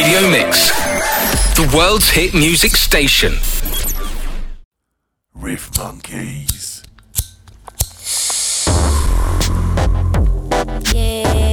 Radio 0.00 0.30
Mix, 0.30 0.70
the 1.56 1.68
world's 1.76 2.08
hit 2.08 2.32
music 2.32 2.76
station. 2.76 3.32
Riff 5.34 5.76
Monkeys. 5.76 6.84
Yeah 10.94 11.48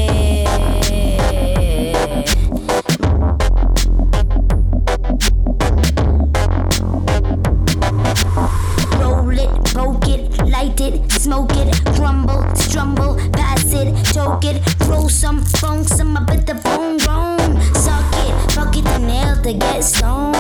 Roll 9.00 9.40
it, 9.40 9.50
poke 9.74 10.08
it, 10.08 10.46
light 10.46 10.80
it, 10.82 11.12
smoke 11.12 11.50
it, 11.56 11.74
crumble, 11.96 12.44
strumble, 12.54 13.18
pass 13.34 13.74
it, 13.74 14.14
choke 14.14 14.46
it, 14.46 14.62
throw 14.84 15.08
some 15.08 15.44
funk, 15.44 15.88
some 15.88 16.16
up 16.16 16.30
at 16.30 16.46
the 16.46 16.54
bone 16.54 16.98
grown. 16.98 17.60
Suck 17.74 18.14
it, 18.14 18.15
fuck 18.56 18.78
it, 18.78 18.86
the 18.86 18.98
nail 19.00 19.36
to 19.44 19.54
get 19.54 19.84
stoned. 19.84 20.34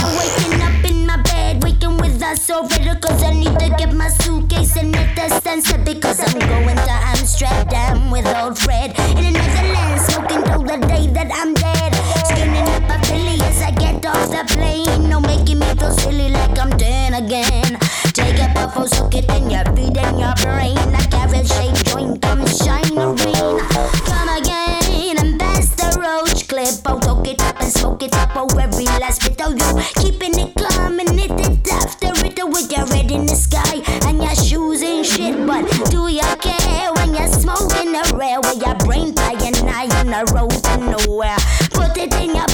I'm 0.00 0.12
waking 0.16 0.62
up 0.62 0.82
in 0.90 1.06
my 1.06 1.20
bed, 1.22 1.62
waking 1.62 1.98
with 1.98 2.22
a 2.22 2.34
sofa 2.36 2.96
cause 3.02 3.22
I 3.22 3.34
need 3.34 3.58
to 3.60 3.68
get 3.76 3.92
my 3.92 4.08
suitcase 4.08 4.76
and 4.76 4.90
make 4.92 5.14
the 5.14 5.28
sense 5.40 5.70
because 5.84 6.20
I'm 6.26 6.38
going 6.38 6.76
to 6.76 6.94
Amsterdam 7.12 8.10
with 8.10 8.26
old 8.40 8.58
Fred 8.58 8.98
in 8.98 9.36
another 9.36 9.66
land, 9.74 10.00
smoking 10.00 10.42
till 10.44 10.62
the 10.62 10.78
day 10.88 11.06
that 11.16 11.28
I'm 11.40 11.52
dead. 11.52 11.92
Skinning 12.28 12.68
up 12.76 12.88
a 12.88 13.06
Philly 13.06 13.36
as 13.44 13.60
I 13.60 13.72
get 13.72 14.06
off 14.06 14.30
the 14.30 14.42
plane, 14.54 15.10
no 15.10 15.20
making 15.20 15.58
me 15.58 15.66
feel 15.76 15.92
silly 15.92 16.30
like 16.30 16.58
I'm 16.58 16.70
10 16.70 17.12
again. 17.12 17.78
A 18.58 18.72
oh, 18.74 19.08
it 19.12 19.30
in 19.30 19.50
your 19.50 19.64
feet 19.76 19.96
and 19.96 20.18
your 20.18 20.34
brain. 20.42 20.76
A 20.76 21.02
carrot 21.14 21.46
shaped 21.46 21.86
joint, 21.86 22.20
come 22.20 22.44
shine 22.44 22.98
a 22.98 23.12
rain. 23.14 23.58
Come 24.10 24.28
again 24.36 25.16
and 25.16 25.38
pass 25.38 25.70
the 25.76 25.88
roach 26.00 26.48
clip. 26.48 26.74
Oh, 26.86 26.98
toke 26.98 27.28
it 27.28 27.40
up 27.40 27.60
and 27.60 27.70
smoke 27.70 28.02
it 28.02 28.14
up. 28.16 28.30
Oh, 28.34 28.48
every 28.58 28.86
last 28.98 29.22
bit 29.22 29.40
of 29.40 29.52
you. 29.54 29.82
Keeping 30.02 30.36
it 30.38 30.56
calm 30.56 30.98
and 30.98 31.18
it 31.20 31.30
it 31.30 31.72
after 31.72 32.10
it 32.26 32.38
oh, 32.40 32.46
with 32.46 32.70
your 32.72 32.84
red 32.86 33.10
in 33.12 33.26
the 33.26 33.36
sky 33.36 33.78
and 34.08 34.20
your 34.20 34.34
shoes 34.34 34.82
in 34.82 35.04
shit. 35.04 35.36
But 35.46 35.62
do 35.90 36.08
you 36.08 36.28
care 36.42 36.92
when 36.94 37.14
you're 37.14 37.28
smoking 37.28 37.92
the 37.92 38.12
rare 38.18 38.40
with 38.40 38.60
your 38.60 38.74
brain 38.74 39.14
flying 39.14 39.54
high 39.70 39.88
on 40.00 40.06
the 40.10 40.32
road 40.34 40.50
to 40.50 40.76
nowhere? 40.78 41.38
Put 41.70 41.96
it 41.96 42.12
in 42.14 42.34
your 42.34 42.47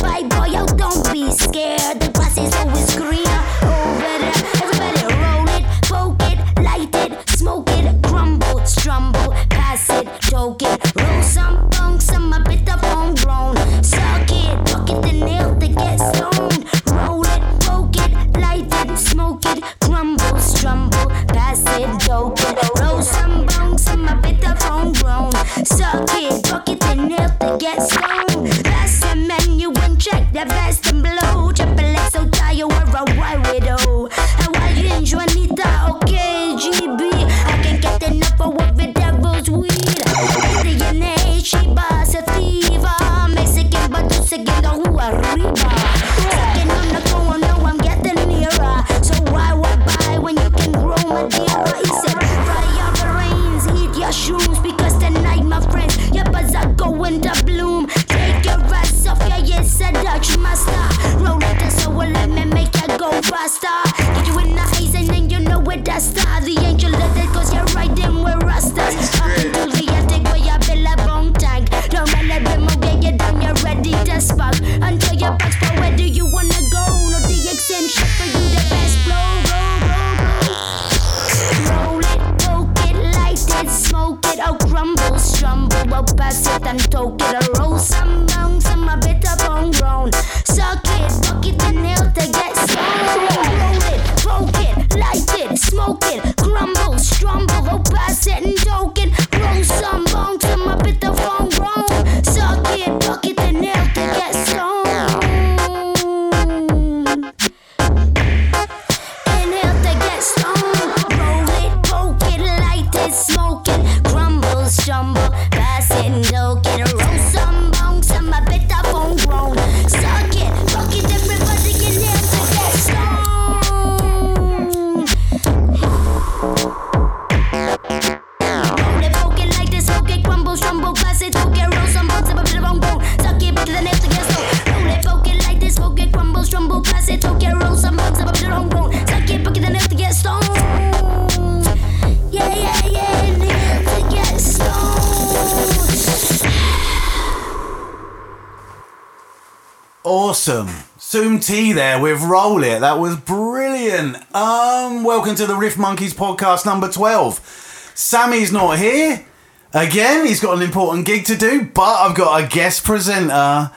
T 151.54 151.72
there 151.72 152.00
with 152.00 152.20
Roll 152.20 152.64
It. 152.64 152.80
That 152.80 152.98
was 152.98 153.14
brilliant. 153.14 154.16
Um, 154.34 155.04
welcome 155.04 155.36
to 155.36 155.46
the 155.46 155.54
Riff 155.54 155.78
Monkeys 155.78 156.12
podcast 156.12 156.66
number 156.66 156.90
12. 156.90 157.92
Sammy's 157.94 158.50
not 158.50 158.76
here. 158.78 159.24
Again, 159.72 160.26
he's 160.26 160.40
got 160.40 160.56
an 160.56 160.62
important 160.64 161.06
gig 161.06 161.24
to 161.26 161.36
do, 161.36 161.64
but 161.64 161.82
I've 161.84 162.16
got 162.16 162.42
a 162.42 162.48
guest 162.48 162.82
presenter. 162.82 163.70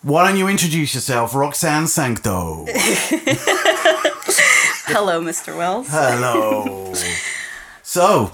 Why 0.00 0.26
don't 0.26 0.38
you 0.38 0.48
introduce 0.48 0.94
yourself, 0.94 1.34
Roxanne 1.34 1.84
Sancto? 1.84 2.64
Hello, 4.86 5.20
Mr. 5.20 5.54
Wells. 5.58 5.88
Hello. 5.90 6.94
so, 7.82 8.32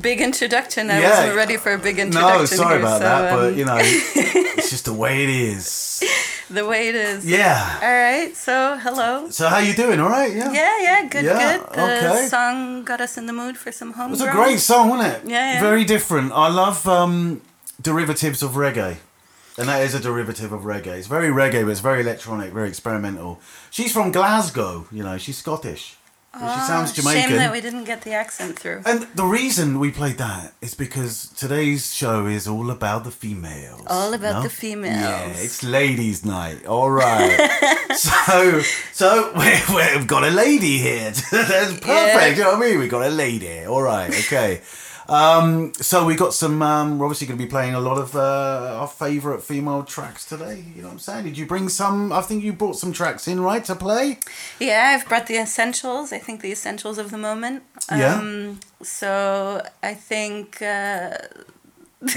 Big 0.00 0.20
introduction. 0.20 0.90
I 0.90 1.00
Yeah. 1.00 1.10
wasn't 1.20 1.36
ready 1.36 1.56
for 1.56 1.72
a 1.72 1.78
big 1.78 2.00
introduction. 2.00 2.38
no, 2.40 2.46
sorry 2.46 2.78
here, 2.78 2.80
about 2.80 2.98
so, 2.98 3.04
that, 3.04 3.32
but 3.32 3.52
um, 3.52 3.58
you 3.58 3.64
know, 3.64 3.78
it's 3.80 4.70
just 4.70 4.86
the 4.86 4.92
way 4.92 5.22
it 5.22 5.30
is. 5.30 6.02
The 6.52 6.66
way 6.66 6.88
it 6.88 6.94
is. 6.94 7.24
Yeah. 7.26 7.80
All 7.82 7.88
right. 7.88 8.36
So, 8.36 8.76
hello. 8.78 9.30
So 9.30 9.48
how 9.48 9.58
you 9.58 9.74
doing? 9.74 10.00
All 10.00 10.08
right? 10.08 10.32
Yeah. 10.34 10.52
Yeah, 10.52 10.80
yeah, 10.80 11.08
good, 11.08 11.24
Yeah, 11.24 11.58
good. 11.58 11.66
The 11.74 12.10
okay. 12.10 12.26
song 12.28 12.84
got 12.84 13.00
us 13.00 13.16
in 13.16 13.26
the 13.26 13.32
mood 13.32 13.56
for 13.56 13.72
some 13.72 13.92
home. 13.92 14.08
It 14.08 14.12
was 14.12 14.20
a 14.22 14.30
great 14.30 14.60
song, 14.60 14.90
wasn't 14.90 15.14
it? 15.14 15.30
Yeah, 15.30 15.54
yeah. 15.54 15.60
Very 15.60 15.84
different. 15.84 16.32
I 16.32 16.48
love 16.48 16.86
um, 16.86 17.40
derivatives 17.80 18.42
of 18.42 18.52
reggae. 18.52 18.98
And 19.58 19.68
that 19.68 19.82
is 19.82 19.94
a 19.94 20.00
derivative 20.00 20.52
of 20.52 20.62
reggae. 20.62 20.96
It's 20.98 21.06
very 21.08 21.28
reggae, 21.28 21.62
but 21.64 21.70
it's 21.72 21.80
very 21.80 22.00
electronic, 22.00 22.52
very 22.52 22.68
experimental. 22.68 23.38
She's 23.70 23.92
from 23.92 24.10
Glasgow, 24.10 24.86
you 24.90 25.02
know, 25.02 25.18
she's 25.18 25.36
Scottish. 25.38 25.96
But 26.32 26.54
she 26.54 26.66
sounds 26.66 26.92
Jamaican. 26.92 27.24
Ah, 27.24 27.26
Shame 27.28 27.36
that 27.36 27.52
we 27.52 27.60
didn't 27.60 27.84
get 27.84 28.02
the 28.02 28.12
accent 28.12 28.58
through. 28.58 28.82
and 28.86 29.02
the 29.14 29.24
reason 29.24 29.78
we 29.78 29.90
played 29.90 30.16
that 30.16 30.54
is 30.62 30.74
because 30.74 31.28
today's 31.36 31.92
show 31.92 32.24
is 32.26 32.48
all 32.48 32.70
about 32.70 33.04
the 33.04 33.10
females. 33.10 33.82
All 33.86 34.14
about 34.14 34.36
no? 34.36 34.42
the 34.42 34.48
females. 34.48 34.96
Yeah, 34.96 35.26
it's 35.28 35.62
ladies' 35.62 36.24
night. 36.24 36.64
All 36.64 36.90
right. 36.90 37.50
so, 37.96 38.62
so 38.92 39.32
we, 39.36 39.50
we've 39.76 40.06
got 40.06 40.24
a 40.24 40.30
lady 40.30 40.78
here. 40.78 41.10
That's 41.30 41.72
perfect. 41.72 41.86
Yeah. 41.86 42.28
You 42.28 42.36
know 42.44 42.52
what 42.52 42.62
I 42.62 42.70
mean? 42.70 42.78
We've 42.78 42.90
got 42.90 43.06
a 43.06 43.10
lady. 43.10 43.66
All 43.66 43.82
right. 43.82 44.08
Okay. 44.10 44.62
Um, 45.08 45.72
so 45.74 46.04
we 46.04 46.14
got 46.14 46.34
some. 46.34 46.62
Um, 46.62 46.98
we're 46.98 47.06
obviously 47.06 47.26
going 47.26 47.38
to 47.38 47.44
be 47.44 47.50
playing 47.50 47.74
a 47.74 47.80
lot 47.80 47.98
of 47.98 48.14
uh, 48.16 48.78
our 48.80 48.88
favourite 48.88 49.42
female 49.42 49.82
tracks 49.84 50.24
today. 50.24 50.64
You 50.74 50.82
know 50.82 50.88
what 50.88 50.94
I'm 50.94 50.98
saying? 51.00 51.24
Did 51.24 51.38
you 51.38 51.46
bring 51.46 51.68
some? 51.68 52.12
I 52.12 52.22
think 52.22 52.44
you 52.44 52.52
brought 52.52 52.76
some 52.76 52.92
tracks 52.92 53.28
in, 53.28 53.40
right, 53.40 53.64
to 53.64 53.74
play? 53.74 54.18
Yeah, 54.60 54.96
I've 54.96 55.08
brought 55.08 55.26
the 55.26 55.36
essentials. 55.36 56.12
I 56.12 56.18
think 56.18 56.40
the 56.40 56.52
essentials 56.52 56.98
of 56.98 57.10
the 57.10 57.18
moment. 57.18 57.64
Yeah. 57.90 58.16
Um, 58.16 58.60
so 58.82 59.62
I 59.82 59.94
think 59.94 60.62
uh, 60.62 61.10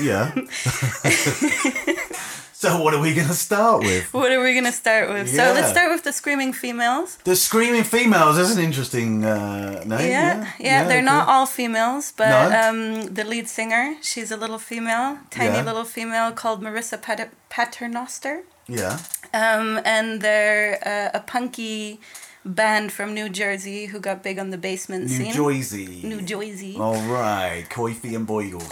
Yeah. 0.02 0.34
so 2.58 2.68
what 2.82 2.94
are 2.96 3.02
we 3.02 3.14
going 3.14 3.28
to 3.28 3.34
start 3.48 3.80
with? 3.88 4.06
what 4.14 4.32
are 4.32 4.42
we 4.46 4.54
gonna 4.58 4.72
start 4.84 5.06
with? 5.10 5.28
Yeah. 5.36 5.40
So 5.50 5.54
let's 5.58 5.70
start 5.76 5.90
with 5.94 6.04
the 6.04 6.14
screaming 6.14 6.54
females. 6.54 7.18
The 7.24 7.36
Screaming 7.36 7.84
Females 7.84 8.38
is 8.38 8.50
an 8.58 8.64
interesting 8.64 9.12
uh, 9.26 9.84
name. 9.86 10.10
Yeah, 10.16 10.52
yeah, 10.60 10.84
they're 10.88 11.02
not 11.14 11.28
all 11.28 11.46
females, 11.46 12.14
but 12.16 12.30
No? 12.30 12.42
um, 12.62 12.80
the 13.18 13.24
lead 13.24 13.48
singer, 13.48 13.86
she's 14.02 14.32
a 14.32 14.38
little 14.44 14.60
female, 14.72 15.10
tiny 15.30 15.56
Yeah. 15.58 15.64
little 15.70 15.86
female 15.86 16.32
called 16.42 16.60
Marissa 16.66 16.98
Pat- 17.02 17.34
Paternoster. 17.50 18.44
Yeah. 18.68 18.98
Um, 19.34 19.80
and 19.86 20.22
they're 20.22 20.80
uh, 21.14 21.18
a 21.20 21.22
punky 21.34 22.00
band 22.46 22.92
from 22.92 23.14
New 23.14 23.28
Jersey 23.30 23.88
who 23.88 24.00
got 24.00 24.22
big 24.24 24.38
on 24.40 24.52
the 24.52 24.58
basement 24.58 25.04
New 25.06 25.10
scene. 25.10 25.28
New 25.28 25.34
Jersey. 25.34 26.02
New 26.04 26.22
Jersey. 26.22 26.78
All 26.80 27.02
right. 27.10 27.66
Coify 27.70 28.16
and 28.16 28.28
Boigles. 28.28 28.70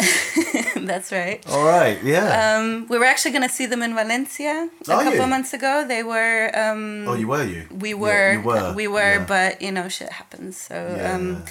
That's 0.86 1.12
right. 1.12 1.44
All 1.50 1.66
right. 1.66 1.98
Yeah. 2.04 2.58
Um, 2.58 2.86
we 2.88 2.98
were 3.00 3.06
actually 3.06 3.32
going 3.32 3.48
to 3.48 3.54
see 3.54 3.66
them 3.66 3.82
in 3.82 3.96
Valencia 3.96 4.70
a 4.88 4.92
Are 4.94 5.04
couple 5.04 5.22
you? 5.22 5.28
months 5.28 5.54
ago. 5.54 5.86
They 5.88 6.04
were. 6.04 6.52
Um, 6.54 7.08
oh, 7.08 7.16
you 7.16 7.28
were 7.28 7.44
you? 7.44 7.66
we 7.72 7.90
Yeah, 7.90 7.96
were, 7.96 8.34
you 8.34 8.42
were. 8.42 8.74
we 8.76 8.88
were, 8.88 9.14
yeah. 9.20 9.26
but 9.26 9.62
you 9.62 9.72
know, 9.72 9.90
shit 9.90 10.10
happens. 10.12 10.58
So, 10.58 10.76
Yeah. 10.98 11.14
um, 11.16 11.44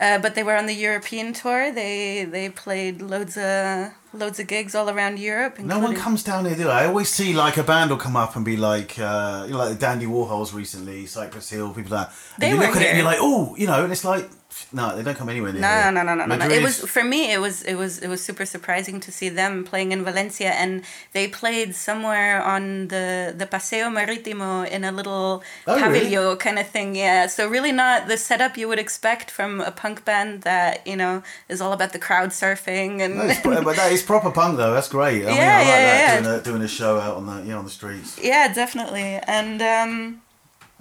uh, 0.00 0.18
but 0.18 0.34
they 0.34 0.42
were 0.42 0.56
on 0.56 0.66
the 0.66 0.74
European 0.74 1.32
tour. 1.32 1.72
They 1.72 2.24
they 2.24 2.48
played 2.48 3.00
loads 3.02 3.36
of 3.36 3.92
loads 4.12 4.38
of 4.38 4.46
gigs 4.46 4.74
all 4.74 4.88
around 4.88 5.18
Europe. 5.18 5.58
No 5.58 5.78
one 5.80 5.94
comes 5.96 6.22
down 6.22 6.44
here, 6.46 6.54
do 6.56 6.64
they? 6.64 6.70
I 6.70 6.86
always 6.86 7.08
see 7.08 7.32
like 7.32 7.56
a 7.56 7.62
band 7.64 7.90
will 7.90 7.96
come 7.96 8.16
up 8.16 8.36
and 8.36 8.44
be 8.44 8.56
like, 8.56 8.98
uh, 8.98 9.44
you 9.46 9.52
know, 9.52 9.58
like 9.58 9.70
the 9.70 9.74
Dandy 9.86 10.06
Warhols 10.06 10.54
recently, 10.54 11.06
Cypress 11.06 11.50
Hill, 11.50 11.72
people 11.74 11.96
like 11.96 12.08
that. 12.08 12.14
And 12.34 12.42
They 12.42 12.50
you 12.50 12.56
look 12.56 12.76
at 12.76 12.82
it 12.82 12.86
and 12.86 12.86
here. 12.86 12.96
you're 12.96 13.04
like, 13.04 13.18
oh, 13.20 13.56
you 13.56 13.66
know, 13.66 13.82
and 13.82 13.92
it's 13.92 14.04
like, 14.04 14.30
no, 14.72 14.94
they 14.96 15.02
don't 15.02 15.16
come 15.16 15.28
anywhere 15.28 15.52
near. 15.52 15.60
No, 15.62 15.90
no, 15.90 16.02
no, 16.02 16.14
no, 16.14 16.24
no, 16.26 16.36
no. 16.36 16.48
It 16.48 16.62
was 16.62 16.78
for 16.80 17.02
me. 17.04 17.32
It 17.32 17.38
was 17.40 17.62
it 17.62 17.74
was 17.74 17.98
it 17.98 18.08
was 18.08 18.22
super 18.24 18.46
surprising 18.46 19.00
to 19.00 19.10
see 19.12 19.28
them 19.28 19.64
playing 19.64 19.92
in 19.92 20.04
Valencia, 20.04 20.50
and 20.50 20.82
they 21.12 21.26
played 21.28 21.74
somewhere 21.74 22.42
on 22.42 22.88
the 22.88 23.34
the 23.36 23.46
Paseo 23.46 23.86
Marítimo 23.88 24.66
in 24.68 24.84
a 24.84 24.92
little 24.92 25.42
Oh, 25.66 25.74
really? 25.76 25.82
pavilion 26.00 26.36
kind 26.36 26.58
of 26.58 26.68
thing. 26.68 26.94
Yeah, 26.96 27.26
so 27.26 27.48
really 27.48 27.72
not 27.72 28.08
the 28.08 28.16
setup 28.16 28.56
you 28.56 28.66
would 28.68 28.78
expect 28.78 29.30
from 29.30 29.60
a 29.60 29.70
punk 29.70 30.04
band 30.04 30.42
that 30.42 30.86
you 30.86 30.96
know 30.96 31.22
is 31.48 31.60
all 31.60 31.72
about 31.72 31.92
the 31.92 31.98
crowd 31.98 32.30
surfing 32.30 33.00
and. 33.00 33.16
No, 33.16 33.24
it's 33.26 33.40
but 33.42 33.76
that 33.76 33.92
is 33.92 34.02
proper 34.02 34.30
punk 34.30 34.56
though. 34.58 34.72
That's 34.74 34.88
great. 34.88 35.22
I 35.24 35.26
mean, 35.28 35.36
Yeah, 35.36 35.54
I 35.54 35.58
like 35.58 35.66
yeah, 35.66 35.84
that 35.86 36.14
yeah. 36.14 36.20
Doing, 36.20 36.40
a, 36.40 36.42
doing 36.42 36.62
a 36.62 36.68
show 36.68 36.98
out 36.98 37.16
on 37.16 37.26
the 37.26 37.42
yeah 37.48 37.56
on 37.56 37.64
the 37.64 37.70
streets. 37.70 38.18
yeah, 38.22 38.52
definitely, 38.52 39.18
and. 39.26 39.60
um 39.62 40.20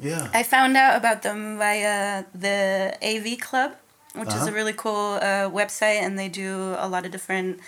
Yeah. 0.04 0.30
I 0.34 0.44
found 0.44 0.76
out 0.78 0.96
about 0.98 1.22
them 1.22 1.58
via 1.58 2.26
the 2.36 2.98
AV 3.02 3.40
Club, 3.40 3.72
which 4.16 4.30
is 4.30 4.36
Uh-huh. 4.36 4.50
a 4.50 4.54
really 4.54 4.74
cool 4.74 5.18
uh, 5.22 5.50
website, 5.60 6.02
and 6.06 6.18
they 6.20 6.30
do 6.30 6.76
a 6.78 6.88
lot 6.88 7.06
of 7.06 7.12
different 7.12 7.60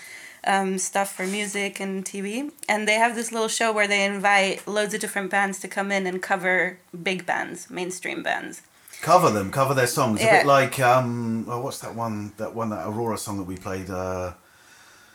um, 0.48 0.78
stuff 0.78 1.10
for 1.16 1.26
music 1.26 1.80
and 1.80 2.06
TV. 2.06 2.52
And 2.70 2.88
they 2.88 2.96
have 2.96 3.16
this 3.16 3.32
little 3.32 3.48
show 3.48 3.72
where 3.74 3.88
they 3.88 4.04
invite 4.06 4.68
loads 4.68 4.94
of 4.94 5.00
different 5.02 5.32
bands 5.32 5.60
to 5.62 5.68
come 5.68 5.92
in 5.92 6.06
and 6.06 6.22
cover 6.22 6.78
big 7.10 7.26
bands, 7.26 7.70
mainstream 7.70 8.22
bands. 8.22 8.62
cover 9.02 9.30
them, 9.32 9.50
cover 9.52 9.74
their 9.74 9.88
songs. 9.88 10.20
Yeah. 10.22 10.28
A 10.28 10.38
bit 10.40 10.46
like 10.48 10.80
um, 10.80 11.46
oh, 11.50 11.60
what's 11.62 11.80
that 11.80 11.96
one? 11.96 12.32
That 12.38 12.54
one 12.56 12.70
that 12.70 12.86
Aurora 12.88 13.18
song 13.18 13.38
that 13.38 13.48
we 13.48 13.58
played. 13.58 13.90
Uh, 13.90 14.34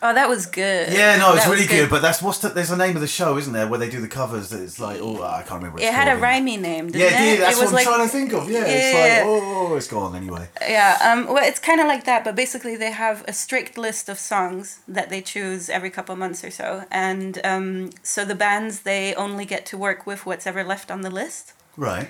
Oh, 0.02 0.14
that 0.14 0.28
was 0.30 0.46
good. 0.46 0.92
yeah, 0.92 1.16
no, 1.18 1.34
it's 1.34 1.44
That 1.44 1.50
really 1.50 1.66
good. 1.66 1.90
But 1.90 2.00
that's 2.00 2.22
what's 2.22 2.38
the, 2.38 2.48
there's 2.48 2.70
a 2.70 2.76
name 2.76 2.94
of 2.96 3.02
the 3.02 3.06
show, 3.06 3.36
isn't 3.36 3.52
there? 3.52 3.66
Where 3.68 3.78
they 3.78 3.90
do 3.90 4.00
the 4.00 4.08
covers. 4.08 4.48
That 4.48 4.62
it's 4.62 4.80
like 4.80 4.98
oh, 5.02 5.22
I 5.22 5.42
can't 5.42 5.60
remember. 5.62 5.78
It 5.78 5.84
it's 5.84 5.94
had 5.94 6.08
a 6.08 6.12
called. 6.12 6.22
rhymey 6.24 6.58
name, 6.58 6.86
didn't 6.86 7.00
Yeah, 7.12 7.22
it? 7.22 7.34
it. 7.34 7.40
That's 7.40 7.58
it 7.58 7.60
was 7.62 7.72
what 7.72 7.86
I'm 7.86 7.86
like, 7.86 7.86
trying 7.86 8.06
to 8.06 8.12
think 8.12 8.32
of. 8.32 8.50
Yeah, 8.50 8.64
it's 8.66 8.94
Yeah. 8.94 9.24
like 9.24 9.26
oh, 9.26 9.76
it's 9.76 9.88
gone 9.88 10.16
anyway. 10.16 10.48
Yeah, 10.62 10.96
um, 11.04 11.26
well, 11.26 11.44
it's 11.44 11.58
kind 11.58 11.80
of 11.80 11.86
like 11.86 12.04
that, 12.04 12.24
but 12.24 12.34
basically 12.34 12.76
they 12.76 12.90
have 12.92 13.24
a 13.28 13.32
strict 13.34 13.76
list 13.76 14.08
of 14.08 14.18
songs 14.18 14.80
that 14.88 15.10
they 15.10 15.20
choose 15.20 15.68
every 15.68 15.90
couple 15.90 16.16
months 16.16 16.42
or 16.44 16.50
so, 16.50 16.84
and 16.90 17.38
um, 17.44 17.90
so 18.02 18.24
the 18.24 18.34
bands 18.34 18.80
they 18.80 19.14
only 19.16 19.44
get 19.44 19.66
to 19.66 19.76
work 19.76 20.06
with 20.06 20.24
what's 20.24 20.46
ever 20.46 20.64
left 20.64 20.90
on 20.90 21.02
the 21.02 21.10
list. 21.10 21.52
Right. 21.76 22.08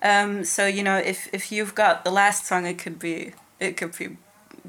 Um, 0.00 0.44
so 0.44 0.66
you 0.66 0.82
know, 0.84 0.96
if 0.96 1.28
if 1.32 1.50
you've 1.50 1.74
got 1.74 2.04
the 2.04 2.10
last 2.12 2.46
song, 2.46 2.66
it 2.66 2.78
could 2.78 2.98
be 3.00 3.32
it 3.58 3.76
could 3.76 3.96
be 3.98 4.16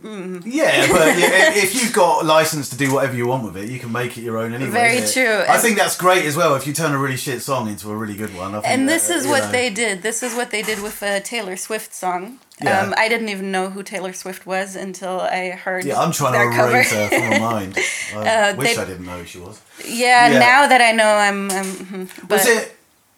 Yeah, 0.03 0.87
but 0.91 1.17
yeah, 1.17 1.53
if 1.55 1.73
you've 1.75 1.93
got 1.93 2.25
license 2.25 2.69
to 2.69 2.77
do 2.77 2.93
whatever 2.93 3.15
you 3.15 3.25
want 3.25 3.45
with 3.45 3.55
it, 3.57 3.69
you 3.69 3.79
can 3.79 3.91
make 3.91 4.17
it 4.17 4.21
your 4.21 4.37
own 4.37 4.53
anyway. 4.53 4.71
Very 4.71 5.07
true. 5.07 5.43
I 5.47 5.57
think 5.57 5.77
that's 5.77 5.95
great 5.97 6.25
as 6.25 6.35
well. 6.35 6.55
If 6.55 6.67
you 6.67 6.73
turn 6.73 6.91
a 6.91 6.97
really 6.97 7.15
shit 7.17 7.41
song 7.41 7.69
into 7.69 7.89
a 7.89 7.95
really 7.95 8.15
good 8.15 8.35
one. 8.35 8.53
I 8.53 8.59
think 8.61 8.73
and 8.73 8.89
this 8.89 9.09
is 9.09 9.25
what 9.25 9.43
know. 9.45 9.51
they 9.51 9.69
did. 9.69 10.01
This 10.01 10.21
is 10.21 10.35
what 10.35 10.51
they 10.51 10.61
did 10.61 10.81
with 10.83 11.01
a 11.01 11.21
Taylor 11.21 11.55
Swift 11.55 11.93
song. 11.93 12.39
Yeah. 12.61 12.81
Um, 12.81 12.93
I 12.97 13.07
didn't 13.09 13.29
even 13.29 13.51
know 13.51 13.69
who 13.69 13.81
Taylor 13.81 14.13
Swift 14.13 14.45
was 14.45 14.75
until 14.75 15.21
I 15.21 15.51
heard. 15.51 15.85
Yeah, 15.85 15.99
I'm 15.99 16.11
trying 16.11 16.33
to 16.49 16.55
cover. 16.55 16.71
erase 16.71 16.91
her 16.91 17.07
from 17.09 17.29
my 17.29 17.39
mind. 17.53 17.77
I 18.15 18.17
Uh, 18.51 18.55
wish 18.55 18.75
they- 18.75 18.81
I 18.81 18.85
didn't 18.85 19.05
know 19.05 19.17
who 19.19 19.25
she 19.25 19.39
was. 19.39 19.59
yeah, 19.85 20.27
Yeah. 20.31 20.39
now 20.39 20.67
that 20.67 20.81
I 20.81 20.91
know, 20.91 21.15
I'm. 21.15 21.49
I'm 21.51 21.65
mhm. 21.65 22.09
but 22.27 22.39
Was 22.39 22.47
it 22.47 22.75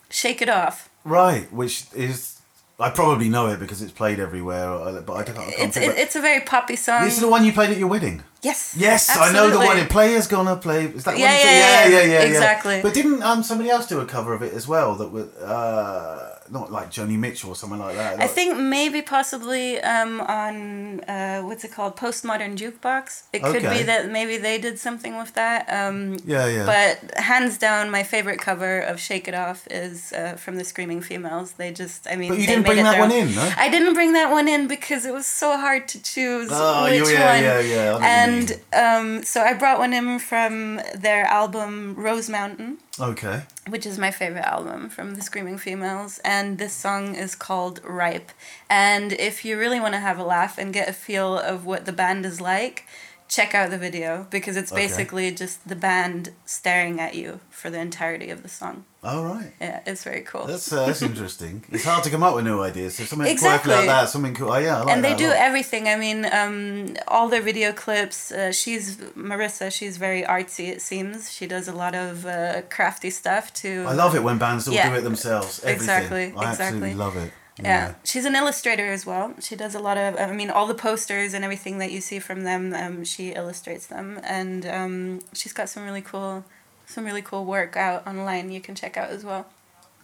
Shake 0.09 0.41
It 0.41 0.49
Off. 0.49 0.89
right? 1.03 1.51
Which 1.51 1.85
is 1.95 2.34
I 2.77 2.89
probably 2.89 3.29
know 3.29 3.47
it 3.47 3.59
because 3.59 3.81
it's 3.81 3.93
played 3.93 4.19
everywhere, 4.19 4.69
uh, 4.69 4.99
but 5.01 5.13
I 5.13 5.23
don't. 5.23 5.37
I 5.37 5.53
It's 5.57 5.77
it, 5.77 5.97
it's 5.97 6.15
a 6.17 6.21
very 6.21 6.41
poppy 6.41 6.75
song. 6.75 7.05
This 7.05 7.13
is 7.15 7.21
the 7.21 7.29
one 7.29 7.45
you 7.45 7.53
played 7.53 7.69
at 7.69 7.77
your 7.77 7.87
wedding. 7.87 8.21
yes. 8.41 8.75
Yes, 8.77 9.09
I 9.09 9.31
know 9.31 9.47
the 9.47 9.55
absolutely. 9.55 9.79
one. 9.81 9.87
Players 9.87 10.27
gonna 10.27 10.55
play. 10.57 10.85
Is 10.87 11.05
that 11.05 11.17
Yeah, 11.17 11.31
one? 11.31 11.41
yeah, 11.41 11.87
yeah, 11.87 12.03
yeah, 12.13 12.21
exactly. 12.23 12.81
But 12.81 12.93
didn't 12.93 13.23
um 13.23 13.43
somebody 13.43 13.69
else 13.69 13.87
do 13.87 14.01
a 14.01 14.05
cover 14.05 14.33
of 14.33 14.41
it 14.41 14.53
as 14.53 14.67
well? 14.67 14.95
That 14.95 15.09
was 15.09 15.27
uh 15.37 16.34
not 16.51 16.71
like 16.71 16.91
Joni 16.91 17.17
Mitchell 17.17 17.49
or 17.51 17.55
someone 17.55 17.79
like 17.79 17.95
that. 17.95 18.19
I 18.21 18.27
think 18.27 18.57
maybe 18.57 19.01
possibly 19.01 19.79
um, 19.81 20.21
on 20.21 20.99
uh, 21.01 21.41
what's 21.41 21.63
it 21.63 21.71
called 21.71 21.95
postmodern 21.97 22.55
jukebox. 22.57 23.23
It 23.33 23.41
could 23.43 23.63
be 23.63 23.83
that 23.83 24.11
maybe 24.11 24.37
they 24.37 24.57
did 24.59 24.77
something 24.79 25.17
with 25.17 25.33
that. 25.33 25.61
Um, 25.69 26.17
Yeah, 26.25 26.47
yeah. 26.47 26.65
But 26.65 27.17
hands 27.19 27.57
down, 27.57 27.89
my 27.89 28.03
favorite 28.03 28.39
cover 28.39 28.79
of 28.79 28.99
"Shake 28.99 29.27
It 29.27 29.33
Off" 29.33 29.67
is 29.71 30.13
uh, 30.13 30.33
from 30.37 30.57
the 30.57 30.63
Screaming 30.63 31.01
Females. 31.01 31.53
They 31.53 31.71
just, 31.71 32.07
I 32.07 32.15
mean, 32.15 32.29
But 32.29 32.39
you 32.39 32.47
didn't 32.47 32.65
bring 32.65 32.83
that 32.83 32.99
one 32.99 33.11
own. 33.11 33.17
in, 33.29 33.35
no? 33.35 33.51
I 33.57 33.67
didn't 33.69 33.93
bring 33.93 34.13
that 34.13 34.29
one 34.31 34.47
in 34.47 34.67
because 34.67 35.05
it 35.05 35.13
was 35.13 35.25
so 35.25 35.57
hard 35.57 35.87
to 35.93 35.97
choose 36.13 36.49
Oh, 36.51 36.83
which 36.85 37.09
yeah, 37.11 37.33
one. 37.33 37.43
yeah, 37.43 37.59
yeah, 37.59 37.81
I 37.81 37.85
know 37.85 37.93
what 37.93 38.01
you 38.01 38.07
And 38.07 39.17
um, 39.17 39.23
so 39.23 39.41
I 39.41 39.53
brought 39.53 39.79
one 39.79 39.93
in 39.93 40.19
from 40.19 40.79
their 41.05 41.25
album 41.25 41.95
Rose 41.97 42.29
Mountain 42.29 42.77
Okay. 42.99 43.37
which 43.73 43.85
is 43.85 43.97
my 44.05 44.11
favorite 44.21 44.45
album 44.57 44.89
from 44.95 45.07
the 45.15 45.21
Screaming 45.29 45.57
Females. 45.67 46.13
And 46.23 46.34
this 46.57 46.73
song 46.73 47.15
is 47.15 47.35
called 47.35 47.79
Ripe. 47.83 48.31
And 48.69 49.11
if 49.13 49.45
you 49.45 49.57
really 49.57 49.79
want 49.79 49.93
to 49.93 49.99
have 49.99 50.19
a 50.19 50.23
laugh 50.23 50.57
and 50.57 50.73
get 50.73 50.89
a 50.89 50.93
feel 50.93 51.37
of 51.37 51.65
what 51.65 51.85
the 51.85 51.91
band 51.91 52.25
is 52.25 52.39
like, 52.39 52.85
check 53.27 53.55
out 53.55 53.69
the 53.71 53.77
video 53.77 54.27
because 54.29 54.55
it's 54.55 54.71
Okay. 54.71 54.81
basically 54.83 55.31
just 55.31 55.67
the 55.67 55.75
band 55.75 56.29
staring 56.45 56.99
at 56.99 57.15
you 57.15 57.39
for 57.49 57.69
the 57.69 57.79
entirety 57.79 58.29
of 58.29 58.43
the 58.43 58.49
song. 58.49 58.85
All 59.03 59.23
right. 59.25 59.51
Yeah, 59.61 59.81
it's 59.85 60.03
very 60.03 60.21
cool. 60.21 60.45
That's 60.45 60.71
uh, 60.71 60.85
that's 60.87 61.01
interesting. 61.01 61.63
It's 61.71 61.83
hard 61.83 62.03
to 62.05 62.09
come 62.09 62.23
up 62.23 62.35
with 62.35 62.45
new 62.45 62.61
ideas. 62.61 62.95
So 62.95 63.03
something 63.03 63.27
Exactly. 63.27 63.71
quirky 63.71 63.87
like 63.87 63.95
that, 63.95 64.09
something 64.09 64.33
cool. 64.35 64.51
Oh, 64.51 64.57
yeah, 64.57 64.77
I 64.77 64.79
like 64.83 64.95
and 64.95 65.03
they 65.03 65.09
that 65.09 65.17
do 65.19 65.29
everything. 65.31 65.87
I 65.87 65.95
mean, 65.95 66.25
um, 66.39 66.95
all 67.07 67.27
their 67.29 67.41
video 67.41 67.71
clips. 67.71 68.31
Uh, 68.31 68.51
she's 68.51 68.97
Marissa. 69.29 69.71
She's 69.71 69.97
very 69.97 70.23
artsy. 70.23 70.69
It 70.69 70.81
seems 70.81 71.31
she 71.31 71.45
does 71.47 71.67
a 71.67 71.73
lot 71.73 71.93
of 71.95 72.25
uh, 72.25 72.61
crafty 72.69 73.09
stuff 73.11 73.53
too. 73.53 73.85
I 73.87 73.93
love 73.93 74.15
it 74.15 74.23
when 74.23 74.37
bands 74.37 74.67
all 74.67 74.73
Yeah. 74.73 74.89
do 74.89 74.95
it 74.95 75.01
themselves. 75.01 75.59
Everything. 75.63 75.75
Exactly, 75.83 76.23
I 76.23 76.25
exactly. 76.27 76.65
absolutely 76.65 76.93
love 76.95 77.17
it. 77.17 77.31
Yeah. 77.63 77.93
she's 78.03 78.25
an 78.25 78.35
illustrator 78.35 78.91
as 78.91 79.05
well. 79.05 79.33
She 79.39 79.55
does 79.55 79.75
a 79.75 79.79
lot 79.79 79.97
of, 79.97 80.17
I 80.17 80.31
mean, 80.33 80.49
all 80.49 80.67
the 80.67 80.75
posters 80.75 81.33
and 81.33 81.43
everything 81.43 81.77
that 81.77 81.91
you 81.91 82.01
see 82.01 82.19
from 82.19 82.43
them, 82.43 82.73
um, 82.73 83.03
she 83.05 83.31
illustrates 83.31 83.87
them, 83.87 84.19
and 84.23 84.65
um, 84.65 85.21
she's 85.33 85.53
got 85.53 85.69
some 85.69 85.85
really 85.85 86.01
cool, 86.01 86.43
some 86.85 87.05
really 87.05 87.21
cool 87.21 87.45
work 87.45 87.77
out 87.77 88.05
online. 88.05 88.51
You 88.51 88.59
can 88.59 88.75
check 88.75 88.97
out 88.97 89.09
as 89.09 89.23
well. 89.23 89.47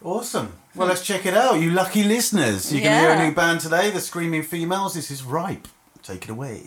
Awesome. 0.02 0.54
Well, 0.74 0.88
let's 0.88 1.04
check 1.06 1.26
it 1.26 1.34
out. 1.34 1.60
You 1.60 1.70
lucky 1.70 2.02
listeners. 2.02 2.72
You're 2.72 2.82
going 2.82 2.94
to 2.94 3.00
hear 3.00 3.10
a 3.10 3.28
new 3.28 3.34
band 3.34 3.60
today, 3.60 3.90
The 3.90 4.00
Screaming 4.00 4.42
Females. 4.42 4.94
This 4.94 5.10
is 5.10 5.22
Ripe. 5.22 5.68
Take 6.02 6.24
it 6.24 6.30
away. 6.30 6.62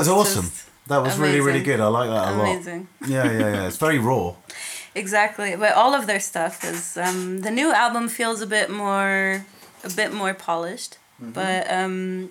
Was 0.00 0.08
awesome. 0.08 0.46
just 0.46 0.88
That 0.88 1.02
was 1.02 1.18
really, 1.18 1.40
really 1.40 1.62
good. 1.62 1.80
I 1.80 1.86
like 1.86 2.08
that 2.08 2.28
a 2.28 2.36
lot. 2.36 2.44
Amazing. 2.50 2.88
Yeah, 3.06 3.24
yeah, 3.30 3.38
yeah. 3.38 3.66
It's 3.68 3.76
very 3.76 3.98
raw. 3.98 4.34
Exactly, 4.92 5.54
but 5.54 5.74
all 5.74 5.94
of 5.94 6.08
their 6.08 6.18
stuff 6.18 6.64
is 6.64 6.96
um, 6.96 7.42
the 7.42 7.50
new 7.52 7.70
album 7.72 8.08
feels 8.08 8.40
a 8.42 8.46
bit 8.46 8.68
more, 8.70 9.46
a 9.84 9.90
bit 9.94 10.12
more 10.12 10.34
polished. 10.34 10.98
Mm-hmm. 11.22 11.30
But 11.30 11.70
um, 11.70 12.30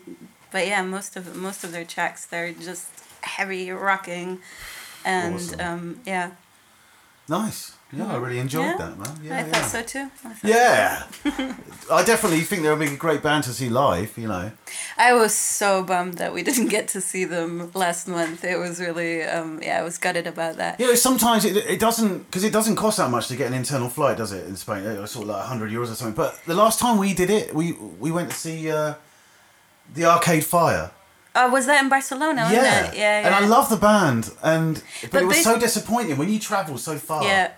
but 0.52 0.68
yeah, 0.68 0.84
most 0.84 1.16
of 1.16 1.34
most 1.38 1.64
of 1.64 1.72
their 1.72 1.86
tracks 1.86 2.26
they're 2.26 2.52
just 2.52 2.88
heavy 3.22 3.72
rocking, 3.72 4.40
and 5.06 5.36
Awesome. 5.36 5.60
um, 5.62 6.00
yeah, 6.06 6.32
Nice. 7.30 7.78
Yeah, 7.92 8.14
I 8.14 8.18
really 8.18 8.38
enjoyed 8.38 8.66
Yeah. 8.66 8.78
that, 8.78 8.98
man. 9.00 9.20
Yeah, 9.24 9.36
I 9.36 9.40
yeah. 9.40 9.46
thought 9.52 9.66
so 9.72 9.82
too. 9.82 10.12
I, 10.24 10.30
thought 10.34 10.50
Yeah. 10.50 11.04
I 11.92 12.04
definitely 12.04 12.42
think 12.42 12.62
they'll 12.62 12.76
be 12.76 12.86
a 12.86 12.96
great 12.96 13.24
band 13.24 13.46
to 13.46 13.50
see 13.54 13.68
live, 13.68 14.16
you 14.16 14.28
know. 14.28 14.52
I 14.96 15.14
was 15.14 15.34
so 15.34 15.84
bummed 15.84 16.16
that 16.20 16.32
we 16.32 16.44
didn't 16.50 16.68
get 16.68 16.88
to 16.90 17.02
see 17.02 17.26
them 17.26 17.72
last 17.74 18.08
month. 18.08 18.44
It 18.44 18.58
was 18.60 18.80
really 18.80 19.24
um, 19.24 19.60
yeah, 19.64 19.80
I 19.80 19.84
was 19.84 19.98
gutted 19.98 20.28
about 20.28 20.58
that. 20.58 20.80
You 20.80 20.86
know, 20.88 20.94
sometimes 20.96 21.46
it, 21.46 21.58
it 21.58 21.80
doesn't, 21.80 22.26
because 22.28 22.44
it 22.44 22.54
doesn't 22.54 22.76
cost 22.76 22.98
that 22.98 23.10
much 23.10 23.28
to 23.30 23.36
get 23.36 23.48
an 23.48 23.54
internal 23.56 23.90
flight, 23.90 24.18
does 24.18 24.34
it, 24.34 24.46
in 24.48 24.56
Spain? 24.56 24.86
I 24.86 25.06
sort 25.06 25.24
of 25.24 25.30
like 25.30 25.40
100 25.40 25.72
euros 25.72 25.92
or 25.92 25.96
something. 25.96 26.14
But 26.16 26.40
the 26.46 26.54
last 26.56 26.80
time 26.80 27.00
we 27.00 27.16
did 27.16 27.32
it, 27.32 27.56
we 27.56 27.72
we 28.00 28.12
went 28.12 28.30
to 28.30 28.36
see 28.36 28.70
uh, 28.70 28.94
the 29.96 30.06
Arcade 30.06 30.46
Fire. 30.46 30.92
Oh, 31.36 31.50
was 31.52 31.66
that 31.68 31.82
in 31.84 31.90
Barcelona? 31.90 32.50
yeah. 32.52 32.62
yeah, 32.62 32.94
yeah. 32.94 33.26
And 33.26 33.36
I 33.36 33.48
love 33.48 33.70
the 33.70 33.78
band, 33.78 34.32
and 34.44 34.76
but, 35.02 35.12
But 35.12 35.22
it 35.24 35.26
was 35.26 35.38
they- 35.38 35.44
so 35.44 35.58
disappointing 35.60 36.18
when 36.18 36.30
you 36.30 36.40
travel 36.40 36.78
so 36.78 36.98
far 36.98 37.24
Yeah, 37.24 37.52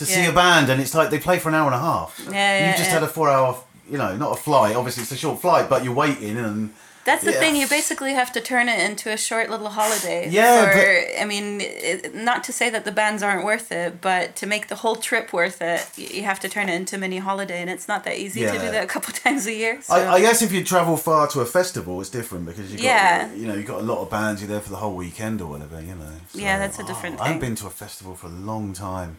to 0.00 0.06
see 0.06 0.22
yeah. 0.22 0.30
a 0.30 0.32
band, 0.34 0.70
and 0.70 0.80
it's 0.80 0.94
like 0.94 1.10
they 1.10 1.18
play 1.18 1.38
for 1.38 1.48
an 1.50 1.54
hour 1.54 1.66
and 1.66 1.74
a 1.74 1.78
half. 1.78 2.18
Yeah, 2.24 2.32
yeah, 2.32 2.70
You 2.70 2.76
just 2.76 2.88
yeah. 2.88 2.94
had 2.94 3.02
a 3.02 3.06
four-hour, 3.08 3.56
you 3.88 3.98
know, 3.98 4.16
not 4.16 4.32
a 4.32 4.40
flight. 4.40 4.74
Obviously, 4.74 5.02
it's 5.02 5.12
a 5.12 5.16
short 5.16 5.40
flight, 5.40 5.68
but 5.68 5.84
you're 5.84 5.94
waiting, 5.94 6.36
and 6.38 6.70
That's 7.04 7.24
the 7.24 7.32
thing. 7.32 7.56
You 7.56 7.66
basically 7.68 8.12
have 8.14 8.30
to 8.32 8.40
turn 8.40 8.68
it 8.68 8.78
into 8.88 9.10
a 9.10 9.16
short 9.16 9.50
little 9.50 9.68
holiday. 9.70 10.28
Yeah, 10.30 10.70
For, 10.70 10.76
but- 10.76 11.22
I 11.22 11.24
mean, 11.26 11.60
it, 11.60 12.14
not 12.14 12.44
to 12.44 12.52
say 12.52 12.70
that 12.70 12.84
the 12.84 12.92
bands 12.92 13.22
aren't 13.22 13.44
worth 13.44 13.72
it, 13.72 14.00
but 14.00 14.36
to 14.40 14.46
make 14.46 14.68
the 14.68 14.76
whole 14.76 14.96
trip 14.96 15.32
worth 15.32 15.60
it, 15.60 15.80
you 15.98 16.22
have 16.22 16.38
to 16.40 16.48
turn 16.48 16.68
it 16.68 16.74
into 16.80 16.96
a 16.96 16.98
mini 16.98 17.18
holiday, 17.18 17.60
and 17.60 17.68
it's 17.68 17.88
not 17.88 18.04
that 18.04 18.16
easy 18.24 18.40
to 18.40 18.52
do 18.52 18.58
that 18.74 18.84
a 18.84 18.86
couple 18.86 19.12
times 19.24 19.46
a 19.46 19.52
year. 19.62 19.82
So. 19.82 19.94
I, 19.94 20.14
I 20.16 20.20
guess 20.20 20.40
if 20.40 20.50
you 20.52 20.62
travel 20.64 20.96
far 20.96 21.26
to 21.28 21.40
a 21.40 21.46
festival, 21.46 22.00
it's 22.00 22.10
different 22.10 22.46
because 22.46 22.70
you 22.72 22.78
got 22.78 22.84
Yeah. 22.84 23.32
you 23.34 23.46
know 23.48 23.54
you 23.54 23.64
got 23.64 23.80
a 23.80 23.88
lot 23.92 24.00
of 24.02 24.08
bands. 24.10 24.40
You're 24.40 24.48
there 24.54 24.60
for 24.66 24.70
the 24.70 24.76
whole 24.84 24.94
weekend 24.94 25.40
or 25.42 25.48
whatever. 25.52 25.80
You 25.80 25.96
know. 25.96 26.12
So, 26.30 26.38
Yeah, 26.38 26.58
that's 26.58 26.78
a 26.78 26.84
different 26.84 27.18
oh, 27.18 27.24
I 27.24 27.26
haven't 27.28 27.40
been 27.46 27.56
to 27.56 27.66
a 27.66 27.70
festival 27.84 28.14
for 28.14 28.26
a 28.28 28.36
long 28.50 28.72
time. 28.72 29.16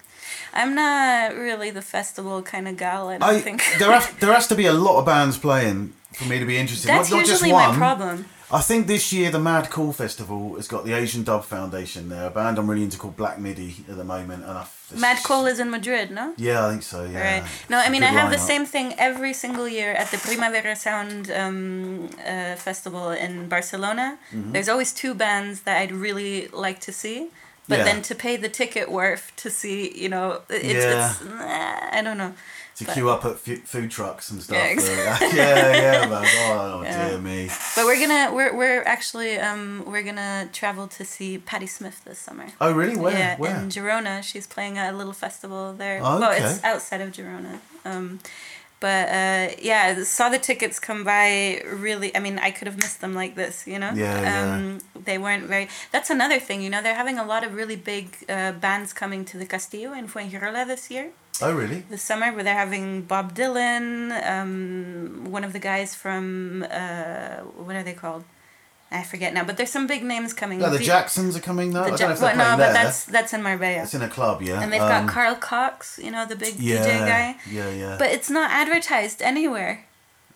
I'm 0.54 0.76
not 0.76 1.36
really 1.36 1.70
the 1.70 1.82
festival 1.82 2.42
kind 2.42 2.68
of 2.68 2.78
gal. 2.78 3.10
I 3.10 3.18
don't 3.18 3.30
I 3.30 3.40
think. 3.40 3.64
there 3.80 3.92
has 3.92 4.10
there 4.20 4.34
has 4.34 4.48
to 4.48 4.56
be 4.56 4.66
a 4.66 4.74
lot 4.74 5.00
of 5.00 5.06
bands 5.06 5.38
playing 5.38 5.94
for 6.14 6.26
me 6.26 6.40
to 6.40 6.46
be 6.46 6.58
interested. 6.58 6.88
That's 6.90 7.10
not, 7.10 7.18
not 7.18 7.26
just 7.26 7.42
usually 7.42 7.54
one. 7.54 7.72
my 7.72 7.76
problem. 7.78 8.26
I 8.54 8.60
think 8.60 8.88
this 8.88 9.14
year 9.14 9.32
the 9.32 9.40
Mad 9.40 9.70
Cool 9.70 9.94
Festival 9.94 10.56
has 10.56 10.68
got 10.68 10.84
the 10.84 10.92
Asian 10.92 11.24
Dub 11.24 11.46
Foundation 11.46 12.10
there, 12.10 12.28
a 12.28 12.30
band 12.30 12.60
I'm 12.60 12.70
really 12.70 12.84
into 12.84 12.98
called 12.98 13.16
Black 13.16 13.40
Midi 13.40 13.86
at 13.90 13.96
the 13.96 14.04
moment, 14.04 14.44
and 14.44 14.52
I. 14.52 14.68
Mad 14.98 15.20
Cool 15.24 15.46
is 15.46 15.60
in 15.60 15.70
Madrid, 15.70 16.12
no? 16.12 16.34
Yeah, 16.36 16.68
I 16.68 16.72
think 16.72 16.84
so. 16.84 17.06
Yeah. 17.06 17.40
Right. 17.40 17.50
No, 17.70 17.78
I 17.78 17.88
mean, 17.88 18.04
I 18.04 18.08
have 18.08 18.30
the 18.30 18.38
same 18.38 18.66
thing 18.66 18.94
every 18.98 19.32
single 19.34 19.70
year 19.70 19.94
at 19.94 20.12
the 20.12 20.18
Primavera 20.18 20.76
Sound 20.76 21.32
um, 21.32 22.10
uh, 22.28 22.56
festival 22.56 23.12
in 23.12 23.48
Barcelona. 23.48 24.20
Mm-hmm. 24.34 24.52
There's 24.52 24.68
always 24.68 24.92
two 24.92 25.14
bands 25.14 25.62
that 25.62 25.82
I'd 25.82 25.94
really 25.94 26.50
like 26.50 26.80
to 26.82 26.92
see. 26.92 27.30
But 27.68 27.80
Yeah. 27.80 27.84
then 27.86 28.02
to 28.04 28.16
pay 28.16 28.38
the 28.38 28.50
ticket 28.50 28.92
worth 28.92 29.32
to 29.38 29.50
see, 29.50 29.92
you 29.96 30.10
know, 30.10 30.42
it's, 30.50 30.64
Yeah. 30.66 31.12
it's 31.12 31.22
nah, 31.24 31.98
I 31.98 32.02
don't 32.04 32.18
know. 32.18 32.34
To 32.78 32.86
but- 32.86 32.94
queue 32.94 33.10
up 33.10 33.24
at 33.26 33.38
fu- 33.38 33.62
food 33.66 33.92
trucks 33.92 34.32
and 34.32 34.42
stuff. 34.42 34.58
Yeah, 34.58 34.64
uh, 34.64 34.68
exactly. 34.72 35.38
yeah, 35.38 35.82
yeah, 36.02 36.06
man. 36.08 36.26
Oh 36.50 36.82
Yeah. 36.86 37.10
dear 37.10 37.18
me. 37.20 37.50
But 37.76 37.86
we're 37.86 38.00
gonna 38.00 38.34
we're 38.34 38.56
we're 38.58 38.84
actually 38.84 39.38
um 39.38 39.84
we're 39.86 40.02
gonna 40.04 40.50
travel 40.52 40.88
to 40.88 41.06
see 41.06 41.38
Patti 41.38 41.68
Smith 41.68 42.02
this 42.06 42.18
summer. 42.18 42.48
Oh 42.60 42.72
really? 42.74 42.98
Where? 42.98 43.14
yeah, 43.18 43.36
Where? 43.38 43.56
in 43.56 43.70
Girona. 43.70 44.24
She's 44.24 44.48
playing 44.48 44.78
at 44.80 44.94
a 44.94 44.98
little 44.98 45.14
festival 45.14 45.74
there. 45.74 46.00
Oh, 46.02 46.20
Well, 46.20 46.32
it's 46.32 46.64
outside 46.64 47.02
of 47.02 47.12
Girona. 47.12 47.60
Um, 47.86 48.20
but 48.82 49.08
uh, 49.08 49.56
yeah, 49.62 50.04
saw 50.04 50.28
the 50.28 50.40
tickets 50.40 50.78
come 50.80 51.06
by. 51.06 51.62
Really, 51.66 52.14
I 52.18 52.20
mean, 52.20 52.38
I 52.40 52.52
could 52.52 52.68
have 52.68 52.78
missed 52.78 53.00
them 53.00 53.14
like 53.14 53.36
this. 53.36 53.66
You 53.66 53.80
know. 53.80 53.92
Yeah, 53.96 54.22
yeah. 54.22 54.56
um, 54.56 54.80
They 55.10 55.18
weren't 55.18 55.46
very. 55.46 55.70
That's 55.94 56.10
another 56.10 56.40
thing. 56.48 56.62
You 56.62 56.70
know, 56.70 56.82
they're 56.84 57.02
having 57.04 57.18
a 57.18 57.26
lot 57.26 57.46
of 57.46 57.54
really 57.54 57.78
big 57.78 58.06
uh, 58.28 58.52
bands 58.52 58.92
coming 58.92 59.24
to 59.32 59.38
the 59.38 59.46
Castillo 59.46 59.94
in 59.94 60.08
Fuengirola 60.10 60.68
this 60.68 60.92
year 60.92 61.12
Oh 61.42 61.54
really? 61.54 61.84
this 61.90 62.04
summer 62.04 62.32
where 62.34 62.44
they're 62.44 62.54
having 62.54 63.02
Bob 63.04 63.34
Dylan, 63.34 64.12
um, 64.30 65.26
one 65.32 65.44
of 65.44 65.54
the 65.54 65.60
guys 65.60 65.96
from 65.96 66.66
uh, 66.70 67.38
what 67.66 67.76
are 67.76 67.84
they 67.84 67.94
called? 67.94 68.24
I 68.94 69.04
forget 69.04 69.34
now, 69.34 69.46
but 69.46 69.56
there's 69.56 69.72
some 69.72 69.88
big 69.88 70.04
names 70.04 70.34
coming. 70.34 70.60
No, 70.60 70.70
the 70.70 70.78
The- 70.78 70.84
Jacksons 70.84 71.36
are 71.38 71.40
coming 71.40 71.72
though. 71.72 71.84
the 71.84 71.88
I 71.88 71.92
Ja- 71.92 71.96
don't 71.98 72.08
know 72.10 72.14
if 72.14 72.20
they're 72.20 72.36
well, 72.36 72.52
no, 72.52 72.64
but 72.64 72.74
there. 72.74 72.84
that's 72.84 73.06
that's 73.06 73.34
in 73.34 73.42
Marbella. 73.42 73.84
It's 73.84 73.94
in 73.94 74.02
a 74.02 74.10
club, 74.10 74.42
yeah. 74.42 74.62
and 74.62 74.72
they've 74.72 74.82
Um, 74.82 75.06
got 75.06 75.08
Carl 75.08 75.36
Cox, 75.36 75.98
you 76.04 76.12
know, 76.12 76.26
the 76.26 76.36
big 76.36 76.56
yeah, 76.60 76.78
DJ 76.86 77.00
guy. 77.08 77.36
Yeah, 77.50 77.70
yeah. 77.70 77.96
But 77.98 78.10
it's 78.12 78.30
not 78.30 78.52
advertised 78.52 79.22
anywhere. 79.22 79.86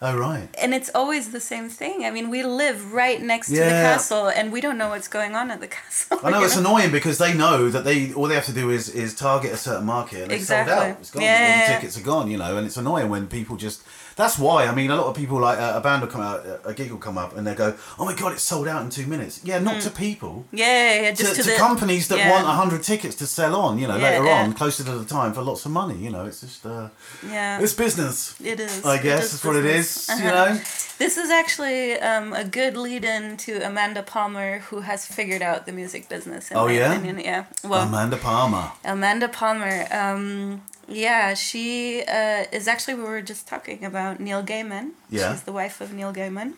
oh 0.02 0.16
right. 0.18 0.48
And 0.62 0.74
it's 0.74 0.90
always 0.94 1.32
the 1.32 1.40
same 1.40 1.68
thing. 1.70 2.06
I 2.06 2.12
mean, 2.12 2.30
we 2.30 2.44
live 2.44 2.94
right 2.94 3.22
next 3.22 3.48
to 3.48 3.56
the 3.56 3.76
castle, 3.88 4.28
and 4.28 4.52
we 4.52 4.60
don't 4.62 4.78
know 4.78 4.90
what's 4.90 5.08
going 5.10 5.36
on 5.36 5.52
at 5.52 5.60
the 5.60 5.68
castle. 5.80 6.20
I 6.24 6.32
know 6.32 6.40
you 6.40 6.46
it's 6.46 6.56
annoying 6.58 6.92
because 6.92 7.18
they 7.18 7.34
know 7.34 7.70
that 7.70 7.84
they 7.84 8.14
all 8.14 8.28
they 8.30 8.36
have 8.36 8.46
to 8.54 8.54
do 8.62 8.70
is 8.70 8.88
is 8.90 9.14
target 9.16 9.52
a 9.52 9.58
certain 9.58 9.86
market 9.86 10.24
and 10.24 10.32
it's 10.32 10.48
sold 10.48 10.62
Exactly. 10.62 10.92
out. 10.92 10.98
It's 11.02 11.12
gone. 11.12 11.24
Yeah, 11.24 11.34
all 11.34 11.40
yeah, 11.50 11.68
the 11.68 11.74
tickets 11.76 11.98
are 11.98 12.04
gone, 12.14 12.32
you 12.32 12.38
know, 12.38 12.56
and 12.58 12.66
it's 12.68 12.78
annoying 12.78 13.10
when 13.10 13.28
people 13.28 13.58
just. 13.58 13.82
That's 14.16 14.40
why 14.40 14.66
I 14.68 14.74
mean 14.74 14.92
a 14.92 14.96
lot 14.96 15.08
of 15.08 15.16
people 15.16 15.40
like 15.40 15.60
uh, 15.60 15.74
a 15.76 15.82
band 15.82 16.02
will 16.02 16.08
come 16.10 16.22
out, 16.22 16.46
a 16.64 16.74
gig 16.74 16.90
will 16.92 17.00
come 17.00 17.18
up, 17.18 17.36
and 17.36 17.46
they 17.46 17.54
go, 17.54 17.74
"Oh 18.00 18.06
my 18.06 18.14
god, 18.14 18.32
it's 18.34 18.44
sold 18.44 18.68
out 18.68 18.82
in 18.84 18.90
two 18.90 19.06
minutes." 19.08 19.42
Yeah, 19.44 19.60
not 19.60 19.82
to 19.82 19.90
people. 19.90 20.46
yeah, 20.52 20.66
yeah, 20.68 21.02
yeah, 21.02 21.12
To, 21.12 21.24
just 21.24 21.36
to, 21.36 21.44
to, 21.44 21.50
the 21.52 21.58
companies 21.58 22.08
that 22.08 22.20
yeah. 22.20 22.32
want 22.32 22.46
hundred 22.48 22.84
tickets 22.84 23.16
to 23.18 23.28
sell 23.28 23.56
on, 23.56 23.78
you 23.78 23.88
know, 23.88 23.98
Yeah, 23.98 24.10
later 24.20 24.30
on, 24.30 24.54
closer 24.54 24.84
to 24.86 24.92
the 25.00 25.06
time 25.06 25.34
for 25.34 25.42
lots 25.42 25.66
of 25.66 25.72
money. 25.72 25.98
You 25.98 26.12
know, 26.12 26.26
it's 26.26 26.40
just 26.42 26.66
uh, 26.66 26.88
Yeah, 27.28 27.60
it's 27.60 27.74
business. 27.74 28.36
it 28.42 28.60
is. 28.60 28.86
I 28.86 28.98
guess 29.02 29.32
that's 29.32 29.44
what 29.44 29.58
it 29.58 29.66
is, 29.66 29.86
is. 30.10 30.20
You 30.22 30.30
Uh-huh. 30.30 30.54
know. 30.54 30.62
This 30.98 31.18
is 31.18 31.30
actually 31.30 32.00
um, 32.00 32.32
a 32.32 32.46
good 32.46 32.78
lead-in 32.78 33.36
to 33.46 33.52
Amanda 33.68 34.02
Palmer, 34.02 34.60
who 34.70 34.80
has 34.80 35.06
figured 35.06 35.42
out 35.42 35.66
the 35.66 35.74
music 35.74 36.08
business. 36.08 36.52
In 36.52 36.56
Oh, 36.58 36.68
my 36.68 36.72
yeah? 36.72 36.94
opinion. 36.94 37.20
yeah. 37.20 37.44
Well, 37.66 37.86
Amanda 37.86 38.16
Palmer. 38.16 38.72
Amanda 38.86 39.28
Palmer. 39.28 39.88
Um, 39.92 40.62
yeah, 40.88 41.34
she 41.34 42.04
uh, 42.04 42.46
is 42.52 42.68
actually. 42.68 42.96
We 42.96 43.04
were 43.04 43.22
just 43.22 43.48
talking 43.48 43.84
about 43.84 44.20
Neil 44.20 44.44
Gaiman. 44.44 44.92
Yeah. 45.10 45.32
She's 45.32 45.44
the 45.44 45.52
wife 45.52 45.82
of 45.82 45.94
Neil 45.94 46.14
Gaiman, 46.14 46.54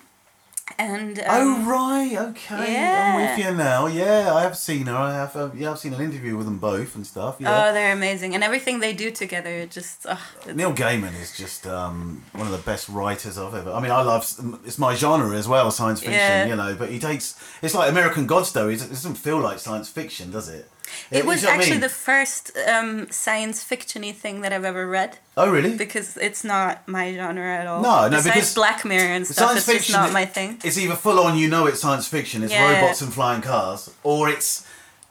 and 0.77 1.23
oh 1.27 1.53
um, 1.55 1.67
right, 1.67 2.17
okay, 2.17 2.73
yeah. 2.73 3.13
I'm 3.15 3.37
with 3.37 3.45
you 3.45 3.53
now. 3.55 3.87
Yeah, 3.87 4.33
I 4.33 4.41
have 4.41 4.57
seen 4.57 4.87
her. 4.87 4.95
I 4.95 5.13
have. 5.13 5.35
Uh, 5.35 5.49
yeah, 5.55 5.71
I've 5.71 5.79
seen 5.79 5.93
an 5.93 6.01
interview 6.01 6.35
with 6.35 6.45
them 6.45 6.57
both 6.57 6.95
and 6.95 7.07
stuff. 7.07 7.37
Yeah. 7.39 7.69
oh, 7.69 7.73
they're 7.73 7.93
amazing, 7.93 8.35
and 8.35 8.43
everything 8.43 8.79
they 8.79 8.93
do 8.93 9.09
together, 9.11 9.49
it 9.49 9.71
just. 9.71 10.05
Oh, 10.09 10.21
Neil 10.53 10.73
Gaiman 10.73 11.19
is 11.21 11.35
just 11.35 11.65
um, 11.65 12.23
one 12.33 12.47
of 12.47 12.51
the 12.51 12.59
best 12.59 12.89
writers 12.89 13.37
I've 13.37 13.53
ever. 13.53 13.71
I 13.71 13.79
mean, 13.79 13.91
I 13.91 14.01
love 14.01 14.23
it's 14.65 14.77
my 14.77 14.93
genre 14.93 15.37
as 15.37 15.47
well, 15.47 15.71
science 15.71 16.01
fiction. 16.01 16.15
Yeah. 16.15 16.47
You 16.47 16.55
know, 16.55 16.75
but 16.77 16.89
he 16.89 16.99
takes 16.99 17.41
it's 17.61 17.73
like 17.73 17.89
American 17.89 18.27
Gods 18.27 18.51
though. 18.51 18.67
It 18.67 18.79
doesn't 18.79 19.15
feel 19.15 19.39
like 19.39 19.59
science 19.59 19.87
fiction, 19.89 20.31
does 20.31 20.49
it? 20.49 20.69
It 21.11 21.25
was 21.25 21.41
you 21.41 21.47
what 21.47 21.53
I 21.53 21.57
actually 21.57 21.71
mean? 21.71 21.79
the 21.81 21.89
first 21.89 22.51
um, 22.67 23.07
science 23.11 23.63
fictiony 23.63 24.13
thing 24.13 24.41
that 24.41 24.51
I've 24.53 24.65
ever 24.65 24.87
read. 24.87 25.17
Oh 25.35 25.49
really? 25.51 25.75
because 25.77 26.17
it's 26.17 26.43
not 26.43 26.87
my 26.87 27.13
genre 27.13 27.55
at 27.57 27.67
all. 27.67 27.81
No, 27.81 28.03
no, 28.03 28.09
Besides 28.09 28.25
because 28.25 28.53
Black 28.55 28.83
Mirror 28.85 29.13
and 29.15 29.27
stuff, 29.27 29.55
it's 29.55 29.65
just 29.65 29.91
not 29.91 30.11
my 30.11 30.25
thing. 30.25 30.59
It's 30.63 30.77
either 30.77 30.95
full 30.95 31.19
on, 31.19 31.37
you 31.37 31.47
know, 31.49 31.65
it's 31.67 31.79
science 31.81 32.07
fiction. 32.07 32.43
It's 32.43 32.51
Yeah. 32.53 32.81
robots 32.81 33.01
and 33.01 33.13
flying 33.13 33.41
cars, 33.41 33.89
or 34.03 34.29
it's 34.29 34.65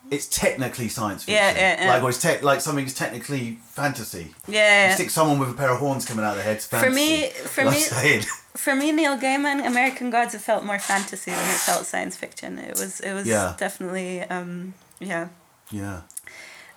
it's 0.08 0.26
technically 0.28 0.88
science 0.88 1.24
fiction. 1.24 1.34
Yeah, 1.42 1.52
yeah, 1.56 1.82
yeah. 1.84 1.92
Like, 1.94 2.02
or 2.04 2.10
it's 2.10 2.22
te- 2.22 2.38
like 2.40 2.60
something's 2.60 2.94
technically 2.94 3.58
fantasy. 3.70 4.34
You 4.46 4.54
Yeah, 4.54 4.94
stick 4.94 5.10
someone 5.10 5.38
with 5.40 5.50
a 5.50 5.54
pair 5.54 5.70
of 5.70 5.78
horns 5.80 6.04
coming 6.04 6.24
out 6.24 6.30
of 6.30 6.36
their 6.36 6.44
head. 6.44 6.62
For 6.62 6.90
me- 6.90 7.30
for 7.30 7.62
You 7.62 7.70
know 7.70 7.76
me- 8.02 8.20
for 8.56 8.74
me, 8.76 8.92
Neil 8.92 9.18
Gaiman, 9.18 9.66
American 9.66 10.10
Gods, 10.10 10.32
it 10.34 10.40
felt 10.42 10.64
more 10.64 10.78
fantasy 10.78 11.32
than 11.32 11.40
it 11.50 11.58
felt 11.58 11.86
science 11.86 12.16
fiction. 12.16 12.56
It 12.58 12.78
was, 12.78 13.00
it 13.00 13.12
was 13.14 13.26
definitely, 13.56 14.22
um, 14.22 14.74
yeah. 15.00 15.26
Yeah, 15.70 16.02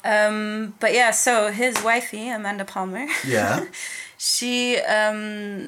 Um, 0.03 0.74
but 0.79 0.93
yeah, 0.93 1.12
so 1.12 1.51
his 1.51 1.75
wifey, 1.84 2.29
Amanda 2.29 2.65
Palmer, 2.65 3.08
yeah. 3.27 3.65
she 4.17 4.77
um, 4.79 5.68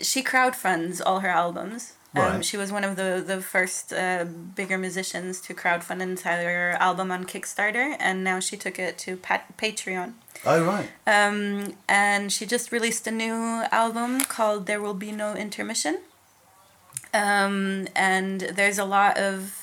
she 0.00 0.22
crowdfunds 0.22 1.00
all 1.04 1.20
her 1.20 1.28
albums. 1.28 1.94
Um, 2.14 2.22
Right. 2.22 2.44
She 2.44 2.58
was 2.58 2.70
one 2.70 2.84
of 2.84 2.96
the 2.96 3.22
the 3.26 3.40
first 3.40 3.90
uh, 3.92 4.26
bigger 4.54 4.76
musicians 4.76 5.40
to 5.42 5.54
crowdfund 5.54 6.02
an 6.02 6.10
entire 6.10 6.72
album 6.78 7.10
on 7.10 7.24
Kickstarter, 7.24 7.96
and 7.98 8.22
now 8.22 8.38
she 8.38 8.56
took 8.58 8.78
it 8.78 8.98
to 8.98 9.16
Pat- 9.16 9.56
Patreon. 9.56 10.12
Oh 10.44 10.62
right. 10.62 10.88
Um, 11.06 11.74
and 11.88 12.30
she 12.30 12.44
just 12.44 12.70
released 12.70 13.06
a 13.06 13.10
new 13.10 13.64
album 13.72 14.20
called 14.26 14.66
There 14.66 14.82
Will 14.82 14.92
Be 14.94 15.10
No 15.12 15.34
Intermission. 15.34 16.00
Um, 17.14 17.88
and 17.94 18.40
there's 18.40 18.78
a 18.78 18.84
lot 18.84 19.16
of 19.18 19.61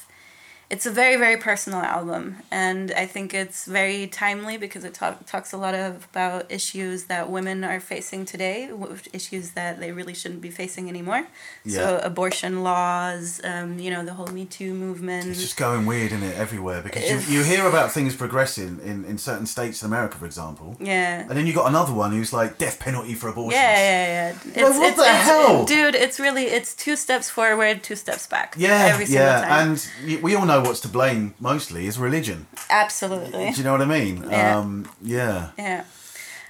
it's 0.69 0.86
a 0.86 0.91
very 0.91 1.15
very 1.15 1.38
personal 1.38 1.79
album 1.79 2.38
and 2.51 2.91
i 2.91 3.05
think 3.05 3.34
it's 3.34 3.65
very 3.65 4.05
timely 4.08 4.58
because 4.58 4.84
it 4.84 4.93
talk, 4.93 5.25
talks 5.25 5.51
a 5.53 5.58
lot 5.58 5.73
of, 5.73 6.08
about 6.12 6.49
issues 6.51 7.05
that 7.05 7.29
women 7.29 7.63
are 7.63 7.79
facing 7.79 8.25
today 8.25 8.69
issues 9.13 9.51
that 9.51 9.79
they 9.79 9.91
really 9.91 10.13
shouldn't 10.13 10.41
be 10.41 10.51
facing 10.51 10.88
anymore 10.89 11.25
yeah. 11.65 11.75
so 11.77 11.99
abortion 12.03 12.63
laws 12.63 13.41
um, 13.43 13.79
you 13.79 13.89
know 13.89 14.03
the 14.05 14.13
whole 14.13 14.27
me 14.27 14.45
too 14.45 14.73
movement 14.73 15.27
It's 15.27 15.41
just 15.41 15.58
going 15.58 15.86
weird, 15.86 16.12
isn't 16.12 16.23
it, 16.23 16.38
everywhere? 16.38 16.82
Because 16.82 17.29
you, 17.29 17.38
you 17.39 17.43
hear 17.43 17.67
about 17.67 17.91
things 17.91 18.15
progressing 18.15 18.79
in, 18.84 19.05
in 19.05 19.17
certain 19.17 19.45
states 19.45 19.82
in 19.82 19.88
America, 19.88 20.17
for 20.17 20.25
example. 20.25 20.77
yeah 20.79 21.21
And 21.21 21.32
then 21.32 21.45
you 21.47 21.53
got 21.53 21.67
another 21.67 21.93
one 21.93 22.12
who's 22.12 22.32
like 22.34 22.58
death 22.58 22.79
penalty 22.79 23.13
for 23.13 23.27
abortion. 23.29 23.60
yeah, 23.60 23.75
yeah, 23.77 24.08
yeah. 24.08 24.29
It's, 24.67 24.77
what 24.77 24.88
it's, 24.88 24.97
the 24.97 25.03
it's- 25.03 25.23
hell? 25.25 25.65
dude? 25.65 25.95
It's 25.95 26.19
really 26.19 26.45
it's 26.45 26.73
two 26.75 26.95
steps 26.95 27.29
forward, 27.29 27.84
two 27.84 27.95
steps 27.95 28.27
back. 28.27 28.55
Yeah, 28.58 28.89
every 28.93 29.05
single 29.05 29.25
yeah, 29.25 29.41
time. 29.41 29.77
and 30.05 30.21
we 30.23 30.36
all 30.36 30.45
know 30.45 30.59
what's 30.62 30.80
to 30.82 30.88
blame 30.88 31.34
mostly 31.39 31.88
is 31.88 31.98
religion. 32.00 32.48
Absolutely. 32.69 33.52
Do 33.52 33.58
you 33.58 33.63
know 33.63 33.72
what 33.74 33.82
I 33.82 33.86
mean? 33.86 34.26
Yeah. 34.30 34.58
Um, 34.58 34.89
yeah, 35.02 35.50
Yeah. 35.58 35.84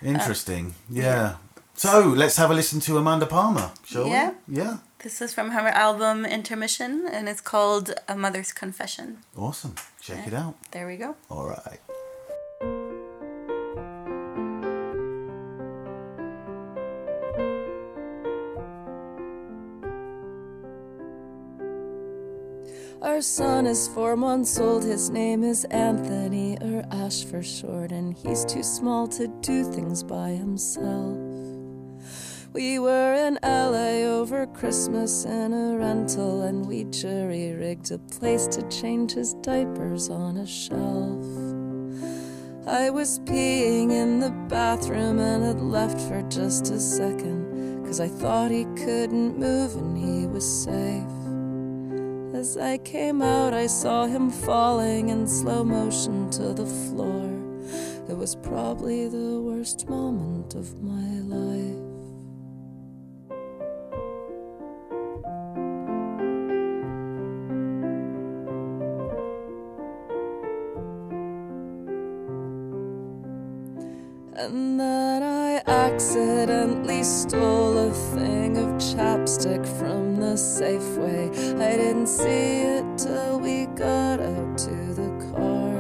interesting. 0.02 0.76
yeah. 0.89 1.36
So 1.76 2.02
let's 2.15 2.36
have 2.38 2.52
a 2.52 2.54
listen 2.54 2.80
to 2.82 2.98
Amanda 2.98 3.26
Palmer, 3.26 3.72
shall 3.86 4.06
Yeah. 4.08 4.32
we? 4.48 4.58
Yeah. 4.58 4.78
This 5.04 5.22
is 5.22 5.34
from 5.34 5.52
her 5.52 5.67
album 5.69 6.26
Intermission, 6.26 7.08
and 7.10 7.30
it's 7.30 7.39
called 7.41 7.93
A 8.10 8.15
Mother's 8.17 8.52
Confession. 8.52 9.19
Awesome. 9.38 9.76
Check 10.02 10.28
it 10.28 10.34
out. 10.34 10.56
There 10.72 10.88
we 10.88 10.98
go. 10.98 11.15
All 11.30 11.45
right. 11.48 11.80
Our 23.02 23.22
son 23.22 23.66
is 23.66 23.88
four 23.88 24.18
months 24.18 24.60
old, 24.60 24.84
his 24.84 25.10
name 25.10 25.42
is 25.42 25.64
Anthony, 25.66 26.58
or 26.60 26.84
Ash 26.92 27.24
for 27.24 27.42
short, 27.42 27.94
and 27.94 28.14
he's 28.14 28.44
too 28.44 28.62
small 28.62 29.08
to 29.08 29.30
do 29.40 29.64
things 29.64 30.04
by 30.04 30.32
himself. 30.32 31.18
We 32.52 32.78
were 32.78 33.14
in 33.14 33.40
LA 33.42 34.04
over 34.04 34.46
Christmas 34.48 35.24
in 35.24 35.54
a 35.54 35.78
rental, 35.78 36.42
and 36.42 36.66
we 36.66 36.84
jury 36.84 37.54
rigged 37.54 37.90
a 37.92 38.00
place 38.00 38.48
to 38.48 38.68
change 38.68 39.14
his 39.14 39.34
diapers 39.36 40.10
on 40.10 40.36
a 40.36 40.46
shelf. 40.46 41.26
I 42.68 42.90
was 42.90 43.20
peeing 43.20 43.92
in 43.92 44.20
the 44.20 44.32
bathroom 44.50 45.20
and 45.20 45.46
had 45.46 45.62
left 45.62 46.02
for 46.02 46.22
just 46.24 46.70
a 46.72 46.80
second, 46.80 47.86
cause 47.86 48.02
I 48.02 48.10
thought 48.10 48.52
he 48.52 48.66
couldn't 48.76 49.40
move 49.40 49.74
and 49.78 49.98
he 49.98 50.28
was 50.28 50.46
safe. 50.66 51.18
As 52.34 52.58
I 52.58 52.78
came 52.78 53.22
out, 53.22 53.54
I 53.54 53.65
saw 53.68 54.06
him 54.06 54.30
falling 54.30 55.10
in 55.10 55.28
slow 55.28 55.63
motion 55.63 56.30
to 56.32 56.54
the 56.54 56.65
floor. 56.65 57.26
It 58.08 58.15
was 58.15 58.36
probably 58.36 59.08
the 59.08 59.42
worst 59.42 59.89
moment 59.89 60.56
of 60.56 60.82
my 60.82 61.20
life. 61.22 61.89
And 74.36 74.80
then 74.80 75.24
I 75.24 75.49
accidentally 75.67 77.04
stole 77.04 77.78
a 77.89 77.91
thing 77.91 78.58
of 78.58 78.69
chapstick 78.76 79.65
from 79.80 80.15
the 80.15 80.36
Safeway. 80.36 81.30
I 81.62 81.78
didn't 81.78 82.08
see 82.08 82.62
it 82.78 82.86
till 82.98 83.39
we 83.39 83.65
got 83.67 84.19
out 84.19 84.58
to 84.60 84.76
the 84.93 85.10
car. 85.32 85.80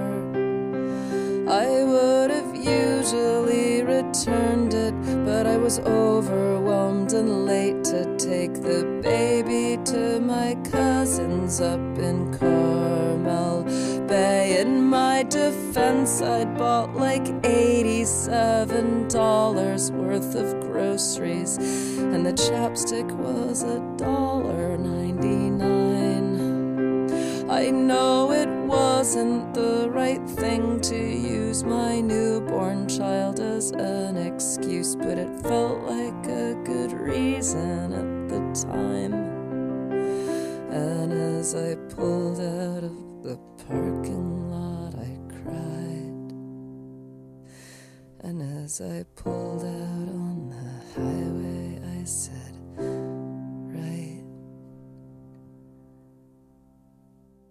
I 1.49 1.83
would 1.83 2.29
have 2.31 2.55
usually 2.55 3.83
returned 3.83 4.73
it, 4.73 4.93
but 5.25 5.47
I 5.47 5.57
was 5.57 5.79
overwhelmed 5.79 7.13
and 7.13 7.45
late 7.45 7.83
to 7.85 8.05
take 8.17 8.53
the 8.53 8.99
baby 9.01 9.81
to 9.85 10.19
my 10.19 10.55
cousins 10.71 11.59
up 11.59 11.79
in 11.97 12.37
Carmel 12.37 13.63
Bay. 14.07 14.59
In 14.61 14.83
my 14.83 15.23
defense, 15.23 16.21
I'd 16.21 16.48
bought 16.59 16.93
like 16.93 17.23
$87 17.23 19.91
worth 19.91 20.35
of 20.35 20.59
groceries, 20.59 21.57
and 21.57 22.25
the 22.25 22.33
chapstick 22.33 23.09
was 23.15 23.63
a 23.63 23.79
dollar 23.95 24.77
ninety-nine. 24.77 27.47
I 27.49 27.71
know 27.71 28.33
it 28.33 28.49
wasn't 28.67 29.53
the 29.53 29.89
right 29.89 30.29
thing 30.29 30.81
to 30.81 30.97
use 30.97 31.63
my 31.63 32.01
newborn 32.01 32.89
child 32.89 33.39
as 33.39 33.71
an 33.71 34.17
excuse, 34.17 34.97
but 34.97 35.17
it 35.17 35.29
felt 35.41 35.83
like 35.83 36.27
a 36.27 36.55
good 36.65 36.91
reason 36.91 37.93
at 37.93 38.27
the 38.27 38.41
time. 38.69 39.13
And 40.71 41.13
as 41.13 41.55
I 41.55 41.75
pulled 41.95 42.41
out 42.41 42.83
of 42.83 43.23
the 43.23 43.39
parking 43.65 44.41
lot, 44.41 44.48
And 48.21 48.41
as 48.63 48.81
I 48.81 49.05
pulled 49.15 49.63
out 49.63 50.09
on 50.11 50.49
the 50.49 50.71
highway, 50.93 51.79
I 51.99 52.03
said, 52.03 52.53
Right. 52.75 54.23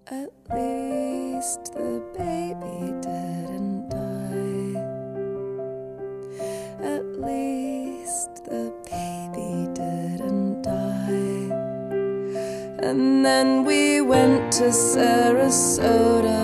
At 0.09 0.31
least 0.55 1.73
the 1.73 2.03
baby 2.17 2.93
didn't 3.01 3.89
die. 3.89 4.77
At 6.85 7.07
least 7.19 8.45
the 8.45 8.71
baby 8.85 9.69
didn't 9.73 10.63
die. 10.63 11.49
And 12.87 13.25
then 13.25 13.65
we 13.65 14.03
went 14.03 14.53
to 14.53 14.65
Sarasota 14.65 16.39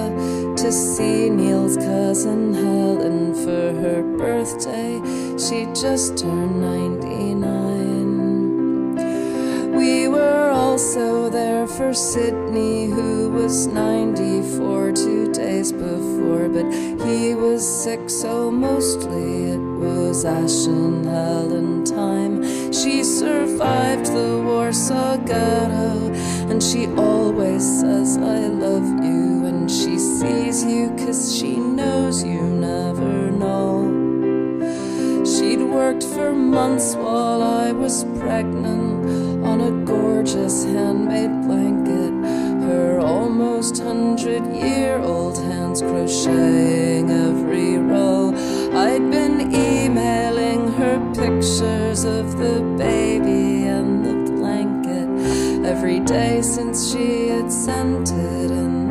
to 0.65 0.73
see 0.73 1.29
Neil's 1.29 1.77
cousin 1.77 2.55
Helen 2.55 3.35
for 3.35 3.75
her 3.83 4.03
birthday. 4.17 4.99
She 5.37 5.67
just 5.79 6.17
turned 6.17 6.59
99. 6.59 8.95
We 9.77 10.09
were 10.09 10.49
also 10.49 11.29
there 11.29 11.67
for 11.67 11.93
Sydney, 11.93 12.87
who 12.87 13.29
was 13.29 13.67
94 13.67 14.93
two 14.93 15.31
days 15.35 15.71
before, 15.71 16.49
but 16.49 16.73
he 17.05 17.35
was 17.35 17.63
sick, 17.85 18.09
so 18.09 18.51
mostly 18.51 19.51
it 19.51 19.61
was 19.61 20.25
Ash 20.25 20.67
and 20.67 21.05
Helen 21.05 21.85
time. 21.85 22.43
She 22.73 23.05
survived 23.05 24.07
the 24.07 24.41
Warsaw 24.43 25.19
Ghetto, 25.19 26.11
and 26.49 26.63
she 26.63 26.87
always 26.97 27.63
says, 27.81 28.17
I 28.17 28.47
love 28.47 29.05
you 29.05 29.34
when 29.65 29.73
she 29.73 29.99
sees 29.99 30.63
you, 30.63 30.91
cause 30.91 31.39
she 31.39 31.57
knows 31.57 32.23
you 32.23 32.43
never 32.43 33.31
know. 33.31 33.89
She'd 35.25 35.63
worked 35.63 36.03
for 36.03 36.35
months 36.35 36.95
while 36.95 37.43
I 37.43 37.73
was 37.73 38.05
pregnant 38.19 39.43
on 39.43 39.63
a 39.63 39.71
gorgeous 39.87 40.65
handmade 40.65 41.47
blanket. 41.47 42.13
Her 42.69 43.01
almost 43.01 43.79
hundred 43.79 44.45
year 44.55 44.99
old 44.99 45.39
hands 45.39 45.81
crocheting 45.81 47.11
every 47.11 47.79
row. 47.79 48.35
I'd 48.75 49.11
been 49.11 49.41
emailing 49.55 50.73
her 50.75 50.99
pictures 51.15 52.05
of 52.05 52.37
the 52.37 52.61
baby 52.77 53.65
and 53.65 54.05
the 54.05 54.31
blanket 54.33 55.09
every 55.65 56.01
day 56.01 56.43
since 56.43 56.93
she 56.93 57.29
had 57.29 57.51
sent 57.51 58.11
it 58.11 58.51
in 58.51 58.84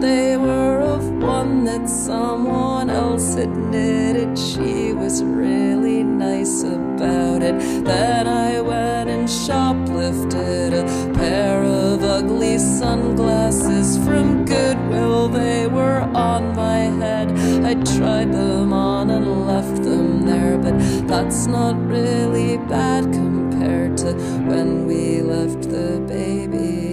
they 0.00 0.36
were 0.36 0.80
of 0.80 1.10
one 1.20 1.64
that 1.64 1.88
someone 1.88 2.88
else 2.88 3.34
had 3.34 3.48
admitted 3.48 4.38
she 4.38 4.92
was 4.92 5.22
really 5.24 6.02
nice 6.04 6.62
about 6.62 7.42
it. 7.42 7.58
Then 7.84 8.26
I 8.26 8.60
went 8.60 9.10
and 9.10 9.28
shoplifted 9.28 10.72
a 10.72 11.14
pair 11.14 11.62
of 11.64 12.02
ugly 12.02 12.58
sunglasses 12.58 13.98
from 13.98 14.44
Goodwill. 14.44 15.28
They 15.28 15.66
were 15.66 16.00
on 16.14 16.54
my 16.54 16.78
head. 17.02 17.28
I 17.64 17.74
tried 17.96 18.32
them 18.32 18.72
on 18.72 19.10
and 19.10 19.46
left 19.46 19.82
them 19.82 20.24
there, 20.24 20.58
but 20.58 20.78
that's 21.08 21.46
not 21.46 21.76
really 21.86 22.56
bad 22.68 23.04
compared 23.12 23.96
to 23.98 24.12
when 24.48 24.86
we 24.86 25.22
left 25.22 25.62
the 25.62 26.00
baby 26.06 26.87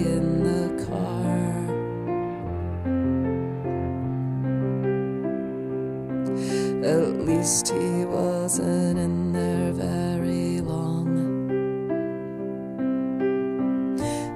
he 7.45 8.05
wasn't 8.05 8.97
in 8.97 9.31
there 9.31 9.71
very 9.71 10.62
long. 10.62 11.08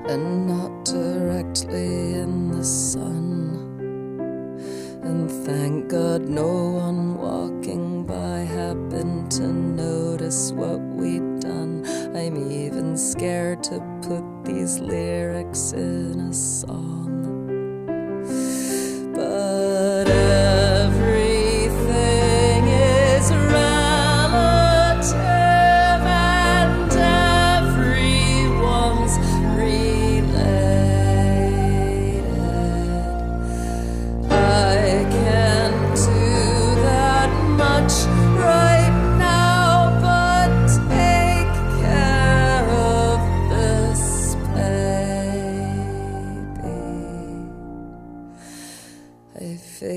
And 0.07 0.45
not 0.45 0.85
directly 0.85 2.13
in 2.13 2.51
the 2.51 2.63
sun. 2.63 3.79
And 5.01 5.31
thank 5.43 5.89
God 5.89 6.21
no 6.21 6.51
one 6.85 7.17
walking 7.17 8.05
by 8.05 8.41
happened 8.41 9.31
to 9.31 9.47
notice 9.47 10.51
what 10.51 10.79
we'd 10.79 11.39
done. 11.39 11.83
I'm 12.15 12.37
even 12.51 12.95
scared 12.95 13.63
to 13.63 13.79
put 14.03 14.23
these 14.45 14.77
lyrics 14.77 15.73
in. 15.73 15.98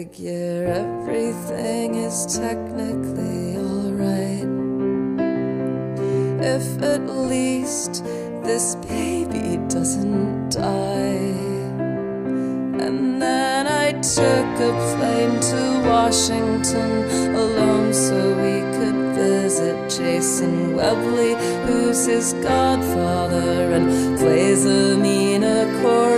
Figure 0.03 0.67
everything 0.67 1.95
is 1.95 2.27
technically 2.37 3.57
alright. 3.57 4.51
If 6.43 6.83
at 6.83 7.07
least 7.09 8.03
this 8.43 8.75
baby 8.87 9.59
doesn't 9.69 10.51
die. 10.51 11.31
And 12.85 13.23
then 13.23 13.69
I 13.69 13.93
took 13.93 14.51
a 14.71 14.73
plane 14.91 15.39
to 15.51 15.89
Washington 15.89 16.91
alone 17.37 17.95
so 17.95 18.19
we 18.43 18.59
could 18.77 18.99
visit 19.15 19.77
Jason 19.89 20.75
Webley, 20.75 21.35
who's 21.67 22.07
his 22.07 22.33
godfather 22.43 23.73
and 23.77 24.19
plays 24.19 24.67
a 24.67 24.97
mean 24.99 25.45
accordion. 25.45 26.12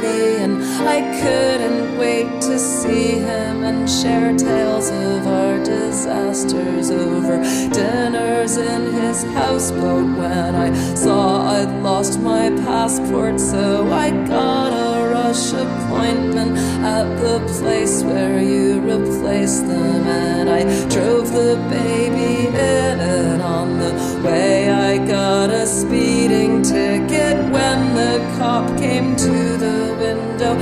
I 0.87 1.01
couldn't 1.21 1.97
wait 1.99 2.43
to 2.43 2.59
see 2.59 3.13
him 3.13 3.65
and 3.65 3.89
share 3.89 4.37
tales 4.37 4.91
of 4.91 5.27
our 5.27 5.59
disasters 5.65 6.91
over 6.91 7.43
dinners 7.73 8.59
in 8.59 8.93
his 8.93 9.23
houseboat 9.25 10.19
when 10.19 10.55
I 10.55 10.95
saw 10.95 11.49
I'd 11.57 11.83
lost 11.83 12.21
my 12.21 12.51
passport, 12.51 13.41
so 13.41 13.91
I 13.91 14.11
got 14.29 14.73
a 14.73 15.09
rush 15.09 15.53
appointment 15.53 16.59
at 16.85 17.07
the 17.17 17.39
place 17.59 18.03
where 18.03 18.43
you 18.43 18.81
replace 18.81 19.61
them. 19.61 20.07
And 20.07 20.51
I 20.51 20.63
drove 20.89 21.33
the 21.33 21.57
baby 21.71 22.49
in, 22.49 23.41
on 23.41 23.79
the 23.79 24.14
way 24.25 24.71
I 24.71 24.99
got 25.07 25.51
a 25.51 25.67
speeding 25.67 26.63
ticket 26.63 27.37
when 27.53 27.79
the 27.95 28.15
cop 28.39 28.67
came 28.79 29.15
to 29.17 29.37
the 29.65 29.97
window. 30.01 30.57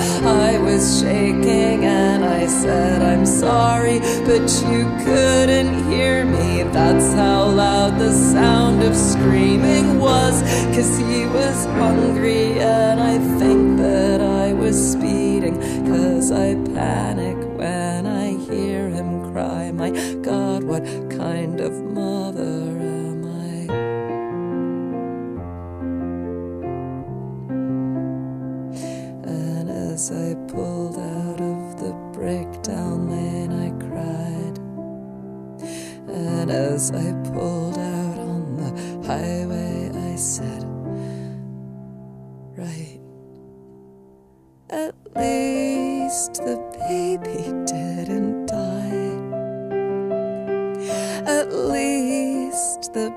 I 0.48 0.58
was 0.58 1.00
shaking 1.00 1.84
and 1.84 2.24
I 2.24 2.46
said, 2.46 3.02
I'm 3.02 3.24
sorry, 3.24 4.00
but 4.26 4.46
you 4.68 4.82
couldn't 5.04 5.90
hear 5.90 6.24
me. 6.24 6.64
That's 6.72 7.12
how 7.14 7.46
loud 7.46 7.98
the 7.98 8.12
sound 8.12 8.82
of 8.82 8.96
screaming 8.96 10.00
was, 10.00 10.42
cause 10.74 10.98
he 10.98 11.26
was 11.26 11.64
hungry, 11.80 12.58
and 12.58 13.00
I 13.00 13.18
think 13.38 13.78
that 13.78 14.20
I 14.20 14.52
was 14.52 14.76
speeding, 14.92 15.56
cause 15.86 16.32
I 16.32 16.54
panic 16.74 17.36
when 17.58 18.06
I 18.06 18.36
hear 18.50 18.88
him 18.88 19.32
cry. 19.32 19.70
My 19.70 19.90
God, 20.22 20.64
what 20.64 20.84
kind 21.10 21.60
of 21.60 21.72
mother 21.72 22.51
as 30.02 30.10
I 30.10 30.34
pulled 30.52 30.98
out 30.98 31.40
of 31.40 31.78
the 31.78 31.92
breakdown 32.12 33.08
lane, 33.08 33.52
I 33.52 33.70
cried. 33.86 34.58
And 36.08 36.50
as 36.50 36.90
I 36.90 37.12
pulled 37.30 37.78
out 37.78 38.18
on 38.18 38.56
the 38.56 39.06
highway, 39.06 39.92
I 40.12 40.16
said, 40.16 40.64
Right. 42.56 42.98
At 44.70 44.96
least 45.14 46.34
the 46.34 46.58
baby 46.88 47.52
didn't 47.64 48.46
die. 48.46 49.12
At 51.30 51.52
least 51.52 52.92
the 52.92 53.14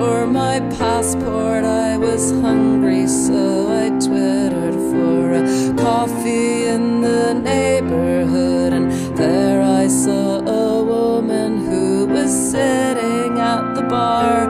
for 0.00 0.26
my 0.26 0.60
passport, 0.78 1.62
I 1.62 1.98
was 1.98 2.32
hungry, 2.40 3.06
so 3.06 3.68
I 3.82 3.90
twittered 4.06 4.78
for 4.90 5.20
a 5.40 5.42
coffee 5.76 6.64
in 6.74 7.02
the 7.02 7.34
neighborhood. 7.34 8.72
And 8.72 8.86
there 9.14 9.60
I 9.60 9.88
saw 9.88 10.40
a 10.40 10.82
woman 10.82 11.50
who 11.66 12.06
was 12.06 12.32
sitting 12.52 13.38
at 13.38 13.74
the 13.74 13.82
bar, 13.82 14.48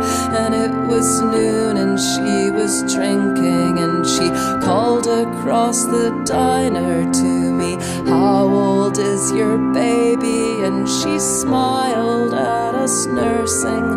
it 0.61 0.75
was 0.89 1.23
noon, 1.23 1.77
and 1.79 1.99
she 1.99 2.51
was 2.51 2.83
drinking, 2.95 3.79
and 3.79 4.07
she 4.07 4.29
called 4.67 5.07
across 5.07 5.85
the 5.85 6.11
diner 6.27 7.11
to 7.13 7.33
me, 7.61 7.77
How 8.09 8.47
old 8.47 8.99
is 8.99 9.33
your 9.33 9.57
baby? 9.73 10.63
And 10.67 10.87
she 10.89 11.19
smiled 11.19 12.35
at 12.35 12.75
us 12.75 13.07
nursing, 13.07 13.89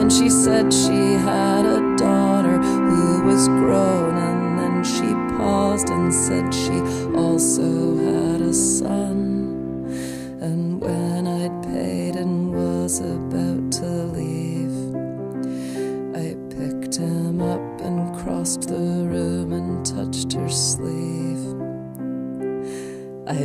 and 0.00 0.12
she 0.12 0.28
said 0.28 0.72
she 0.72 1.14
had 1.30 1.64
a 1.64 1.96
daughter 1.96 2.58
who 2.58 3.22
was 3.22 3.46
grown, 3.48 4.16
and 4.16 4.58
then 4.58 4.84
she 4.84 5.08
paused 5.36 5.88
and 5.88 6.12
said 6.12 6.52
she 6.52 6.78
also 7.14 7.96
had 7.96 8.40
a 8.40 8.52
son. 8.52 9.17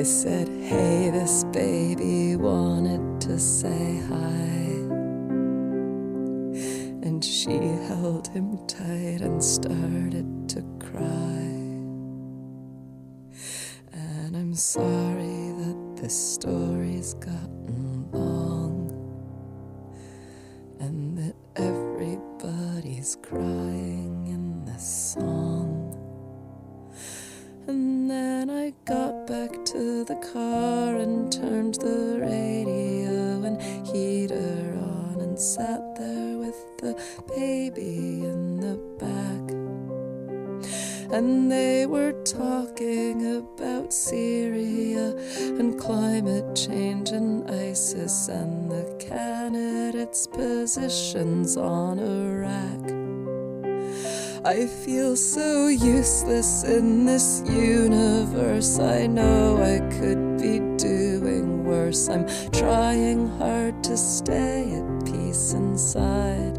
Said, 0.04 0.50
Hey, 0.50 1.10
this 1.12 1.46
baby 1.46 2.36
wanted 2.36 3.22
to 3.22 3.40
say 3.40 4.02
hi. 4.10 4.84
And 7.08 7.24
she 7.24 7.58
held 7.88 8.28
him 8.28 8.68
tight 8.68 9.22
and 9.22 9.42
started 9.42 10.50
to 10.50 10.62
cry. 10.80 11.48
And 13.94 14.36
I'm 14.36 14.54
sorry 14.54 15.54
that 15.64 16.02
this 16.02 16.34
story's 16.34 17.14
gotten 17.14 18.12
long 18.12 18.92
and 20.82 21.18
that 21.18 21.36
everybody's 21.56 23.16
crying 23.24 24.28
in 24.28 24.66
this 24.66 25.14
song. 25.14 25.83
And 27.66 28.10
then 28.10 28.50
I 28.50 28.74
got 28.86 29.26
back 29.26 29.52
to 29.66 30.04
the 30.04 30.16
car 30.34 30.98
and 30.98 31.32
turned 31.32 31.76
the 31.76 32.20
radio 32.20 33.44
and 33.44 33.62
heater 33.88 34.78
on 34.82 35.22
and 35.22 35.40
sat 35.40 35.96
there 35.96 36.38
with 36.38 36.78
the 36.80 37.02
baby 37.36 38.26
in 38.26 38.60
the 38.60 38.76
back. 39.00 39.52
And 41.14 41.50
they 41.52 41.86
were 41.86 42.12
talking 42.24 43.38
about 43.38 43.94
Syria 43.94 45.16
and 45.40 45.80
climate 45.80 46.56
change 46.56 47.12
and 47.12 47.50
ISIS 47.50 48.28
and 48.28 48.70
the 48.70 48.96
candidates' 49.00 50.28
positions 50.28 51.56
on 51.56 52.00
Iraq. 52.00 53.03
I 54.46 54.68
feel 54.68 55.16
so 55.16 55.68
useless 55.70 56.66
in 56.66 57.06
this 57.06 57.42
universe. 57.48 58.78
I 58.78 59.08
know 59.08 59.56
I 59.64 59.80
could 59.96 60.38
be 60.38 60.60
doing 60.76 61.64
worse. 61.64 62.10
I'm 62.10 62.28
trying 62.52 63.30
hard 63.38 63.82
to 63.86 63.96
stay 63.96 64.70
at 64.74 65.06
peace 65.06 65.54
inside. 65.54 66.58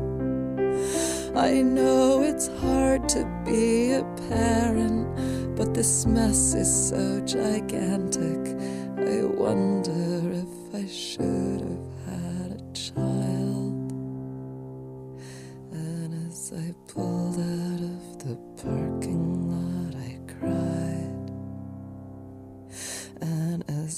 I 1.37 1.61
know 1.61 2.23
it's 2.23 2.49
hard 2.63 3.07
to 3.11 3.27
be 3.45 3.93
a 3.93 4.05
parent, 4.31 5.55
but 5.55 5.75
this 5.75 6.07
mess 6.07 6.55
is 6.55 6.89
so 6.89 7.21
gigantic. 7.21 8.57
I 8.97 9.25
wonder 9.25 10.33
if 10.33 10.75
I 10.75 10.87
should 10.87 11.44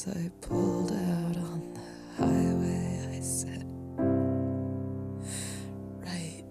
I 0.09 0.31
pulled 0.41 0.93
out 0.93 1.37
on 1.37 1.75
the 1.75 1.81
highway, 2.23 3.17
I 3.17 3.21
said, 3.21 3.67
Right. 5.99 6.45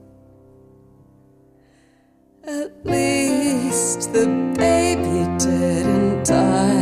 At 2.45 2.85
least 2.85 4.11
the 4.11 4.27
baby 4.57 5.23
didn't 5.39 6.25
die. 6.25 6.74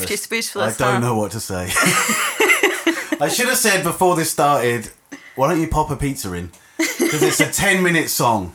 Left 0.00 0.10
you 0.10 0.16
speechless, 0.16 0.80
I 0.80 0.84
don't 0.84 1.02
huh? 1.02 1.08
know 1.08 1.16
what 1.16 1.32
to 1.32 1.40
say. 1.40 1.64
I 3.18 3.28
should 3.32 3.48
have 3.48 3.56
said 3.56 3.82
before 3.82 4.16
this 4.16 4.30
started, 4.30 4.90
why 5.34 5.48
don't 5.48 5.60
you 5.60 5.68
pop 5.68 5.90
a 5.90 5.96
pizza 5.96 6.32
in? 6.34 6.50
Because 6.78 7.22
it's 7.22 7.40
a 7.40 7.50
ten-minute 7.50 8.10
song. 8.10 8.54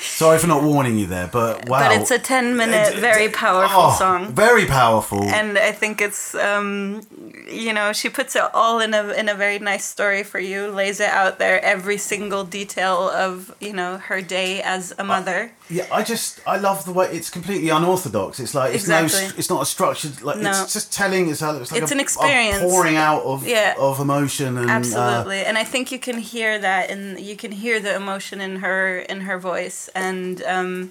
Sorry 0.00 0.38
for 0.38 0.46
not 0.46 0.62
warning 0.62 0.98
you 0.98 1.06
there, 1.06 1.28
but 1.28 1.68
wow. 1.68 1.80
But 1.80 2.00
it's 2.00 2.10
a 2.10 2.18
10 2.18 2.56
minute, 2.56 2.94
very 2.94 3.28
powerful 3.28 3.82
oh, 3.82 3.96
song. 3.98 4.32
Very 4.32 4.66
powerful. 4.66 5.22
and 5.22 5.58
I 5.58 5.72
think 5.72 6.00
it's 6.00 6.34
um, 6.34 7.02
you 7.48 7.72
know 7.72 7.92
she 7.92 8.08
puts 8.08 8.36
it 8.36 8.42
all 8.54 8.80
in 8.80 8.94
a 8.94 9.12
in 9.12 9.28
a 9.28 9.34
very 9.34 9.58
nice 9.58 9.84
story 9.84 10.22
for 10.22 10.38
you, 10.38 10.68
lays 10.68 11.00
it 11.00 11.10
out 11.10 11.38
there 11.38 11.62
every 11.64 11.98
single 11.98 12.44
detail 12.44 13.10
of 13.10 13.54
you 13.60 13.72
know 13.72 13.98
her 13.98 14.22
day 14.22 14.62
as 14.62 14.94
a 14.98 15.04
mother. 15.04 15.52
Yeah, 15.70 15.86
I 15.92 16.02
just 16.02 16.40
I 16.46 16.56
love 16.56 16.84
the 16.84 16.92
way 16.92 17.06
it's 17.12 17.28
completely 17.30 17.68
unorthodox. 17.68 18.40
It's 18.40 18.54
like 18.54 18.74
it's 18.74 18.88
no, 18.88 19.04
it's 19.04 19.50
not 19.50 19.62
a 19.62 19.66
structured 19.66 20.22
like 20.22 20.38
No. 20.38 20.50
it's 20.50 20.72
just 20.72 20.92
telling. 20.92 21.28
It's, 21.28 21.42
it's 21.42 21.70
like 21.72 21.82
It's 21.82 21.90
a, 21.90 21.94
an 21.94 22.00
experience. 22.00 22.62
pouring 22.62 22.96
out 22.96 23.22
of 23.22 23.46
Yeah. 23.46 23.74
of 23.78 24.00
emotion 24.00 24.56
and 24.56 24.70
uh, 24.70 24.72
Absolutely, 24.72 25.44
and 25.44 25.58
I 25.58 25.64
think 25.64 25.92
you 25.92 25.98
can 25.98 26.18
hear 26.18 26.58
that, 26.58 26.90
and 26.90 27.20
you 27.20 27.36
can 27.36 27.52
hear 27.52 27.80
the 27.80 27.94
emotion 27.94 28.40
in 28.40 28.56
her 28.60 28.98
in 28.98 29.20
her 29.22 29.38
voice, 29.38 29.90
and 29.94 30.42
um, 30.42 30.88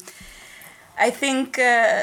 I 1.00 1.10
think 1.10 1.58
uh, 1.58 2.02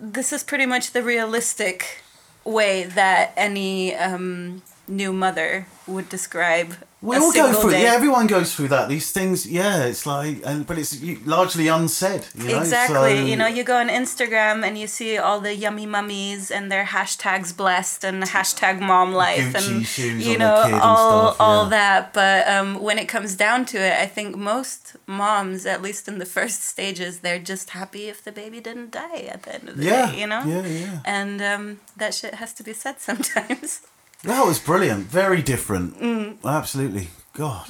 this 0.00 0.32
is 0.32 0.42
pretty 0.44 0.66
much 0.66 0.92
the 0.92 1.02
realistic 1.02 2.02
way 2.44 2.84
that 2.84 3.32
any 3.36 3.94
um, 3.96 4.62
new 4.86 5.12
mother 5.12 5.66
would 5.86 6.08
describe. 6.08 6.74
We 7.08 7.16
all 7.16 7.32
go 7.32 7.52
through. 7.60 7.70
day. 7.70 7.82
Yeah, 7.84 7.94
everyone 7.94 8.26
goes 8.26 8.48
through 8.54 8.68
that. 8.74 8.88
These 8.88 9.08
things. 9.12 9.46
Yeah, 9.46 9.84
it's 9.90 10.04
like 10.06 10.36
and 10.48 10.66
but 10.68 10.76
it's 10.82 10.92
largely 11.36 11.66
unsaid. 11.68 12.22
You 12.34 12.48
know? 12.48 12.60
Exactly. 12.60 13.16
So- 13.18 13.24
you 13.30 13.36
know, 13.36 13.46
you 13.56 13.62
go 13.72 13.76
on 13.84 13.88
Instagram 13.88 14.56
and 14.66 14.74
you 14.80 14.86
see 14.86 15.18
all 15.18 15.38
the 15.40 15.54
yummy 15.64 15.86
mummies 15.86 16.50
and 16.50 16.64
their 16.72 16.84
hashtags 16.84 17.50
blessed 17.56 18.04
and 18.04 18.22
hashtag 18.36 18.80
mom 18.80 19.12
life 19.12 19.52
Gucci 19.52 20.10
and 20.12 20.22
you 20.22 20.38
know 20.38 20.62
and 20.64 20.74
all 20.74 21.32
stuff, 21.34 21.40
all 21.40 21.66
that. 21.66 22.12
But 22.20 22.48
um, 22.48 22.80
when 22.80 22.98
it 22.98 23.06
comes 23.14 23.36
down 23.36 23.66
to 23.72 23.78
it, 23.78 23.94
I 24.04 24.06
think 24.06 24.36
most 24.36 24.96
moms, 25.06 25.66
at 25.66 25.82
least 25.82 26.08
in 26.08 26.18
the 26.18 26.26
first 26.38 26.64
stages, 26.64 27.12
they're 27.20 27.38
just 27.52 27.70
happy 27.70 28.04
if 28.08 28.18
the 28.24 28.32
baby 28.32 28.60
didn't 28.60 28.90
die 28.92 29.22
at 29.34 29.42
the 29.44 29.54
end 29.56 29.68
of 29.68 29.76
the 29.76 29.84
Yeah, 29.84 30.10
day. 30.10 30.20
You 30.20 30.26
know. 30.26 30.42
yeah, 30.46 30.66
yeah. 30.66 31.00
And 31.04 31.42
um, 31.42 31.80
that 31.96 32.14
shit 32.14 32.34
has 32.42 32.52
to 32.54 32.62
be 32.62 32.72
said 32.72 32.96
sometimes. 33.08 33.80
That 34.24 34.46
was 34.46 34.58
brilliant. 34.58 35.06
Very 35.06 35.42
different. 35.42 36.00
Mm. 36.00 36.36
Absolutely. 36.44 37.08
God. 37.34 37.66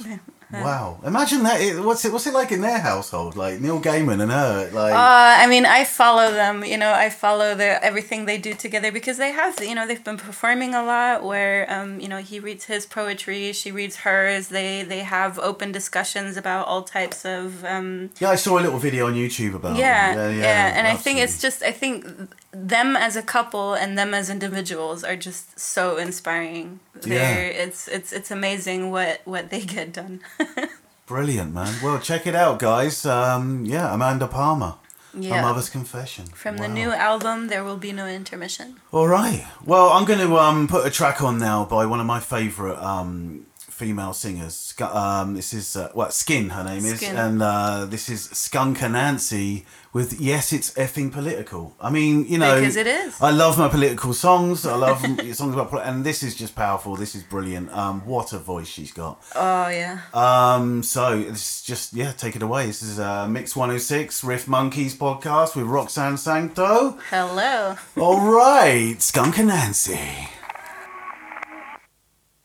Wow. 0.51 0.99
Imagine 1.03 1.43
that. 1.43 1.83
What's 1.83 2.05
it? 2.05 2.11
What's 2.11 2.27
it 2.27 2.33
like 2.33 2.51
in 2.51 2.61
their 2.61 2.79
household? 2.79 3.35
Like 3.35 3.59
Neil 3.59 3.79
Gaiman 3.79 4.21
and 4.21 4.31
her. 4.31 4.69
Like. 4.71 4.93
Uh, 4.93 5.43
I 5.43 5.47
mean, 5.47 5.65
I 5.65 5.83
follow 5.83 6.31
them. 6.31 6.63
You 6.63 6.77
know, 6.77 6.91
I 6.93 7.09
follow 7.09 7.55
the 7.55 7.83
everything 7.83 8.25
they 8.25 8.37
do 8.37 8.53
together 8.53 8.91
because 8.91 9.17
they 9.17 9.31
have, 9.31 9.59
you 9.61 9.75
know, 9.75 9.87
they've 9.87 10.03
been 10.03 10.17
performing 10.17 10.73
a 10.73 10.83
lot. 10.83 11.23
Where, 11.23 11.71
um, 11.71 11.99
you 11.99 12.07
know, 12.07 12.17
he 12.17 12.39
reads 12.39 12.65
his 12.65 12.85
poetry, 12.85 13.51
she 13.53 13.71
reads 13.71 13.97
hers. 13.97 14.49
They 14.49 14.83
they 14.83 14.99
have 14.99 15.39
open 15.39 15.71
discussions 15.71 16.37
about 16.37 16.67
all 16.67 16.83
types 16.83 17.25
of. 17.25 17.63
Um, 17.65 18.11
yeah, 18.19 18.29
I 18.29 18.35
saw 18.35 18.59
a 18.59 18.61
little 18.61 18.79
video 18.79 19.07
on 19.07 19.13
YouTube 19.13 19.55
about. 19.55 19.77
yeah, 19.77 20.15
them. 20.15 20.35
yeah, 20.37 20.41
yeah, 20.41 20.77
and 20.77 20.87
I 20.87 20.95
think 20.95 21.19
it's 21.19 21.41
just 21.41 21.63
I 21.63 21.71
think 21.71 22.05
them 22.51 22.95
as 22.95 23.15
a 23.15 23.21
couple 23.21 23.73
and 23.73 23.97
them 23.97 24.13
as 24.13 24.29
individuals 24.29 25.03
are 25.03 25.15
just 25.15 25.59
so 25.59 25.97
inspiring. 25.97 26.79
They're, 27.01 27.51
it's 27.51 27.87
it's 27.87 28.11
it's 28.13 28.31
amazing 28.31 28.91
what 28.91 29.21
what 29.25 29.49
they 29.49 29.61
get 29.61 29.93
done. 29.93 30.21
Brilliant, 31.05 31.53
man. 31.53 31.75
Well, 31.83 31.99
check 31.99 32.25
it 32.25 32.35
out, 32.35 32.57
guys. 32.59 33.05
Um, 33.05 33.63
yeah, 33.65 33.93
Amanda 33.93 34.27
Palmer. 34.27 34.75
Yeah. 35.17 35.39
A 35.39 35.41
Mother's 35.43 35.69
Confession. 35.69 36.25
From 36.25 36.57
the 36.57 36.67
new 36.67 36.91
album, 36.91 37.47
there 37.47 37.63
will 37.63 37.77
be 37.77 37.93
no 37.93 38.05
intermission. 38.05 38.75
All 38.91 39.07
right. 39.07 39.45
Well, 39.63 39.89
I'm 39.89 40.03
going 40.03 40.19
to 40.19 40.37
um, 40.37 40.67
put 40.67 40.85
a 40.85 40.89
track 40.89 41.21
on 41.21 41.37
now 41.37 41.63
by 41.63 41.85
one 41.85 42.01
of 42.01 42.05
my 42.05 42.19
favourite 42.19 42.77
um, 42.79 43.45
female 43.75 44.13
singers. 44.13 44.73
Um, 44.79 45.35
this 45.35 45.53
is, 45.53 45.75
uh, 45.75 45.89
what, 45.93 46.13
Skin, 46.13 46.49
her 46.49 46.63
name 46.63 46.85
is. 46.85 46.97
Skin. 46.97 47.15
And 47.17 47.41
uh, 47.41 47.85
this 47.85 48.09
is 48.09 48.23
Skunk 48.29 48.77
Anansie 48.79 49.65
with 49.91 50.19
Yes, 50.19 50.51
It's 50.53 50.71
Effing 50.73 51.11
Political. 51.11 51.75
I 51.79 51.89
mean, 51.89 52.25
you 52.25 52.37
know. 52.37 52.55
Because 52.55 52.75
it 52.77 52.87
is. 52.87 53.21
I 53.21 53.31
love 53.31 53.57
my 53.57 53.67
political 53.67 54.13
songs. 54.13 54.65
I 54.65 54.75
love 54.75 54.99
songs 55.35 55.53
about 55.53 55.69
poli- 55.69 55.83
And 55.83 56.03
this 56.05 56.23
is 56.23 56.35
just 56.35 56.55
powerful. 56.55 56.95
This 56.95 57.15
is 57.15 57.23
brilliant. 57.23 57.71
Um, 57.71 58.05
what 58.05 58.33
a 58.33 58.39
voice 58.39 58.67
she's 58.67 58.91
got. 58.93 59.21
Oh 59.35 59.67
yeah. 59.67 59.99
Um, 60.13 60.81
so 60.83 61.19
this 61.21 61.59
is 61.59 61.61
just 61.61 61.93
yeah, 61.93 62.11
take 62.13 62.35
it 62.35 62.41
away. 62.41 62.67
This 62.67 62.81
is 62.81 62.99
uh, 62.99 63.27
Mix 63.27 63.55
106 63.55 64.23
Riff 64.23 64.47
Monkeys 64.47 64.95
podcast 64.95 65.55
with 65.55 65.65
Roxanne 65.65 66.15
Sancto. 66.17 66.97
Hello. 67.09 67.75
All 67.97 68.19
right, 68.31 69.01
Skunk 69.01 69.35
Anansie. 69.35 70.29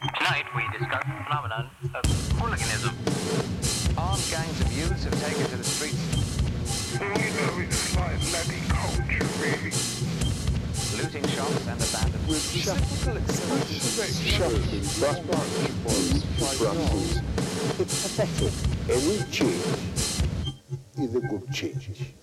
Tonight 0.00 0.46
we 0.56 0.62
discuss 0.78 1.04
the 1.04 1.12
phenomenon 1.24 1.68
of 1.94 2.04
hooliganism. 2.40 2.96
Armed 3.98 4.24
gangs 4.30 4.60
of 4.62 4.72
youths 4.72 5.04
have 5.04 5.12
taken 5.20 5.44
to 5.44 5.56
the 5.58 5.64
streets, 5.64 6.00
All 6.96 7.06
you 7.20 7.28
know 7.36 7.60
is 7.60 7.94
my 7.94 8.08
bloody 8.32 8.64
culture, 8.72 9.28
really. 9.44 9.76
looting 10.96 11.26
shops 11.28 11.66
and 11.68 11.76
abandoned 11.84 12.24
It's 17.78 18.02
pathetic. 18.02 18.52
Any 18.88 19.18
change 19.30 19.68
is 20.96 21.14
a 21.14 21.20
good 21.20 21.52
change. 21.52 22.14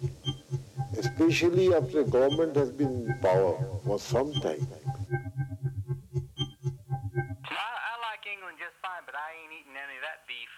Especially 0.97 1.75
after 1.75 1.99
a 2.01 2.05
government 2.05 2.55
has 2.55 2.71
been 2.71 3.05
in 3.05 3.19
power 3.21 3.63
for 3.85 3.99
some 3.99 4.33
time. 4.41 4.65
England 8.27 8.57
just 8.59 8.75
fine, 8.81 9.03
but 9.05 9.15
I 9.15 9.31
ain't 9.39 9.53
eating 9.55 9.71
any 9.71 9.95
of 9.95 10.03
that 10.03 10.27
beef. 10.27 10.49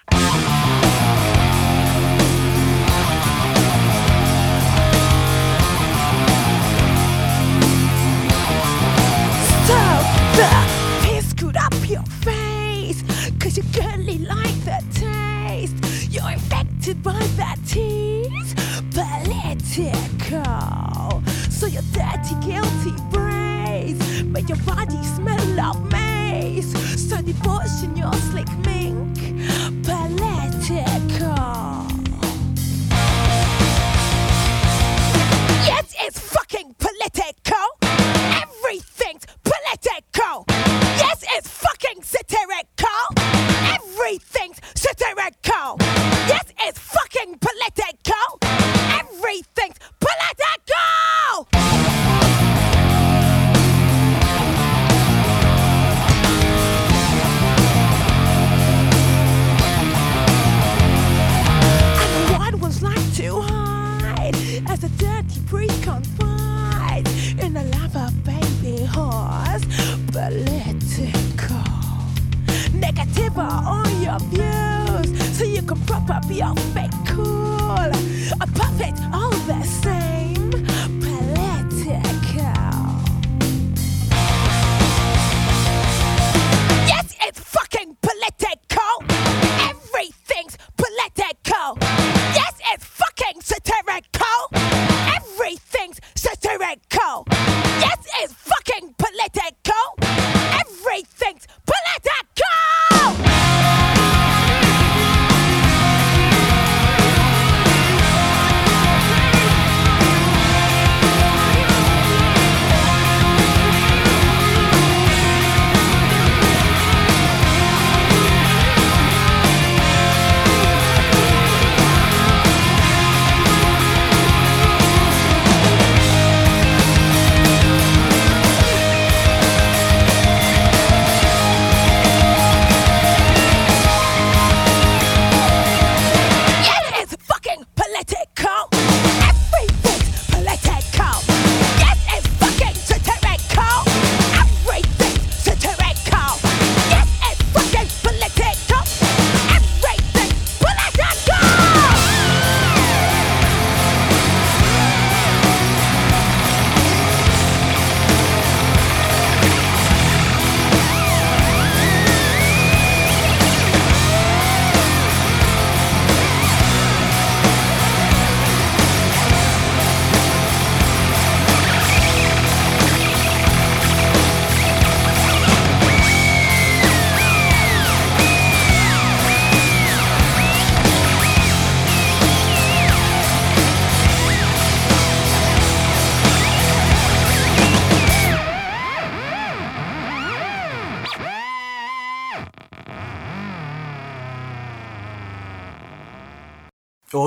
Screwed 11.21 11.57
up 11.57 11.73
your 11.87 12.03
face. 12.23 13.03
Cause 13.39 13.55
you 13.57 13.63
girly 13.71 14.17
like 14.19 14.63
that 14.65 14.83
taste. 14.93 15.75
You're 16.11 16.31
infected 16.31 17.03
by 17.03 17.19
that 17.37 17.57
tease. 17.67 18.53
Political. 18.91 20.43
So 21.49 21.67
your 21.67 21.83
dirty, 21.93 22.35
guilty 22.45 22.93
brains. 23.11 24.23
Make 24.23 24.49
your 24.49 24.57
body. 24.59 24.98
So 27.29 27.33
devotion 27.33 27.98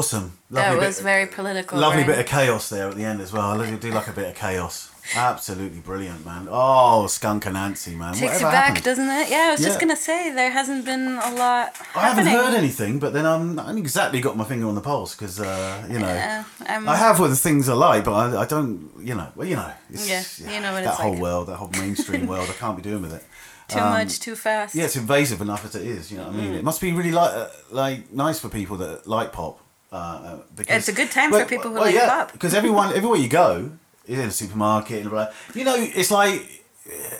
Awesome. 0.02 0.32
that 0.50 0.76
was 0.76 0.96
bit, 0.96 1.02
very 1.04 1.26
political. 1.26 1.78
lovely 1.78 1.98
right? 2.02 2.06
bit 2.08 2.18
of 2.18 2.26
chaos 2.26 2.68
there 2.68 2.88
at 2.88 2.96
the 2.96 3.04
end 3.04 3.20
as 3.20 3.32
well. 3.32 3.42
I 3.50 3.54
love, 3.56 3.80
do 3.80 3.90
like 3.92 4.08
a 4.08 4.12
bit 4.12 4.28
of 4.28 4.34
chaos. 4.34 4.90
Absolutely 5.16 5.80
brilliant, 5.80 6.24
man. 6.24 6.48
Oh, 6.50 7.06
Skunk 7.06 7.44
Anansie, 7.44 7.96
man. 7.96 8.12
Takes 8.14 8.22
Whatever 8.22 8.38
you 8.38 8.44
back, 8.52 8.64
happened? 8.66 8.84
doesn't 8.84 9.08
it? 9.10 9.30
Yeah, 9.30 9.46
I 9.48 9.50
was 9.52 9.60
Yeah. 9.60 9.66
just 9.68 9.80
gonna 9.80 9.96
say 9.96 10.32
there 10.32 10.50
hasn't 10.50 10.84
been 10.84 11.06
a 11.22 11.30
lot. 11.34 11.74
I 11.94 12.08
haven't 12.08 12.26
heard 12.26 12.54
anything, 12.54 12.98
but 12.98 13.12
then 13.12 13.26
I'm 13.26 13.58
I 13.58 13.62
haven't 13.62 13.78
exactly 13.78 14.20
got 14.20 14.36
my 14.36 14.44
finger 14.44 14.66
on 14.68 14.74
the 14.74 14.80
pulse 14.80 15.14
because 15.14 15.40
uh, 15.40 15.86
you 15.90 15.98
know 15.98 16.06
Yeah, 16.06 16.44
I'm- 16.66 16.86
have 16.86 17.18
with 17.20 17.30
the 17.30 17.36
things 17.36 17.68
I 17.68 17.74
like, 17.74 18.04
but 18.04 18.12
I, 18.14 18.42
I 18.42 18.44
don't. 18.46 18.90
You 19.00 19.14
know, 19.16 19.28
well, 19.34 19.46
you 19.48 19.56
know, 19.56 19.72
it's, 19.90 20.08
Yeah, 20.08 20.54
you 20.54 20.60
know 20.60 20.72
what 20.72 20.84
that 20.84 20.90
it's 20.92 21.00
whole 21.00 21.12
like. 21.14 21.22
world, 21.22 21.48
that 21.48 21.56
whole 21.56 21.70
mainstream 21.78 22.26
world. 22.32 22.48
I 22.48 22.52
can't 22.52 22.76
be 22.76 22.82
doing 22.82 23.02
with 23.02 23.12
it. 23.12 23.24
Too 23.68 23.78
Um, 23.80 23.90
much, 23.90 24.20
too 24.20 24.36
fast. 24.36 24.74
Yeah, 24.74 24.84
it's 24.84 24.96
invasive 24.96 25.40
enough 25.40 25.64
as 25.64 25.74
it 25.74 25.82
is. 25.86 26.10
You 26.12 26.18
know 26.18 26.24
what 26.28 26.34
I 26.34 26.36
mean? 26.36 26.52
Mm. 26.52 26.58
It 26.58 26.64
must 26.64 26.80
be 26.80 26.92
really 26.92 27.10
like 27.12 27.32
uh, 27.34 27.48
like 27.70 28.12
nice 28.12 28.38
for 28.38 28.48
people 28.48 28.76
that 28.78 29.06
like 29.06 29.32
pop. 29.32 29.58
Uh, 29.92 30.38
because, 30.56 30.76
It's 30.78 30.88
a 30.88 30.92
good 30.92 31.10
time 31.10 31.30
for 31.30 31.44
people 31.44 31.70
who 31.70 31.74
well, 31.74 31.84
like 31.84 31.94
yeah, 31.94 32.08
pop. 32.08 32.32
Because 32.32 32.54
everyone, 32.54 32.94
everywhere 32.94 33.18
you 33.18 33.28
go, 33.28 33.70
is 34.06 34.18
in 34.18 34.28
a 34.28 34.30
supermarket 34.30 35.02
and 35.02 35.10
blah. 35.10 35.28
You 35.54 35.64
know, 35.64 35.76
it's 35.76 36.10
like 36.10 36.62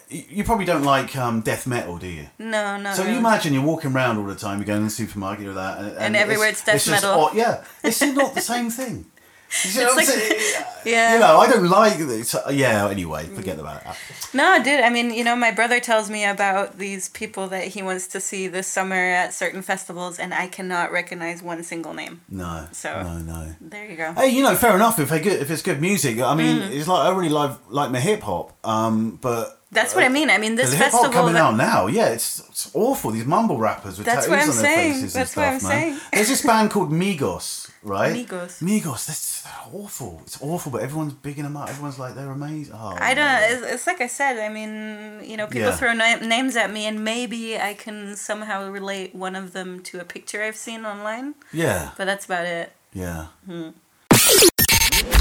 you 0.09 0.43
probably 0.45 0.65
don't 0.65 0.83
like 0.83 1.15
um, 1.17 1.41
death 1.41 1.67
metal, 1.67 1.99
do 1.99 2.09
you? 2.09 2.27
No, 2.39 2.77
no. 2.77 2.95
So 2.95 3.05
no. 3.05 3.11
you 3.11 3.19
imagine 3.19 3.53
you're 3.53 3.63
walking 3.63 3.93
around 3.93 4.19
all 4.19 4.25
the 4.25 4.35
time, 4.35 4.59
you're 4.59 4.67
going 4.67 4.81
to 4.81 4.85
the 4.85 4.91
supermarket 4.91 5.47
or 5.47 5.53
that, 5.55 5.79
and, 5.79 5.99
And 5.99 6.17
everywhere 6.17 6.49
it's 6.49 6.65
death 6.65 6.85
just 6.85 6.91
metal. 6.91 7.11
odd- 7.11 7.35
yeah, 7.37 7.65
it's 7.85 8.01
not 8.03 8.35
the 8.35 8.41
same 8.41 8.71
thing. 8.71 9.07
You 9.53 9.71
see 9.71 9.81
It's 9.81 9.85
what 9.85 9.91
I'm 9.91 9.97
like- 9.97 10.07
saying? 10.07 10.65
yeah. 10.87 11.13
You 11.15 11.19
know, 11.21 11.39
I 11.39 11.47
don't 11.51 11.69
like 11.69 11.99
this. 11.99 12.35
Yeah, 12.51 12.89
anyway, 12.89 13.27
forget 13.27 13.59
about 13.59 13.83
it. 13.83 13.87
No, 14.35 14.63
dude. 14.63 14.81
I 14.81 14.89
mean, 14.89 15.13
you 15.13 15.25
know, 15.25 15.37
my 15.37 15.51
brother 15.51 15.79
tells 15.79 16.09
me 16.09 16.25
about 16.25 16.79
these 16.79 17.11
people 17.11 17.49
that 17.49 17.65
he 17.65 17.83
wants 17.83 18.07
to 18.09 18.21
see 18.21 18.49
this 18.49 18.67
summer 18.67 18.97
at 18.97 19.35
certain 19.35 19.61
festivals, 19.63 20.19
and 20.19 20.33
I 20.33 20.47
cannot 20.47 20.91
recognize 20.91 21.43
one 21.43 21.63
single 21.65 21.93
name. 21.93 22.23
No, 22.31 22.67
So- 22.73 23.03
no, 23.03 23.19
no. 23.19 23.55
There 23.61 23.89
you 23.91 23.97
go. 23.97 24.13
Hey, 24.15 24.29
you 24.31 24.43
know, 24.43 24.57
fair 24.57 24.75
enough 24.75 24.99
if 24.99 25.11
they 25.11 25.21
good 25.21 25.41
if 25.41 25.51
it's 25.51 25.63
good 25.63 25.81
music. 25.81 26.19
I 26.21 26.35
mean, 26.35 26.57
Mm. 26.59 26.71
it's 26.71 26.89
like 26.89 27.07
I 27.07 27.11
really 27.15 27.29
like 27.29 27.53
like 27.69 27.91
my 27.91 28.01
hip 28.01 28.23
hop, 28.23 28.53
um, 28.67 29.19
but 29.21 29.59
That's 29.71 29.95
what 29.95 30.05
I 30.05 30.09
mean. 30.09 30.29
I 30.31 30.37
mean, 30.39 30.55
this 30.57 30.71
the 30.71 30.77
hip 30.77 30.93
hop 30.93 31.03
festival. 31.03 31.15
coming 31.15 31.35
that- 31.35 31.43
out 31.43 31.57
now, 31.57 31.87
yeah, 31.87 32.09
it's, 32.09 32.41
it's 32.51 32.71
awful. 32.75 33.11
These 33.11 33.25
mumble 33.27 33.59
rappers 33.59 33.97
with 33.99 34.07
That's 34.07 34.27
tattoos 34.27 34.57
on 34.57 34.63
their 34.63 34.65
saying. 34.65 34.93
faces 34.95 35.13
That's 35.15 35.37
and 35.37 35.45
what 35.53 35.61
stuff, 35.61 35.71
I'm 35.73 35.79
man. 35.81 35.91
saying. 35.99 36.01
There's 36.13 36.29
this 36.29 36.43
band 36.43 36.71
called 36.71 36.91
Migos, 36.93 37.62
right? 37.83 38.15
Migos. 38.15 38.63
Migos. 38.63 39.07
That's 39.07 39.45
awful. 39.73 40.21
It's 40.25 40.39
awful, 40.41 40.73
but 40.73 40.83
everyone's 40.83 41.13
bigging 41.15 41.45
them 41.45 41.57
up. 41.57 41.69
Everyone's 41.69 41.99
like 41.99 42.15
they're 42.15 42.31
amazing. 42.31 42.75
Oh, 42.77 42.97
I 43.01 43.15
don't. 43.15 43.43
It's, 43.53 43.73
it's 43.75 43.87
like 43.87 44.01
I 44.01 44.07
said. 44.07 44.39
I 44.39 44.49
mean, 44.49 45.21
you 45.29 45.37
know, 45.37 45.47
people 45.47 45.69
Yeah. 45.69 45.77
throw 45.77 45.93
na- 45.93 46.17
names 46.17 46.57
at 46.57 46.71
me, 46.73 46.87
and 46.87 47.05
maybe 47.05 47.59
I 47.59 47.75
can 47.75 48.17
somehow 48.17 48.69
relate 48.71 49.15
one 49.15 49.37
of 49.37 49.53
them 49.53 49.83
to 49.85 50.01
a 50.01 50.05
picture 50.05 50.43
I've 50.43 50.57
seen 50.57 50.85
online. 50.87 51.35
Yeah. 51.53 51.91
But 51.97 52.07
that's 52.07 52.25
about 52.27 52.47
it. 52.47 52.73
Yeah. 52.93 53.27
Hmm. 53.47 53.71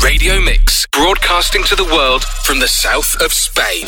Radio 0.04 0.40
Mix, 0.40 0.86
broadcasting 0.92 1.64
to 1.66 1.76
the 1.76 1.86
world 1.86 2.24
from 2.46 2.60
the 2.60 2.68
south 2.68 3.16
of 3.22 3.32
Spain. 3.32 3.88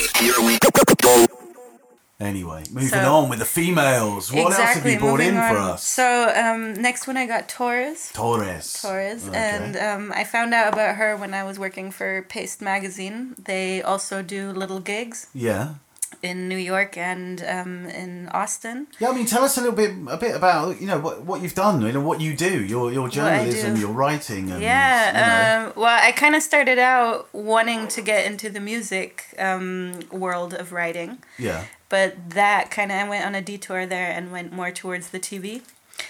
Anyway, 2.24 2.63
moving 2.71 2.89
So- 2.89 3.15
on 3.15 3.30
with 3.30 3.39
the 3.39 3.45
females. 3.45 4.32
What 4.32 4.53
else 4.53 4.74
have 4.76 4.86
you 4.86 4.97
brought 4.99 5.19
in 5.21 5.36
for 5.36 5.57
us? 5.57 5.84
So 5.86 6.32
um, 6.36 6.74
next 6.74 7.07
one 7.07 7.17
I 7.17 7.26
got 7.26 7.49
Torres. 7.49 8.11
Torres. 8.13 8.82
Torres, 8.82 9.28
Okay. 9.28 9.38
and 9.38 9.76
um, 9.78 10.11
I 10.15 10.24
found 10.24 10.53
out 10.53 10.74
about 10.74 10.95
her 10.95 11.15
when 11.17 11.34
I 11.34 11.43
was 11.43 11.59
working 11.59 11.91
for 11.91 12.24
Paste 12.30 12.61
magazine. 12.61 13.36
They 13.38 13.82
also 13.82 14.21
do 14.21 14.51
little 14.51 14.80
gigs 14.80 15.28
Yeah. 15.34 15.76
In 16.24 16.47
New 16.47 16.57
York 16.57 16.97
and 16.97 17.43
um, 17.43 17.86
in 17.88 18.30
Austin. 18.30 18.88
Yeah, 18.99 19.09
I 19.09 19.13
mean, 19.13 19.26
tell 19.26 19.43
us 19.43 19.57
a 19.57 19.61
little 19.61 19.76
bit, 19.76 19.91
a 20.07 20.17
bit 20.17 20.36
about 20.36 20.82
you 20.82 20.88
know 20.88 20.97
what 20.97 21.24
what 21.24 21.41
you've 21.41 21.53
done, 21.53 21.82
you 21.82 21.91
know 21.91 22.01
what 22.01 22.21
you 22.21 22.36
do, 22.36 22.63
your 22.63 22.91
your 22.91 23.09
journalism, 23.09 23.76
your 23.76 23.91
writing, 23.91 24.49
and 24.49 24.61
yeah, 24.63 25.07
you 25.07 25.13
know. 25.13 25.67
um, 25.67 25.74
well, 25.76 25.99
I 26.01 26.13
kind 26.13 26.34
of 26.34 26.41
started 26.41 26.80
out 26.80 27.28
wanting 27.34 27.88
to 27.89 28.01
get 28.01 28.26
into 28.26 28.49
the 28.49 28.61
music 28.61 29.36
um, 29.38 29.99
world 30.11 30.53
of 30.53 30.71
writing, 30.71 31.21
yeah, 31.38 31.65
but 31.89 32.15
that 32.32 32.71
kind 32.71 32.91
of 32.91 32.97
I 32.97 33.09
went 33.09 33.26
on 33.26 33.36
a 33.36 33.41
detour 33.41 33.86
there 33.86 34.09
and 34.09 34.32
went 34.32 34.53
more 34.53 34.71
towards 34.71 35.09
the 35.09 35.19
TV. 35.19 35.61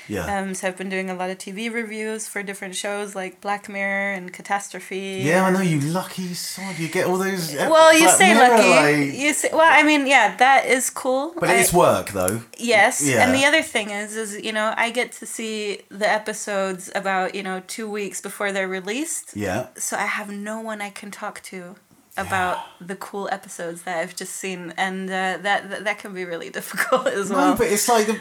Yeah, 0.08 0.40
Um, 0.40 0.54
so 0.54 0.68
I've 0.68 0.78
been 0.78 0.90
doing 0.90 1.10
a 1.10 1.14
lot 1.16 1.30
of 1.30 1.38
TV 1.38 1.72
reviews 1.74 2.28
for 2.28 2.44
different 2.44 2.76
shows 2.76 3.16
like 3.16 3.40
Black 3.42 3.70
Mirror 3.70 4.14
and 4.14 4.34
Catastrophe. 4.34 5.22
yeah. 5.24 5.46
I 5.46 5.50
know 5.52 5.62
you 5.62 5.80
lucky 5.80 6.34
sod. 6.34 6.78
You 6.80 6.88
get 6.88 7.06
all 7.08 7.18
those. 7.18 7.54
ep- 7.56 7.70
Well, 7.70 7.94
you 7.94 8.04
Black 8.06 8.18
say 8.18 8.34
Mirror, 8.34 8.50
lucky. 8.58 8.70
like- 8.70 9.14
You 9.20 9.34
say, 9.34 9.50
well, 9.54 9.62
I 9.80 9.84
mean, 9.84 10.06
yeah, 10.08 10.36
that 10.38 10.66
is 10.66 10.90
cool. 10.90 11.34
but 11.40 11.50
it's 11.50 11.74
work 11.74 12.10
though. 12.12 12.42
Yes, 12.58 13.02
Yeah. 13.02 13.24
and 13.24 13.34
the 13.34 13.46
other 13.46 13.62
thing 13.62 13.90
is, 13.92 14.16
is 14.16 14.30
you 14.42 14.52
know, 14.52 14.74
I 14.78 14.90
get 14.90 15.12
to 15.20 15.26
see 15.26 15.82
the 15.90 16.10
episodes 16.10 16.90
about 16.96 17.36
you 17.36 17.44
know 17.44 17.62
two 17.68 17.90
weeks 17.90 18.20
before 18.22 18.52
they're 18.52 18.68
released. 18.68 19.36
Yeah. 19.36 19.68
So 19.78 19.96
I 19.98 20.08
have 20.20 20.30
no 20.32 20.60
one 20.60 20.82
I 20.82 20.90
can 20.90 21.12
talk 21.12 21.42
to 21.52 21.76
about 22.16 22.58
the 22.80 22.96
cool 22.96 23.28
episodes 23.32 23.82
that 23.84 23.98
I've 24.02 24.16
just 24.16 24.36
seen, 24.36 24.74
and 24.78 25.10
uh, 25.10 25.38
that, 25.42 25.70
that 25.70 25.84
that 25.84 25.98
can 26.00 26.14
be 26.14 26.26
really 26.26 26.50
difficult 26.60 27.08
as 27.08 27.30
well. 27.30 27.52
No, 27.52 27.56
but 27.58 27.68
it's 27.68 27.88
like 27.90 28.06
the, 28.08 28.18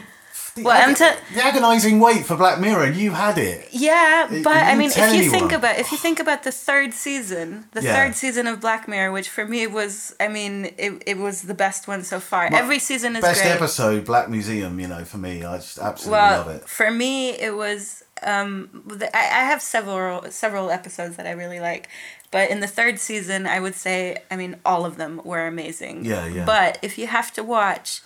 The, 0.55 0.61
Well, 0.63 0.79
I'm 0.79 0.91
ag- 0.91 0.97
te- 0.97 1.33
the 1.35 1.43
agonising 1.43 1.99
wait 1.99 2.25
for 2.25 2.35
Black 2.37 2.59
Mirror, 2.59 2.83
and 2.83 2.95
you 2.95 3.11
had 3.11 3.37
it. 3.39 3.67
Yeah, 3.71 4.31
It- 4.31 4.43
but 4.43 4.55
I 4.57 4.75
mean, 4.75 4.91
if 4.95 5.15
you 5.15 5.29
think 5.31 5.51
about 5.51 5.79
if 5.79 5.91
you 5.91 5.97
think 5.97 6.19
about 6.19 6.43
the 6.43 6.51
third 6.51 6.93
season, 6.93 7.65
the 7.71 7.81
Yeah. 7.81 7.95
third 7.95 8.15
season 8.15 8.45
of 8.45 8.59
Black 8.61 8.87
Mirror, 8.87 9.11
which 9.11 9.29
for 9.29 9.45
me 9.45 9.65
was, 9.65 10.13
I 10.19 10.27
mean, 10.27 10.71
it, 10.77 11.01
it 11.07 11.17
was 11.17 11.43
the 11.43 11.55
best 11.55 11.87
one 11.87 12.03
so 12.03 12.19
far. 12.19 12.49
My 12.51 12.59
Every 12.59 12.77
season 12.79 13.15
is 13.15 13.21
Best 13.23 13.41
great. 13.41 13.51
episode, 13.51 14.05
Black 14.05 14.29
Museum. 14.29 14.79
You 14.79 14.87
know, 14.87 15.03
for 15.05 15.17
me, 15.17 15.43
I 15.43 15.57
just 15.57 15.79
absolutely 15.79 16.11
well, 16.19 16.37
love 16.45 16.55
it. 16.57 16.69
for 16.69 16.91
me, 16.91 17.31
it 17.31 17.55
was. 17.55 18.03
Um, 18.21 18.83
the, 18.87 19.13
I, 19.13 19.19
I 19.41 19.43
have 19.51 19.61
several 19.61 20.29
several 20.31 20.69
episodes 20.69 21.17
that 21.17 21.25
I 21.27 21.31
really 21.31 21.59
like, 21.59 21.89
but 22.31 22.49
in 22.49 22.59
the 22.61 22.67
third 22.67 22.99
season, 22.99 23.45
I 23.47 23.59
would 23.59 23.75
say, 23.75 24.19
I 24.31 24.35
mean, 24.37 24.55
all 24.63 24.85
of 24.85 24.95
them 24.97 25.19
were 25.25 25.45
amazing. 25.47 26.05
Yeah, 26.05 26.25
yeah. 26.27 26.45
But 26.45 26.77
if 26.81 26.97
you 26.97 27.07
have 27.07 27.33
to 27.33 27.43
watch 27.43 28.01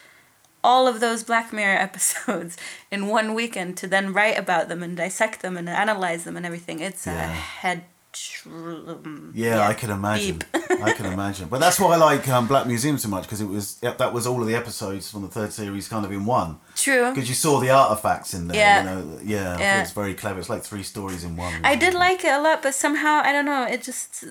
all 0.71 0.85
of 0.91 0.99
those 0.99 1.19
Black 1.31 1.47
Mirror 1.57 1.77
episodes 1.89 2.53
in 2.91 2.99
one 3.17 3.27
weekend 3.39 3.77
to 3.81 3.87
then 3.87 4.05
write 4.17 4.37
about 4.45 4.67
them 4.69 4.83
and 4.85 4.93
dissect 5.03 5.41
them 5.41 5.55
and 5.59 5.67
analyze 5.69 6.21
them 6.25 6.35
and 6.37 6.45
everything, 6.45 6.77
it's 6.87 7.07
a 7.07 7.11
Yeah. 7.11 7.33
head. 7.63 7.79
tr- 8.13 8.49
Yeah, 9.33 9.59
I 9.71 9.73
can 9.81 9.89
imagine. 9.91 10.39
I 10.89 10.91
can 10.97 11.05
imagine. 11.17 11.47
But 11.53 11.59
that's 11.63 11.79
why 11.79 11.89
I 11.95 11.97
like 11.97 12.27
um, 12.35 12.47
Black 12.47 12.65
Museum 12.73 12.97
so 12.97 13.09
much 13.15 13.23
because 13.23 13.41
it 13.45 13.49
was 13.55 13.65
yep, 13.85 13.97
that 14.01 14.11
was 14.13 14.25
all 14.29 14.41
of 14.41 14.47
the 14.47 14.55
episodes 14.55 15.09
from 15.11 15.21
the 15.21 15.27
third 15.37 15.51
series 15.53 15.87
kind 15.87 16.03
of 16.05 16.11
in 16.11 16.25
one. 16.25 16.51
True. 16.77 17.09
Because 17.09 17.27
you 17.27 17.33
saw 17.35 17.59
the 17.59 17.71
artifacts 17.71 18.35
in 18.35 18.47
there. 18.47 18.57
Yeah. 18.57 18.79
You 18.79 18.85
know, 18.89 19.19
yeah, 19.23 19.57
Yeah. 19.57 19.81
It's 19.81 19.91
very 19.91 20.13
clever. 20.13 20.39
It's 20.39 20.49
like 20.49 20.63
three 20.63 20.83
stories 20.83 21.23
in 21.23 21.35
one. 21.35 21.53
I 21.63 21.75
did 21.75 21.95
like 21.95 22.23
it 22.23 22.31
a 22.31 22.39
lot, 22.39 22.61
but 22.61 22.75
somehow 22.75 23.21
I 23.25 23.31
don't 23.31 23.45
know. 23.45 23.63
It 23.65 23.81
just 23.81 24.23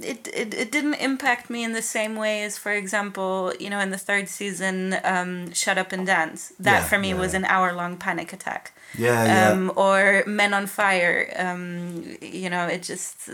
it, 0.00 0.28
it 0.32 0.54
it 0.54 0.70
didn't 0.70 0.94
impact 0.94 1.50
me 1.50 1.64
in 1.64 1.72
the 1.72 1.82
same 1.82 2.14
way 2.14 2.44
as, 2.44 2.56
for 2.56 2.72
example, 2.72 3.52
you 3.58 3.68
know, 3.68 3.80
in 3.80 3.90
the 3.90 3.98
third 3.98 4.28
season, 4.28 4.96
um, 5.02 5.52
Shut 5.52 5.76
Up 5.76 5.90
and 5.92 6.06
Dance. 6.06 6.52
That 6.60 6.82
Yeah, 6.82 6.84
for 6.84 6.98
me 6.98 7.08
yeah, 7.10 7.18
was 7.18 7.32
yeah. 7.32 7.40
an 7.40 7.44
hour 7.46 7.72
long 7.72 7.96
panic 7.96 8.32
attack. 8.32 8.72
Yeah, 8.96 9.24
yeah. 9.24 9.50
Um, 9.50 9.72
or 9.74 10.22
Men 10.26 10.54
on 10.54 10.66
Fire. 10.68 11.32
Um, 11.36 12.16
you 12.20 12.48
know, 12.48 12.66
it 12.68 12.84
just 12.84 13.28
uh, 13.28 13.32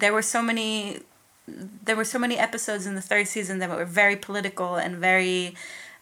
there 0.00 0.12
were 0.14 0.22
so 0.22 0.40
many 0.42 1.00
there 1.84 1.96
were 1.96 2.04
so 2.04 2.18
many 2.18 2.38
episodes 2.38 2.86
in 2.86 2.94
the 2.94 3.00
third 3.00 3.26
season 3.28 3.58
that 3.58 3.68
were 3.70 3.84
very 3.84 4.16
political 4.16 4.76
and 4.76 4.96
very 4.96 5.54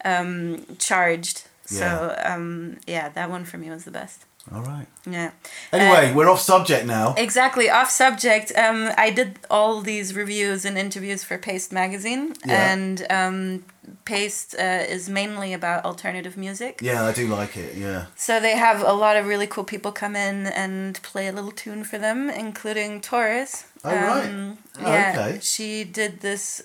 um, 0.05 0.65
charged. 0.79 1.46
So 1.67 2.15
um, 2.25 2.79
yeah, 2.87 3.09
that 3.11 3.29
one 3.31 3.45
for 3.45 3.59
me 3.59 3.69
was 3.71 3.85
the 3.85 3.91
best. 3.91 4.25
All 4.55 4.63
right. 4.63 4.87
Yeah. 5.11 5.33
Anyway, 5.73 6.13
Uh, 6.13 6.15
we're 6.15 6.31
off 6.31 6.41
subject 6.41 6.87
now. 6.87 7.15
Exactly, 7.17 7.69
off 7.69 7.91
subject. 7.91 8.53
Um, 8.57 8.93
I 8.97 9.11
did 9.11 9.41
all 9.51 9.81
these 9.83 10.15
reviews 10.15 10.65
and 10.65 10.79
interviews 10.79 11.25
for 11.25 11.37
Paste 11.37 11.73
magazine, 11.73 12.33
Yeah. 12.45 12.73
and 12.73 13.05
um, 13.11 13.65
Paste 14.05 14.55
uh, 14.57 14.85
is 14.89 15.09
mainly 15.09 15.53
about 15.53 15.85
alternative 15.85 16.37
music. 16.37 16.79
Yeah, 16.81 17.05
I 17.05 17.13
do 17.13 17.27
like 17.27 17.57
it. 17.57 17.75
Yeah. 17.75 18.07
So 18.15 18.39
they 18.39 18.57
have 18.57 18.83
a 18.83 18.93
lot 18.93 19.17
of 19.17 19.27
really 19.27 19.49
cool 19.49 19.65
people 19.65 19.91
come 19.91 20.15
in 20.15 20.47
and 20.47 21.03
play 21.03 21.27
a 21.27 21.33
little 21.33 21.51
tune 21.51 21.83
for 21.83 21.99
them, 21.99 22.31
including 22.31 23.01
Torres. 23.01 23.65
Oh, 23.85 23.91
right. 23.91 24.29
Um, 24.29 24.59
Oh, 24.79 24.93
yeah, 24.93 25.13
okay. 25.19 25.39
she 25.43 25.83
did 25.85 26.21
this 26.21 26.63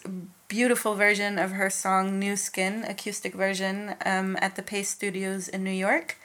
beautiful 0.51 0.95
version 0.95 1.39
of 1.39 1.51
her 1.51 1.69
song 1.69 2.19
"New 2.19 2.35
Skin," 2.35 2.83
acoustic 2.83 3.33
version, 3.33 3.95
um, 4.05 4.37
at 4.41 4.55
the 4.57 4.61
Paste 4.61 4.91
Studios 4.91 5.47
in 5.47 5.63
New 5.63 5.77
York, 5.87 6.17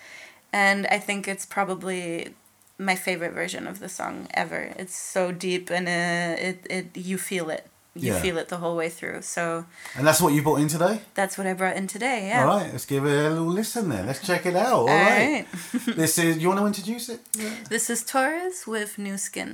and 0.53 0.81
I 0.97 0.99
think 1.07 1.29
it's 1.29 1.47
probably 1.47 2.35
my 2.79 2.97
favorite 2.97 3.33
version 3.43 3.67
of 3.69 3.79
the 3.79 3.89
song 3.89 4.27
ever. 4.35 4.63
It's 4.83 4.97
so 5.15 5.23
deep 5.33 5.71
and 5.71 5.87
uh, 5.89 6.49
it 6.49 6.59
it 6.77 6.87
you 7.11 7.17
feel 7.19 7.51
it. 7.57 7.65
You 7.95 8.13
Yeah. 8.13 8.21
feel 8.25 8.37
it 8.43 8.49
the 8.49 8.59
whole 8.63 8.77
way 8.77 8.91
through. 8.91 9.23
So 9.23 9.65
And 9.97 10.05
that's 10.07 10.21
what 10.21 10.33
you 10.35 10.43
brought 10.43 10.61
in 10.61 10.69
today? 10.69 10.97
that's 11.15 11.39
what 11.39 11.47
I 11.47 11.55
brought 11.55 11.77
in 11.81 11.87
today. 11.87 12.19
Yeah. 12.29 12.41
All 12.41 12.49
right, 12.59 12.69
let's 12.73 12.85
give 12.87 13.07
it 13.07 13.27
a 13.27 13.31
little 13.31 13.55
listen 13.61 13.89
then. 13.89 14.05
Let's 14.07 14.21
check 14.31 14.45
it 14.51 14.57
out. 14.57 14.73
All 14.75 14.89
All 14.89 15.11
right. 15.11 15.47
right. 15.47 15.47
this 16.01 16.19
is, 16.19 16.37
you 16.41 16.49
want 16.49 16.61
to 16.61 16.67
introduce 16.67 17.09
it? 17.15 17.21
This 17.71 17.89
is 17.89 18.05
Torres 18.05 18.67
with 18.67 18.99
New 18.99 19.17
Skin. 19.17 19.51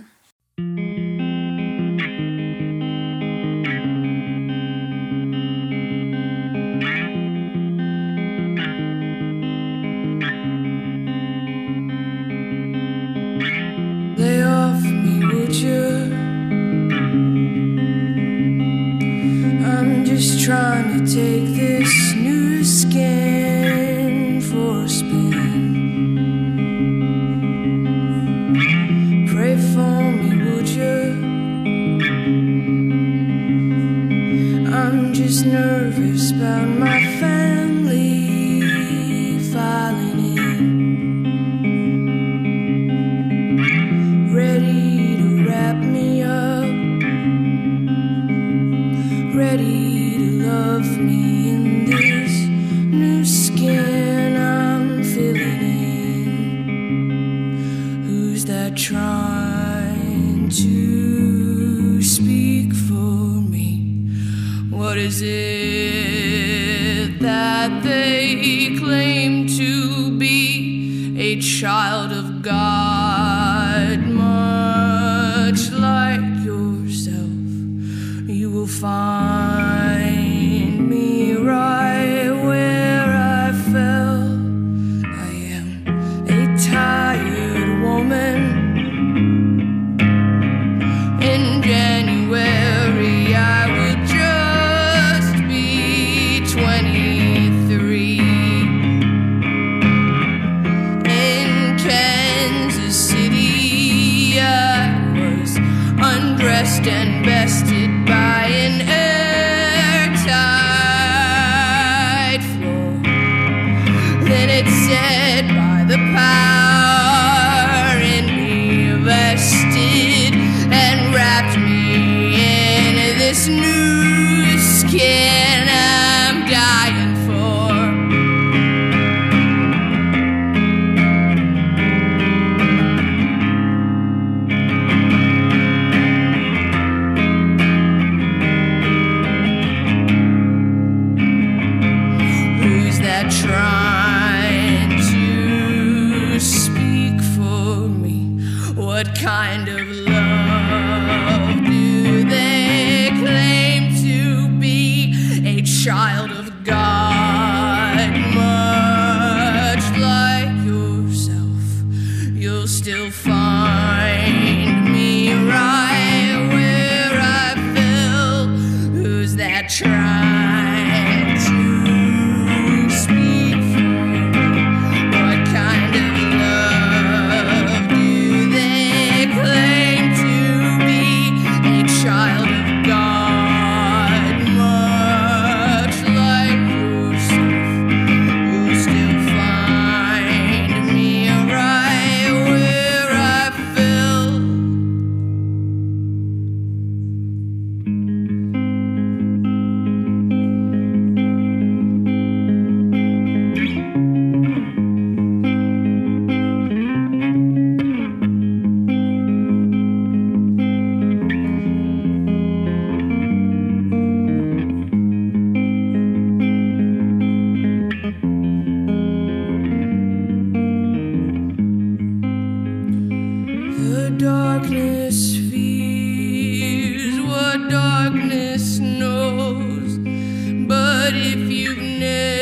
if 231.15 231.51
you've 231.51 231.79
never 231.79 232.42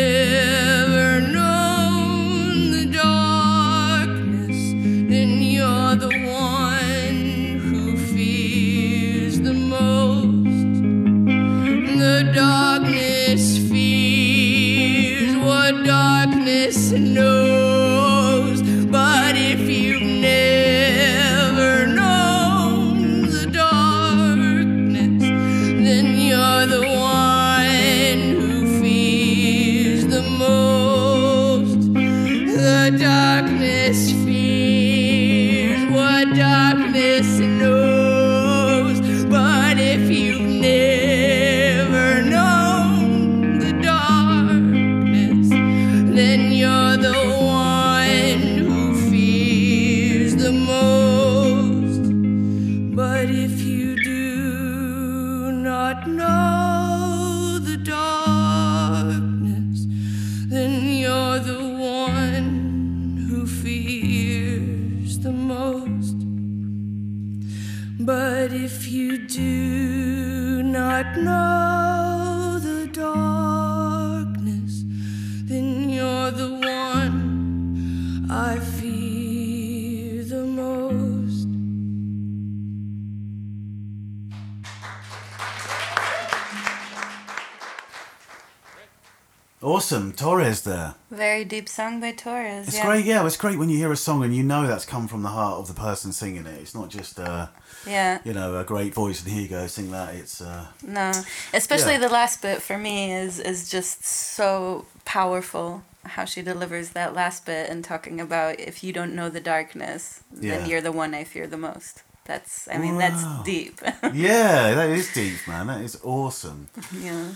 Very 91.40 91.48
deep 91.48 91.70
song 91.70 92.00
by 92.00 92.12
Torres. 92.12 92.68
It's 92.68 92.76
yeah. 92.76 92.84
great, 92.84 93.06
yeah. 93.06 93.24
It's 93.26 93.38
great 93.38 93.58
when 93.58 93.70
you 93.70 93.78
hear 93.78 93.90
a 93.90 93.96
song 93.96 94.22
and 94.22 94.36
you 94.36 94.42
know 94.42 94.66
that's 94.66 94.84
come 94.84 95.08
from 95.08 95.22
the 95.22 95.30
heart 95.30 95.58
of 95.58 95.68
the 95.68 95.72
person 95.72 96.12
singing 96.12 96.44
it. 96.44 96.60
It's 96.60 96.74
not 96.74 96.90
just, 96.90 97.18
uh, 97.18 97.46
Yeah. 97.86 98.18
you 98.24 98.34
know, 98.34 98.58
a 98.58 98.62
great 98.64 98.92
voice 98.92 99.22
and 99.24 99.32
here 99.32 99.40
you 99.40 99.48
go, 99.48 99.66
sing 99.66 99.90
that. 99.90 100.14
It's, 100.14 100.42
uh, 100.42 100.66
No, 100.82 101.12
especially 101.54 101.92
Yeah. 101.92 102.00
the 102.00 102.10
last 102.10 102.42
bit 102.42 102.60
for 102.60 102.76
me 102.76 103.14
is 103.14 103.38
is 103.38 103.70
just 103.70 104.04
so 104.04 104.84
powerful. 105.06 105.82
How 106.04 106.26
she 106.26 106.42
delivers 106.42 106.90
that 106.90 107.14
last 107.14 107.46
bit 107.46 107.70
and 107.70 107.82
talking 107.82 108.20
about 108.20 108.60
if 108.60 108.84
you 108.84 108.92
don't 108.92 109.14
know 109.14 109.30
the 109.30 109.40
darkness, 109.40 110.20
Yeah. 110.38 110.58
then 110.58 110.68
you're 110.68 110.82
the 110.82 110.92
one 110.92 111.14
I 111.14 111.24
fear 111.24 111.46
the 111.46 111.56
most. 111.56 112.02
That's 112.26 112.68
I 112.70 112.76
mean 112.76 112.98
that's 112.98 113.24
deep. 113.44 113.80
yeah, 114.12 114.74
that 114.74 114.90
is 114.90 115.10
deep, 115.14 115.48
man. 115.48 115.68
That 115.68 115.80
is 115.80 115.96
awesome. 116.04 116.68
yeah. 116.92 117.28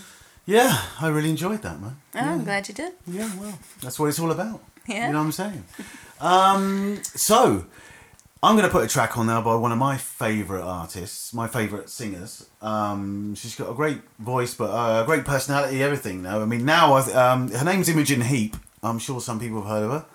Yeah, 0.45 0.79
I 1.01 1.07
really 1.07 1.29
enjoyed 1.29 1.61
that, 1.63 1.81
man. 1.81 1.97
Oh, 2.13 2.19
I'm 2.19 2.43
glad 2.43 2.67
you 2.67 2.73
did. 2.73 2.93
Yeah, 3.07 3.29
well, 3.39 3.57
that's 3.81 3.97
what 3.99 4.07
it's 4.07 4.19
all 4.19 4.31
about. 4.31 4.61
Yeah. 4.87 5.07
You 5.07 5.13
know 5.13 5.19
what 5.19 5.25
I'm 5.25 5.31
saying? 5.31 5.63
Um, 6.21 6.99
so, 7.03 7.65
I'm 8.43 8.55
going 8.55 8.67
to 8.67 8.71
put 8.71 8.83
a 8.83 8.87
track 8.87 9.17
on 9.17 9.25
now 9.25 9.41
by 9.41 9.55
one 9.55 9.71
of 9.71 9.79
my 9.79 9.97
favourite 9.97 10.61
artists, 10.63 11.33
my 11.33 11.47
favourite 11.47 11.89
singers. 11.89 12.47
Um, 12.61 13.33
she's 13.33 13.55
got 13.55 13.71
a 13.71 13.73
great 13.73 14.01
voice, 14.19 14.53
but 14.53 14.69
uh, 14.69 15.01
a 15.01 15.05
great 15.05 15.25
personality, 15.25 15.81
everything. 15.81 16.21
Now, 16.21 16.39
I 16.41 16.45
mean, 16.45 16.63
now 16.63 16.93
I 16.93 17.01
th- 17.01 17.15
um, 17.15 17.49
her 17.51 17.65
name's 17.65 17.89
Imogen 17.89 18.21
Heap. 18.21 18.55
I'm 18.83 18.99
sure 18.99 19.19
some 19.19 19.39
people 19.39 19.63
have 19.63 19.69
heard 19.71 19.83
of 19.83 19.91
her. 19.91 20.05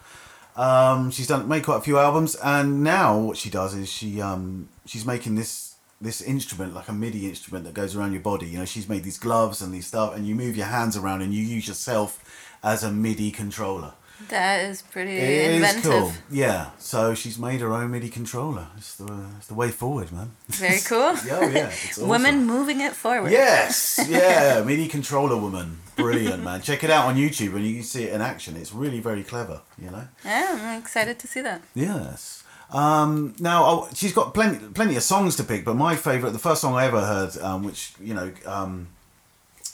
Um, 0.62 1.10
she's 1.10 1.26
done 1.26 1.48
made 1.48 1.64
quite 1.64 1.78
a 1.78 1.80
few 1.80 1.98
albums, 1.98 2.36
and 2.36 2.84
now 2.84 3.18
what 3.18 3.36
she 3.36 3.50
does 3.50 3.74
is 3.74 3.88
she 3.88 4.20
um, 4.20 4.68
she's 4.84 5.04
making 5.04 5.34
this 5.34 5.69
this 6.00 6.22
instrument 6.22 6.74
like 6.74 6.88
a 6.88 6.92
MIDI 6.92 7.28
instrument 7.28 7.64
that 7.66 7.74
goes 7.74 7.94
around 7.94 8.12
your 8.12 8.22
body. 8.22 8.46
You 8.46 8.58
know, 8.58 8.64
she's 8.64 8.88
made 8.88 9.04
these 9.04 9.18
gloves 9.18 9.60
and 9.62 9.72
these 9.72 9.86
stuff, 9.86 10.14
and 10.16 10.26
you 10.26 10.34
move 10.34 10.56
your 10.56 10.66
hands 10.66 10.96
around, 10.96 11.22
and 11.22 11.34
you 11.34 11.42
use 11.42 11.68
yourself 11.68 12.18
as 12.62 12.82
a 12.82 12.90
MIDI 12.90 13.30
controller. 13.30 13.92
That 14.28 14.66
is 14.66 14.82
pretty 14.82 15.16
It 15.16 15.30
is 15.50 15.56
inventive. 15.56 15.90
cool. 15.92 16.12
Yeah. 16.30 16.70
So 16.78 17.14
she's 17.14 17.38
made 17.38 17.62
her 17.62 17.72
own 17.72 17.90
MIDI 17.90 18.10
controller. 18.10 18.66
It's 18.76 18.96
the 18.96 19.10
it's 19.38 19.46
the 19.46 19.54
way 19.54 19.70
forward, 19.70 20.12
man. 20.12 20.32
Very 20.48 20.78
cool. 20.84 21.14
Yeah, 21.26 21.38
oh, 21.40 21.48
yeah. 21.48 21.68
It's 21.68 21.92
awesome. 21.98 22.08
Women 22.08 22.44
moving 22.46 22.82
it 22.82 22.92
forward. 22.92 23.30
Yes, 23.32 23.98
yeah, 24.10 24.62
MIDI 24.62 24.88
controller 24.88 25.38
woman, 25.38 25.78
brilliant 25.96 26.42
man. 26.44 26.60
Check 26.60 26.84
it 26.84 26.90
out 26.90 27.06
on 27.06 27.16
YouTube 27.16 27.54
and 27.56 27.66
you 27.66 27.74
can 27.76 27.82
see 27.82 28.04
it 28.04 28.12
in 28.12 28.20
action. 28.20 28.56
It's 28.56 28.74
really 28.74 29.00
very 29.00 29.22
clever, 29.22 29.62
you 29.78 29.90
know. 29.90 30.06
Yeah, 30.22 30.58
I'm 30.60 30.78
excited 30.80 31.18
to 31.20 31.26
see 31.26 31.40
that. 31.40 31.62
Yes. 31.74 32.44
Um, 32.72 33.34
now 33.38 33.64
oh, 33.64 33.88
she's 33.94 34.12
got 34.12 34.34
plenty 34.34 34.58
plenty 34.68 34.96
of 34.96 35.02
songs 35.02 35.36
to 35.36 35.44
pick, 35.44 35.64
but 35.64 35.74
my 35.74 35.96
favourite, 35.96 36.32
the 36.32 36.38
first 36.38 36.60
song 36.60 36.74
I 36.74 36.86
ever 36.86 37.00
heard, 37.00 37.36
um, 37.38 37.64
which 37.64 37.92
you 38.00 38.14
know 38.14 38.32
um, 38.46 38.88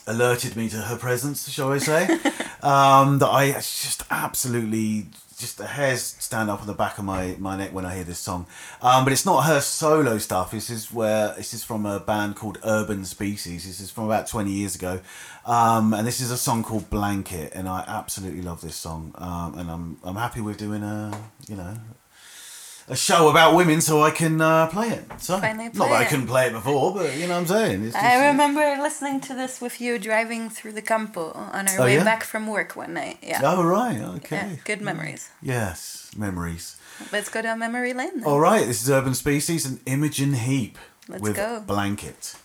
alerted 0.07 0.57
me 0.57 0.69
to 0.71 0.77
her 0.77 0.97
presence, 0.97 1.49
shall 1.49 1.73
I 1.73 1.79
say, 1.79 2.05
um, 2.63 3.19
that 3.19 3.29
I 3.31 3.53
just 3.53 4.05
absolutely 4.11 5.07
just 5.39 5.59
the 5.59 5.67
hairs 5.67 6.17
stand 6.19 6.49
up 6.49 6.63
on 6.63 6.67
the 6.67 6.73
back 6.73 6.97
of 6.97 7.05
my, 7.05 7.37
my 7.39 7.59
neck 7.59 7.71
when 7.71 7.85
I 7.85 7.95
hear 7.95 8.05
this 8.05 8.19
song. 8.19 8.47
Um, 8.81 9.05
but 9.05 9.13
it's 9.13 9.27
not 9.27 9.43
her 9.43 9.61
solo 9.61 10.17
stuff. 10.17 10.51
This 10.51 10.71
is 10.71 10.91
where 10.91 11.35
this 11.35 11.53
is 11.53 11.63
from 11.63 11.85
a 11.85 12.01
band 12.01 12.37
called 12.37 12.59
Urban 12.65 13.05
Species. 13.05 13.67
This 13.67 13.81
is 13.81 13.91
from 13.91 14.05
about 14.05 14.27
twenty 14.27 14.53
years 14.53 14.75
ago, 14.75 15.01
um, 15.45 15.93
and 15.93 16.07
this 16.07 16.21
is 16.21 16.31
a 16.31 16.39
song 16.39 16.63
called 16.63 16.89
Blanket, 16.89 17.53
and 17.55 17.69
I 17.69 17.85
absolutely 17.87 18.43
love 18.43 18.63
this 18.63 18.77
song. 18.77 19.13
Um, 19.17 19.59
and 19.59 19.71
I'm 19.71 19.99
I'm 20.03 20.17
happy 20.17 20.41
with 20.41 20.57
doing 20.57 20.83
a 20.83 21.13
you 21.49 21.57
know 21.57 21.77
a 22.89 22.95
show 22.97 23.29
about 23.29 23.57
women 23.57 23.81
so 23.81 24.03
I 24.03 24.11
can 24.11 24.41
uh, 24.41 24.69
play 24.69 24.89
it. 24.91 25.05
So 25.19 25.39
Finally 25.39 25.65
not 25.67 25.75
play 25.75 25.89
that 25.89 26.01
I 26.03 26.05
couldn't 26.05 26.27
play 26.29 26.47
it 26.47 26.53
before, 26.53 26.95
but 26.95 27.15
you 27.17 27.27
know 27.27 27.35
what 27.35 27.41
I'm 27.41 27.47
saying. 27.47 27.85
Just, 27.85 27.97
I 27.97 28.29
remember 28.29 28.61
listening 28.81 29.21
to 29.23 29.35
this 29.35 29.61
with 29.61 29.81
you 29.81 29.99
driving 29.99 30.49
through 30.51 30.73
the 30.73 30.83
campo 30.83 31.33
on 31.33 31.69
our 31.69 31.81
Oh, 31.81 31.85
way 31.85 31.95
yeah? 31.97 32.05
back 32.05 32.23
from 32.25 32.47
work 32.47 32.77
one 32.77 32.95
night. 32.95 33.19
Yeah. 33.23 33.41
Oh 33.43 33.65
right, 33.65 33.97
Yeah, 33.97 34.11
okay. 34.17 34.61
good 34.65 34.81
memories. 34.81 35.31
Yes, 35.43 36.11
memories. 36.17 36.77
Let's 37.13 37.29
go 37.29 37.43
down 37.43 37.59
memory 37.59 37.93
lane 37.93 38.21
then. 38.21 38.25
All 38.25 38.41
right, 38.41 38.65
this 38.67 38.83
is 38.83 38.89
Urban 38.91 39.15
Species 39.15 39.67
and 39.67 39.81
Imogen 39.85 40.35
Heap 40.35 40.79
Let's 41.09 41.23
with 41.23 41.37
go. 41.37 41.61
Blanket. 41.67 42.37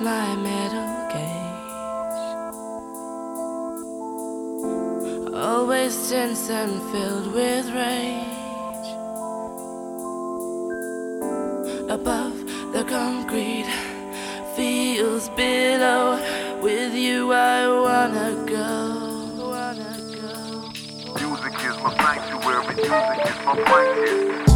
My 0.00 0.36
metal 0.36 1.08
cage. 1.10 1.58
Always 5.34 6.08
tense 6.08 6.48
and 6.50 6.80
filled 6.92 7.32
with 7.34 7.66
rage. 7.72 8.88
Above 11.90 12.36
the 12.72 12.84
concrete 12.88 13.66
feels 14.54 15.28
below. 15.30 16.18
With 16.62 16.94
you, 16.94 17.32
I 17.32 17.66
wanna 17.66 18.44
go. 18.46 18.70
Wanna 19.50 19.96
go. 20.20 20.70
Music 21.20 21.54
is 21.64 21.76
my 21.82 21.90
sanctuary. 21.96 22.74
Music 22.74 23.26
is 23.26 23.38
my 23.44 23.54
blanket. 23.54 24.47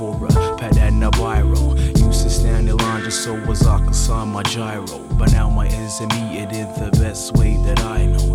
For 0.00 0.16
a 0.16 0.56
pet 0.56 0.78
and 0.78 1.04
a 1.04 1.08
biro. 1.08 1.76
Used 2.00 2.22
to 2.22 2.30
stand 2.30 2.70
in 2.70 2.76
line 2.78 3.04
just 3.04 3.22
so 3.22 3.36
as 3.50 3.66
I 3.66 3.84
could 3.84 3.94
sign 3.94 4.28
my 4.28 4.42
giro. 4.44 4.86
But 5.18 5.30
now 5.32 5.50
my 5.50 5.66
ends 5.66 6.00
are 6.00 6.06
meted 6.06 6.56
in 6.56 6.68
the 6.80 6.90
best 6.98 7.36
way 7.36 7.58
that 7.66 7.80
I 7.80 8.06
know. 8.06 8.34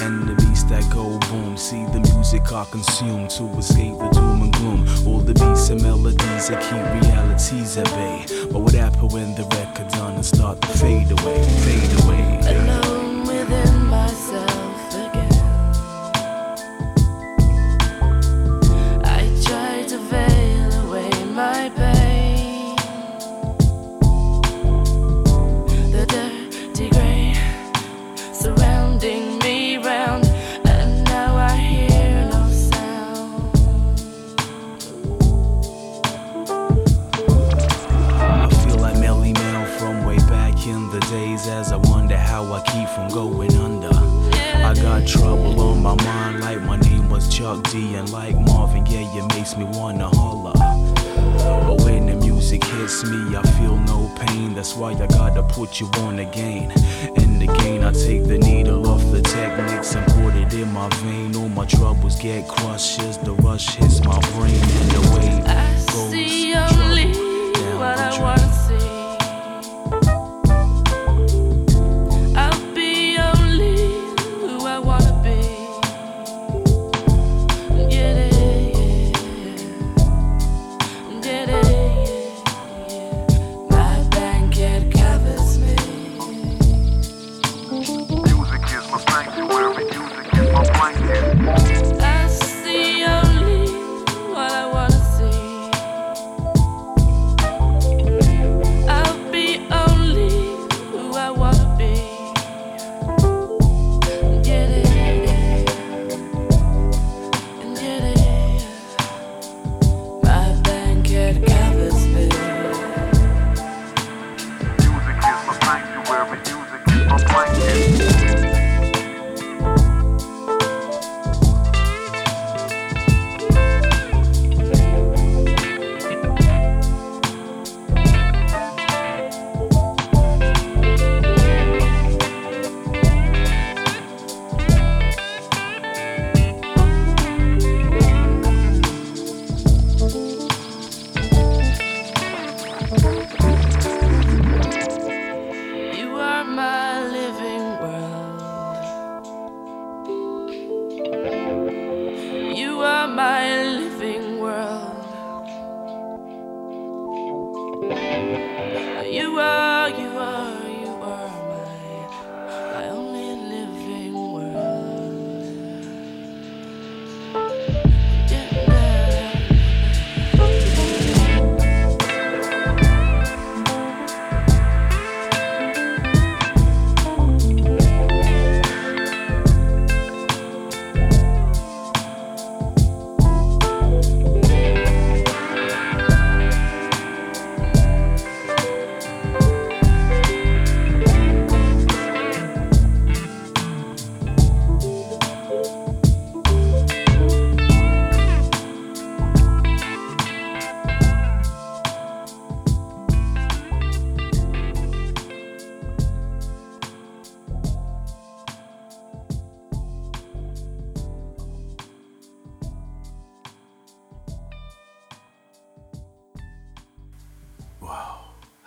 And 0.00 0.28
the 0.28 0.36
beats 0.36 0.62
that 0.70 0.88
go 0.94 1.18
boom. 1.18 1.56
See 1.56 1.84
the 1.86 1.98
music 2.14 2.52
I 2.52 2.64
consume 2.70 3.26
to 3.26 3.58
escape 3.58 3.98
the 3.98 4.08
doom 4.10 4.42
and 4.42 4.52
gloom. 4.52 4.86
All 5.04 5.18
the 5.18 5.34
beats 5.34 5.70
and 5.70 5.82
melodies 5.82 6.48
that 6.48 6.62
keep 6.62 7.10
realities 7.10 7.76
at 7.76 7.86
bay. 7.86 8.24
But 8.52 8.60
what 8.60 8.74
happened 8.74 9.12
when 9.12 9.34
the 9.34 9.42
record 9.56 9.88
done 9.88 10.14
and 10.14 10.24
start 10.24 10.60
to 10.60 10.68
fade 10.78 11.10
away, 11.10 11.42
fade 11.66 12.04
away? 12.04 12.24
Sometimes 12.44 12.73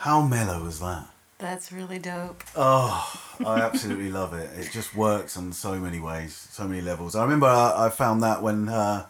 How 0.07 0.21
mellow 0.21 0.63
was 0.63 0.79
that? 0.79 1.05
That's 1.37 1.69
really 1.69 1.99
dope. 1.99 2.41
Oh, 2.55 3.21
I 3.45 3.59
absolutely 3.67 4.09
love 4.09 4.33
it. 4.33 4.49
It 4.57 4.71
just 4.71 4.95
works 4.95 5.35
on 5.35 5.51
so 5.51 5.75
many 5.75 5.99
ways, 5.99 6.47
so 6.49 6.65
many 6.65 6.79
levels. 6.79 7.13
I 7.13 7.23
remember 7.23 7.47
I, 7.47 7.87
I 7.87 7.89
found 7.89 8.23
that 8.23 8.41
when 8.41 8.69
uh, 8.69 9.05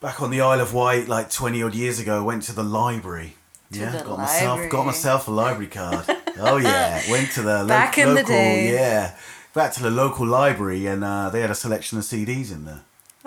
back 0.00 0.22
on 0.22 0.30
the 0.30 0.40
Isle 0.40 0.62
of 0.62 0.72
Wight, 0.72 1.08
like 1.08 1.28
twenty 1.28 1.62
odd 1.62 1.74
years 1.74 2.00
ago, 2.00 2.20
I 2.20 2.24
went 2.24 2.44
to 2.44 2.54
the 2.54 2.62
library. 2.62 3.34
To 3.72 3.80
yeah, 3.80 3.90
the 3.90 4.04
got 4.04 4.18
myself 4.18 4.70
got 4.70 4.86
myself 4.86 5.28
a 5.28 5.30
library 5.30 5.66
card. 5.66 6.06
oh 6.38 6.56
yeah, 6.56 7.02
went 7.10 7.30
to 7.32 7.42
the 7.42 7.64
lo- 7.64 7.68
Back 7.68 7.98
in 7.98 8.08
the 8.08 8.14
local 8.14 8.28
day. 8.28 8.72
yeah, 8.72 9.14
back 9.52 9.74
to 9.74 9.82
the 9.82 9.90
local 9.90 10.24
library, 10.26 10.86
and 10.86 11.04
uh, 11.04 11.28
they 11.28 11.42
had 11.42 11.50
a 11.50 11.54
selection 11.54 11.98
of 11.98 12.04
CDs 12.04 12.50
in 12.50 12.64
there. 12.64 12.80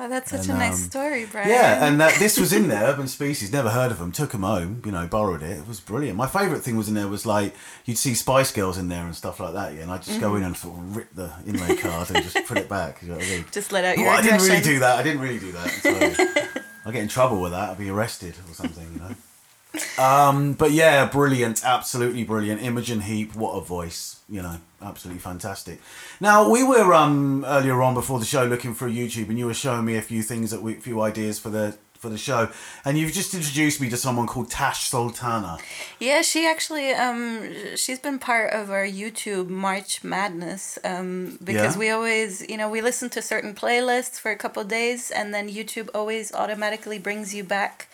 Oh, 0.03 0.09
that's 0.09 0.31
such 0.31 0.47
And, 0.49 0.51
a 0.51 0.53
nice 0.57 0.83
um, 0.83 0.89
story, 0.89 1.25
Bryan. 1.25 1.49
Yeah, 1.49 1.85
and 1.85 2.01
uh, 2.01 2.09
this 2.17 2.39
was 2.39 2.51
in 2.51 2.69
there, 2.69 2.85
Urban 2.85 3.07
Species. 3.07 3.53
Never 3.53 3.69
heard 3.69 3.91
of 3.91 3.99
them. 3.99 4.11
Took 4.11 4.31
them 4.31 4.41
home. 4.41 4.81
You 4.83 4.91
know, 4.91 5.05
borrowed 5.05 5.43
it. 5.43 5.59
It 5.59 5.67
was 5.67 5.79
brilliant. 5.79 6.17
My 6.17 6.25
favourite 6.25 6.63
thing 6.63 6.75
was 6.75 6.87
in 6.87 6.95
there 6.95 7.07
was 7.07 7.27
like 7.27 7.53
you'd 7.85 7.99
see 7.99 8.15
Spice 8.15 8.51
Girls 8.51 8.79
in 8.79 8.87
there 8.87 9.05
and 9.05 9.15
stuff 9.15 9.39
like 9.39 9.53
that. 9.53 9.75
Yeah, 9.75 9.81
and 9.81 9.91
I'd 9.91 10.01
just 10.01 10.19
go 10.19 10.31
Mhm. 10.31 10.37
in 10.37 10.43
and 10.43 10.57
sort 10.57 10.75
of 10.79 10.95
rip 10.97 11.13
the 11.13 11.31
inlay 11.45 11.75
card 11.75 12.09
and 12.09 12.23
just 12.23 12.47
put 12.47 12.57
it 12.57 12.67
back. 12.67 13.03
You 13.03 13.09
know 13.09 13.15
I 13.17 13.19
mean? 13.29 13.45
Just 13.51 13.71
let 13.71 13.85
out 13.85 13.97
Well, 13.97 14.09
I 14.09 14.23
didn't 14.23 14.41
really 14.41 14.61
do 14.61 14.79
that. 14.79 14.97
I 14.97 15.03
didn't 15.03 15.21
really 15.21 15.37
do 15.39 15.51
that. 15.51 15.69
So 15.69 16.61
I'll 16.85 16.91
get 16.91 17.03
in 17.03 17.07
trouble 17.07 17.39
with 17.39 17.51
that. 17.51 17.69
I'd 17.69 17.77
be 17.77 17.91
arrested 17.91 18.33
or 18.49 18.55
something. 18.55 18.87
You 18.93 18.99
know. 19.01 20.03
Um, 20.03 20.53
but 20.53 20.71
yeah, 20.71 21.05
brilliant, 21.05 21.63
absolutely 21.63 22.23
brilliant. 22.23 22.61
Imogen 22.61 23.01
Heap, 23.01 23.35
what 23.35 23.51
a 23.53 23.61
voice, 23.61 24.19
you 24.27 24.41
know, 24.41 24.57
absolutely 24.81 25.19
fantastic. 25.21 25.79
Now 26.19 26.49
we 26.49 26.63
were 26.63 26.93
um 26.93 27.43
earlier 27.47 27.81
on 27.81 27.93
before 27.93 28.19
the 28.19 28.25
show 28.25 28.43
looking 28.45 28.73
through 28.73 28.93
YouTube, 28.93 29.29
and 29.29 29.37
you 29.39 29.45
were 29.45 29.53
showing 29.53 29.85
me 29.85 29.95
a 29.95 30.01
few 30.01 30.21
things 30.23 30.51
that 30.51 30.61
we, 30.61 30.73
few 30.75 31.01
ideas 31.01 31.39
for 31.39 31.49
the 31.49 31.77
for 31.97 32.09
the 32.09 32.17
show, 32.17 32.49
and 32.83 32.97
you've 32.97 33.13
just 33.13 33.35
introduced 33.35 33.79
me 33.79 33.87
to 33.87 33.95
someone 33.95 34.25
called 34.25 34.49
Tash 34.49 34.85
Sultana. 34.89 35.59
Yeah, 35.99 36.23
she 36.23 36.47
actually 36.47 36.93
um 36.93 37.75
she's 37.75 37.99
been 37.99 38.17
part 38.17 38.53
of 38.53 38.71
our 38.71 38.85
YouTube 38.85 39.49
March 39.49 40.03
Madness 40.03 40.79
um 40.83 41.37
because 41.43 41.75
Yeah. 41.75 41.79
we 41.79 41.89
always, 41.91 42.41
you 42.49 42.57
know, 42.57 42.69
we 42.69 42.81
listen 42.81 43.09
to 43.11 43.21
certain 43.21 43.53
playlists 43.53 44.19
for 44.19 44.31
a 44.31 44.35
couple 44.35 44.63
days 44.63 45.11
and 45.11 45.31
then 45.31 45.47
YouTube 45.47 45.89
always 45.93 46.33
automatically 46.33 46.97
brings 46.97 47.35
you 47.35 47.43
back 47.43 47.87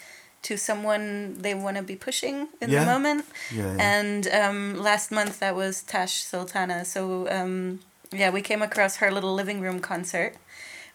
to 0.43 0.57
someone 0.57 1.35
they 1.41 1.53
want 1.53 1.77
to 1.77 1.83
be 1.83 1.95
pushing 1.95 2.47
in 2.61 2.69
Yeah. 2.69 2.79
the 2.85 2.91
moment. 2.91 3.25
Yeah, 3.51 3.75
yeah. 3.75 3.99
And 3.99 4.27
um 4.27 4.77
last 4.81 5.11
month 5.11 5.39
that 5.39 5.55
was 5.55 5.81
Tash 5.83 6.23
Sultana. 6.23 6.85
So 6.85 7.27
um 7.29 7.79
yeah, 8.13 8.29
we 8.29 8.41
came 8.41 8.61
across 8.61 8.97
her 8.97 9.11
little 9.11 9.33
living 9.33 9.59
room 9.61 9.79
concert 9.79 10.35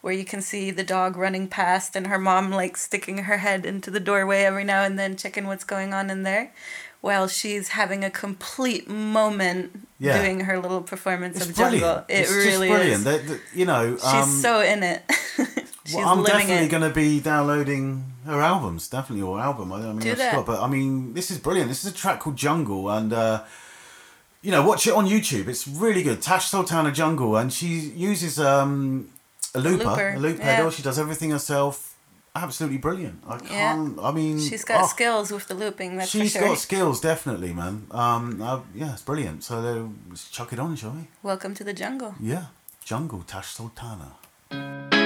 where 0.01 0.15
you 0.15 0.25
can 0.25 0.43
see 0.43 0.71
the 0.73 0.83
dog 0.83 1.17
running 1.17 1.47
past 1.47 1.95
and 1.95 2.07
her 2.09 2.19
mom 2.19 2.51
like 2.51 2.77
sticking 2.77 3.19
her 3.19 3.39
head 3.39 3.65
into 3.67 3.91
the 3.91 4.01
doorway 4.01 4.43
every 4.43 4.65
now 4.65 4.83
and 4.83 4.99
then 4.99 5.17
checking 5.17 5.47
what's 5.47 5.65
going 5.65 5.93
on 5.95 6.11
in 6.11 6.23
there 6.25 6.53
while 7.03 7.29
she's 7.29 7.69
having 7.69 8.03
a 8.05 8.11
complete 8.11 8.89
moment 8.89 9.87
Yeah. 9.99 10.19
doing 10.21 10.41
her 10.41 10.59
little 10.59 10.83
performance 10.83 11.37
It's 11.37 11.49
of 11.51 11.55
brilliant. 11.57 11.83
jungle 11.83 12.05
it 12.09 12.21
it's 12.23 12.31
really 12.31 12.69
just 12.69 13.05
brilliant. 13.05 13.07
is 13.07 13.29
the- 13.31 13.41
you 13.59 13.65
know, 13.67 13.97
she's 13.97 14.05
um, 14.05 14.31
so 14.41 14.61
in 14.61 14.83
it 14.83 15.03
she's 15.85 15.97
well, 15.97 16.09
I'm 16.09 16.25
definitely 16.25 16.69
going 16.69 16.83
to 16.83 16.95
be 16.95 17.21
downloading 17.21 18.13
her 18.27 18.41
albums, 18.41 18.89
definitely 18.89 19.23
or 19.23 19.41
album. 19.41 19.73
I, 19.73 19.79
I 19.79 19.93
mean, 19.93 20.01
Do 20.01 20.15
that. 20.15 20.47
but 20.47 20.61
I 20.61 20.69
mean, 20.69 21.15
this 21.15 21.31
is 21.31 21.39
brilliant. 21.39 21.69
This 21.69 21.85
is 21.85 21.93
a 21.93 21.95
track 21.95 22.21
called 22.21 22.37
Jungle, 22.37 22.91
and 22.91 23.13
uh, 23.13 23.45
you 24.43 24.51
know, 24.51 24.67
watch 24.67 24.87
it 24.87 24.93
on 24.95 25.07
YouTube. 25.07 25.49
It's 25.49 25.67
really 25.67 26.03
good. 26.03 26.23
Tash 26.23 26.47
Sultana 26.49 26.93
Jungle, 26.93 27.37
and 27.37 27.53
she 27.53 27.67
uses 27.67 28.39
um, 28.39 29.11
a 29.55 29.61
looper, 29.61 29.85
looper, 29.85 30.09
a 30.11 30.19
loop 30.19 30.39
yeah. 30.39 30.57
pedal. 30.57 30.71
She 30.71 30.83
does 30.83 30.99
everything 30.99 31.31
herself. 31.31 31.97
absolutely 32.35 32.79
brilliant. 32.79 33.23
I 33.27 33.39
can't. 33.39 33.99
I 34.01 34.11
mean, 34.11 34.41
She's 34.41 34.65
got 34.65 34.85
oh, 34.85 34.87
skills 34.87 35.31
with 35.31 35.49
the 35.49 35.55
looping, 35.55 35.97
that's 35.97 36.11
She's 36.11 36.33
for 36.33 36.39
sure. 36.39 36.49
got 36.49 36.59
skills, 36.59 37.01
definitely, 37.01 37.53
man. 37.53 37.87
Um, 37.91 38.41
uh, 38.41 38.61
yeah, 38.75 38.93
it's 38.95 39.03
brilliant. 39.03 39.45
So 39.45 39.59
uh, 39.59 39.89
let's 40.09 40.31
chuck 40.31 40.53
it 40.53 40.59
on, 40.59 40.77
shall 40.77 40.93
we? 40.93 41.09
Welcome 41.23 41.55
to 41.55 41.65
the 41.65 41.75
jungle. 41.75 42.15
Yeah, 42.21 42.47
Jungle 42.85 43.23
Tash 43.27 43.49
Sultana. 43.49 45.02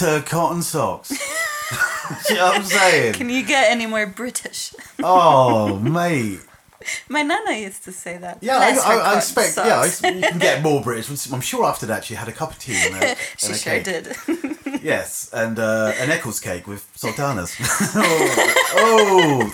Her 0.00 0.22
cotton 0.22 0.62
socks. 0.62 1.10
you 2.30 2.36
know 2.36 2.46
what 2.46 2.56
I'm 2.56 2.64
saying? 2.64 3.14
Can 3.14 3.28
you 3.28 3.44
get 3.44 3.70
any 3.70 3.84
more 3.86 4.06
British? 4.06 4.74
Oh, 5.02 5.78
mate. 5.96 6.40
My 7.10 7.20
nana 7.20 7.52
used 7.58 7.84
to 7.84 7.92
say 7.92 8.16
that. 8.16 8.38
Yeah, 8.40 8.56
I, 8.56 8.70
I, 8.70 8.70
I 8.70 8.72
cotton 9.02 9.18
expect. 9.18 9.56
Yeah, 9.58 9.80
I, 9.80 10.10
you 10.10 10.22
can 10.22 10.38
get 10.38 10.62
more 10.68 10.82
British. 10.82 11.30
I'm 11.30 11.42
sure 11.42 11.66
after 11.66 11.84
that 11.86 12.04
she 12.04 12.14
had 12.14 12.28
a 12.28 12.32
cup 12.32 12.52
of 12.52 12.58
tea 12.58 12.74
and 12.86 12.96
a, 12.96 13.16
she 13.36 13.46
and 13.48 13.54
a 13.54 13.58
sure 13.58 13.72
cake. 13.82 13.84
did. 13.84 14.82
Yes, 14.82 15.28
and 15.34 15.58
uh, 15.58 15.92
an 15.98 16.10
Eccles 16.10 16.40
cake 16.40 16.66
with 16.66 16.88
sultanas. 16.94 17.54
oh, 17.94 18.72
oh, 18.76 19.52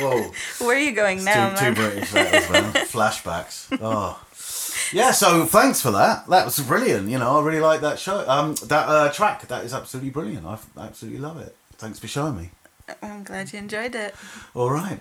whoa! 0.00 0.66
Where 0.66 0.76
are 0.76 0.80
you 0.80 0.92
going 0.92 1.22
now, 1.22 1.50
too, 1.54 1.66
too? 1.66 1.74
British 1.74 2.14
that 2.14 2.48
well. 2.48 2.72
Flashbacks. 2.86 3.78
Oh, 3.82 4.18
yeah. 4.92 5.10
So 5.12 5.44
thanks 5.46 5.80
for 5.80 5.90
that. 5.92 6.26
That 6.28 6.44
was 6.44 6.58
brilliant. 6.60 7.08
You 7.08 7.18
know, 7.18 7.38
I 7.38 7.42
really 7.42 7.60
like 7.60 7.80
that 7.82 7.98
show. 7.98 8.28
Um, 8.28 8.54
that 8.66 8.88
uh, 8.88 9.10
track. 9.12 9.46
That 9.48 9.64
is 9.64 9.72
absolutely 9.74 10.10
brilliant. 10.10 10.46
I 10.46 10.58
absolutely 10.78 11.20
love 11.20 11.40
it. 11.40 11.54
Thanks 11.76 11.98
for 11.98 12.08
showing 12.08 12.36
me. 12.36 12.50
I'm 13.02 13.22
glad 13.22 13.52
you 13.52 13.58
enjoyed 13.60 13.94
it. 13.94 14.14
All 14.54 14.70
right. 14.70 14.98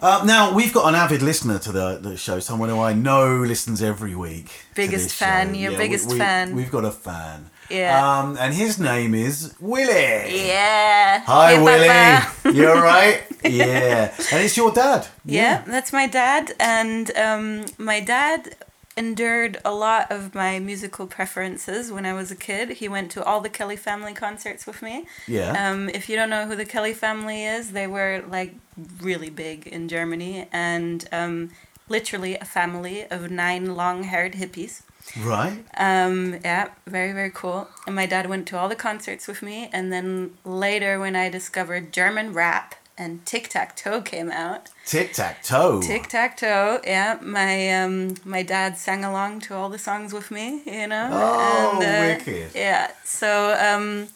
Uh, 0.00 0.22
now 0.24 0.54
we've 0.54 0.72
got 0.72 0.88
an 0.88 0.94
avid 0.94 1.22
listener 1.22 1.58
to 1.58 1.72
the, 1.72 1.98
the 2.00 2.16
show, 2.16 2.38
someone 2.38 2.68
who 2.68 2.78
I 2.80 2.92
know 2.92 3.38
listens 3.38 3.82
every 3.82 4.14
week. 4.14 4.50
Biggest 4.74 5.12
fan, 5.14 5.48
show. 5.54 5.60
your 5.60 5.70
we- 5.72 5.76
biggest 5.76 6.08
we, 6.10 6.18
fan. 6.18 6.54
We've 6.54 6.70
got 6.70 6.84
a 6.84 6.90
fan. 6.92 7.50
Yeah. 7.70 8.18
Um, 8.20 8.36
and 8.38 8.52
his 8.54 8.78
name 8.78 9.14
is 9.14 9.54
Willie. 9.58 10.46
Yeah. 10.46 11.22
Hi, 11.24 11.54
Hey, 11.54 11.62
Willie. 11.62 12.56
You're 12.56 12.80
right? 12.80 13.22
yeah. 13.44 14.12
And 14.32 14.44
it's 14.44 14.56
your 14.56 14.72
dad. 14.72 15.06
Yeah, 15.24 15.62
that's 15.66 15.92
my 15.92 16.06
dad, 16.06 16.52
and 16.60 17.10
um, 17.16 17.64
my 17.78 18.00
dad 18.00 18.54
endured 19.02 19.54
a 19.64 19.74
lot 19.86 20.12
of 20.16 20.34
my 20.34 20.52
musical 20.60 21.06
preferences 21.06 21.90
when 21.90 22.04
I 22.06 22.14
was 22.20 22.30
a 22.30 22.36
kid. 22.36 22.70
He 22.82 22.88
went 22.88 23.10
to 23.12 23.24
all 23.24 23.40
the 23.40 23.48
Kelly 23.58 23.76
family 23.76 24.14
concerts 24.14 24.66
with 24.66 24.80
me. 24.82 25.06
Yeah. 25.26 25.50
Um, 25.62 25.88
if 25.88 26.08
you 26.08 26.14
don't 26.16 26.30
know 26.30 26.46
who 26.46 26.56
the 26.56 26.64
Kelly 26.74 26.94
family 26.94 27.44
is, 27.44 27.72
they 27.72 27.88
were 27.96 28.24
like 28.36 28.54
really 29.00 29.30
big 29.30 29.66
in 29.66 29.88
Germany 29.88 30.46
and 30.52 31.08
um, 31.10 31.50
literally 31.88 32.36
a 32.36 32.44
family 32.44 33.04
of 33.16 33.30
nine 33.30 33.74
long-haired 33.74 34.34
hippies. 34.34 34.82
Right. 35.18 35.64
Um, 35.76 36.38
yeah, 36.44 36.68
very, 36.86 37.12
very 37.12 37.32
cool. 37.42 37.68
And 37.86 37.96
my 37.96 38.06
dad 38.06 38.28
went 38.28 38.46
to 38.48 38.58
all 38.58 38.68
the 38.68 38.76
concerts 38.76 39.26
with 39.26 39.42
me. 39.42 39.68
And 39.72 39.92
then 39.92 40.36
later, 40.44 41.00
when 41.00 41.16
I 41.16 41.28
discovered 41.28 41.92
German 41.92 42.32
rap 42.32 42.76
and 43.02 43.12
tic 43.30 43.44
tac 43.54 43.68
toe 43.82 44.00
came 44.12 44.30
out, 44.30 44.62
Tic 44.86 45.12
tac 45.18 45.42
toe. 45.50 45.80
tic 45.82 46.04
tac 46.08 46.30
toe, 46.36 46.80
yeah, 46.84 47.18
my 47.40 47.52
um, 47.80 48.14
my 48.24 48.42
dad 48.54 48.70
sang 48.78 49.02
along 49.10 49.40
to 49.46 49.54
all 49.54 49.68
the 49.76 49.78
songs 49.88 50.10
with 50.12 50.28
me, 50.30 50.46
you 50.66 50.86
know. 50.92 51.08
Oh, 51.12 51.80
and, 51.82 51.84
uh, 51.84 52.18
wicked. 52.24 52.50
Yeah, 52.54 52.90
so 53.04 53.30
um, 53.68 54.08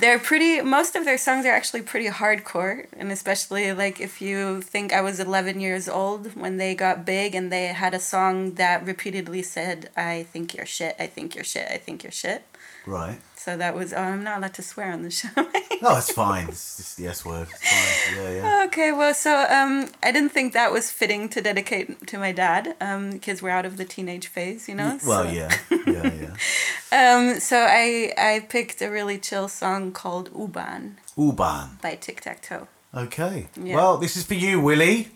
they're 0.00 0.18
pretty. 0.30 0.60
Most 0.60 0.96
of 0.96 1.04
their 1.04 1.18
songs 1.18 1.46
are 1.46 1.52
actually 1.60 1.82
pretty 1.82 2.08
hardcore, 2.08 2.86
and 3.00 3.12
especially 3.12 3.72
like 3.72 4.00
if 4.08 4.20
you 4.20 4.60
think 4.62 4.92
I 4.92 5.00
was 5.08 5.20
eleven 5.20 5.60
years 5.60 5.88
old 5.88 6.22
when 6.42 6.56
they 6.56 6.74
got 6.74 7.04
big, 7.06 7.34
and 7.34 7.46
they 7.52 7.66
had 7.84 7.94
a 7.94 8.00
song 8.00 8.54
that 8.54 8.84
repeatedly 8.84 9.42
said, 9.42 9.90
"I 9.96 10.26
think 10.32 10.54
you're 10.54 10.66
shit. 10.78 10.94
I 10.98 11.06
think 11.06 11.34
you're 11.34 11.44
shit. 11.54 11.68
I 11.70 11.78
think 11.78 12.02
you're 12.02 12.12
shit." 12.24 12.42
Right. 12.86 13.18
So 13.44 13.58
that 13.58 13.74
was. 13.74 13.92
Oh, 13.92 13.98
I'm 13.98 14.24
not 14.24 14.38
allowed 14.38 14.54
to 14.54 14.62
swear 14.62 14.90
on 14.90 15.02
the 15.02 15.10
show. 15.10 15.28
No, 15.82 15.98
it's 15.98 16.12
fine. 16.12 16.48
It's 16.48 16.78
just 16.78 16.96
the 16.96 17.08
S 17.08 17.26
word. 17.26 17.46
It's 17.50 17.60
fine. 17.60 18.16
Yeah, 18.16 18.30
yeah. 18.30 18.64
Okay, 18.66 18.90
well, 18.90 19.12
so 19.12 19.44
um, 19.50 19.90
I 20.02 20.12
didn't 20.12 20.30
think 20.30 20.54
that 20.54 20.72
was 20.72 20.90
fitting 20.90 21.28
to 21.28 21.42
dedicate 21.42 22.06
to 22.06 22.16
my 22.16 22.32
dad, 22.32 22.74
um, 22.80 23.10
because 23.10 23.42
we're 23.42 23.50
out 23.50 23.66
of 23.66 23.76
the 23.76 23.84
teenage 23.84 24.28
phase, 24.28 24.66
you 24.66 24.74
know. 24.74 24.98
Well, 25.06 25.24
so. 25.24 25.30
yeah. 25.30 25.54
Yeah, 25.86 26.12
yeah. 26.22 26.36
Um, 26.92 27.40
so 27.40 27.66
I 27.68 28.14
I 28.16 28.46
picked 28.48 28.80
a 28.80 28.88
really 28.88 29.18
chill 29.18 29.48
song 29.48 29.92
called 29.92 30.30
U-Bahn 30.34 30.96
U-Bahn. 31.18 31.78
by 31.82 31.96
Tic 31.96 32.20
Tac 32.20 32.40
Toe. 32.40 32.68
Okay. 32.94 33.48
Yeah. 33.60 33.76
Well, 33.76 33.98
this 33.98 34.16
is 34.16 34.24
for 34.24 34.34
you, 34.34 34.60
Willie. 34.60 35.08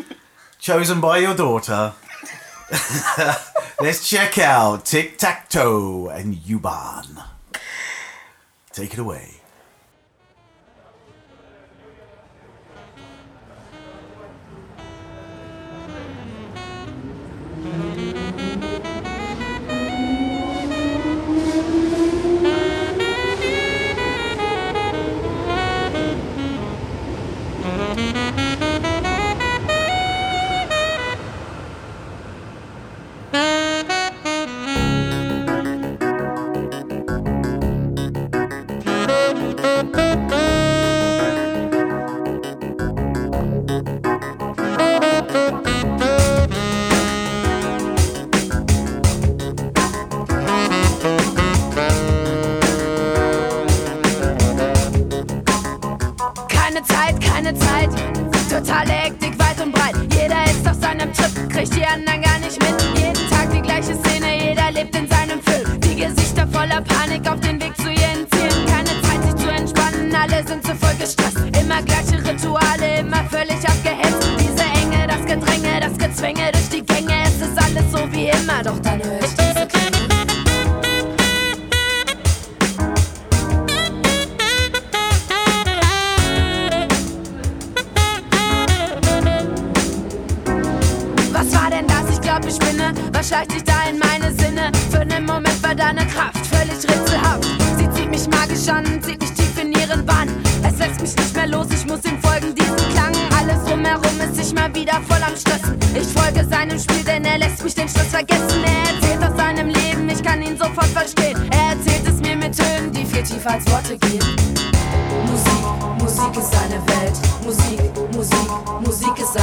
Chosen 0.58 1.00
by 1.00 1.18
your 1.18 1.36
daughter. 1.36 1.94
Let's 3.80 4.06
check 4.06 4.38
out 4.38 4.84
Tic 4.84 5.16
Tac 5.18 5.48
Toe 5.48 6.08
and 6.08 6.34
U-Bahn. 6.34 7.22
Take 8.72 8.92
it 8.94 9.00
away. 9.00 9.39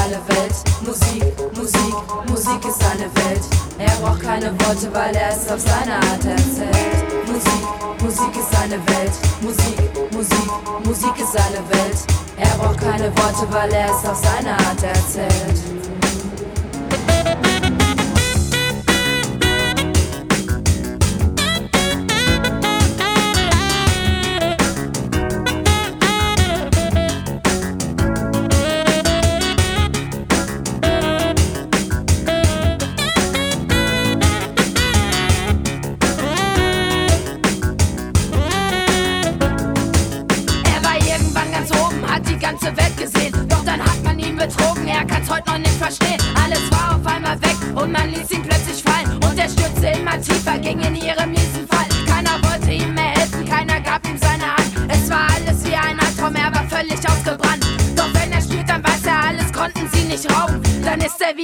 Alle 0.08 0.22
Welt. 0.30 0.56
Musik, 0.86 1.22
Musik, 1.58 1.96
Musik 2.30 2.66
ist 2.66 2.80
seine 2.80 3.14
Welt. 3.14 3.42
Er 3.78 3.94
braucht 3.98 4.22
keine 4.22 4.54
Worte, 4.62 4.88
weil 4.94 5.14
er 5.14 5.32
es 5.32 5.52
auf 5.52 5.60
seine 5.60 5.96
Art 5.96 6.24
erzählt. 6.24 7.28
Musik, 7.28 8.02
Musik 8.02 8.38
ist 8.38 8.50
seine 8.50 8.78
Welt. 8.88 9.12
Musik, 9.42 10.14
Musik, 10.14 10.86
Musik 10.86 11.20
ist 11.20 11.34
seine 11.34 11.60
Welt. 11.68 12.00
Er 12.38 12.58
braucht 12.58 12.80
keine 12.80 13.12
Worte, 13.18 13.52
weil 13.52 13.70
er 13.74 13.88
es 13.88 14.10
auf 14.10 14.16
seine 14.16 14.54
Art 14.54 14.82
erzählt. 14.82 16.07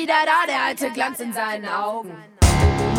Wieder 0.04 0.26
da, 0.26 0.45
der 0.45 0.62
alte 0.68 0.89
Glanz 0.91 1.22
in 1.22 1.32
seinen 1.32 1.66
Augen. 1.66 2.12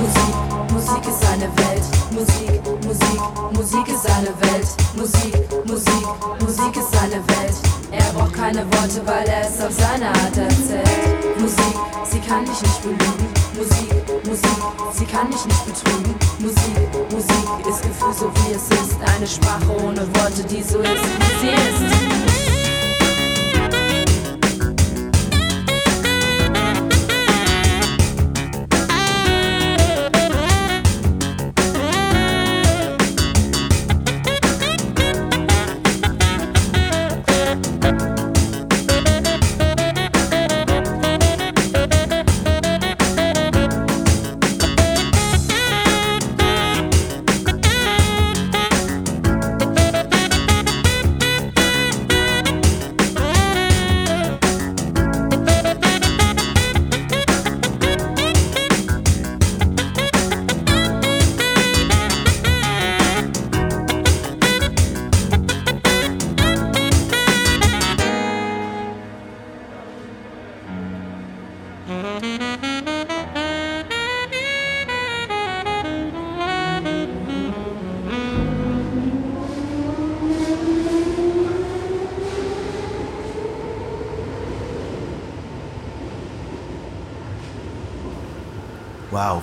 Musik, 0.00 0.72
Musik 0.72 1.06
ist 1.06 1.20
seine 1.20 1.48
Welt. 1.58 1.84
Musik, 2.10 2.50
Musik, 2.86 3.20
Musik 3.52 3.88
ist 3.88 4.02
seine 4.04 4.32
Welt. 4.40 4.68
Musik, 4.96 5.34
Musik, 5.66 6.06
Musik 6.40 6.76
ist 6.76 6.90
seine 6.92 7.20
Welt. 7.28 7.56
Er 7.90 8.10
braucht 8.14 8.32
keine 8.32 8.64
Worte, 8.72 9.02
weil 9.04 9.26
er 9.28 9.42
es 9.42 9.60
auf 9.60 9.72
seine 9.72 10.08
Art 10.08 10.36
erzählt. 10.36 11.38
Musik, 11.38 11.76
sie 12.10 12.20
kann 12.20 12.46
dich 12.46 12.62
nicht 12.62 12.82
belügen. 12.82 13.28
Musik, 13.52 13.92
Musik, 14.24 14.58
sie 14.94 15.04
kann 15.04 15.30
dich 15.30 15.44
nicht 15.44 15.64
betrügen. 15.66 16.14
Musik, 16.38 17.12
Musik 17.12 17.66
ist 17.68 17.82
Gefühl 17.82 18.14
so 18.14 18.32
wie 18.34 18.52
es 18.52 18.64
ist. 18.80 18.96
Eine 19.14 19.26
Sprache 19.26 19.84
ohne 19.84 20.06
Worte, 20.16 20.42
die 20.44 20.62
so 20.62 20.78
ist, 20.78 21.04
wie 21.20 21.48
sie 21.48 21.52
ist. 21.52 22.33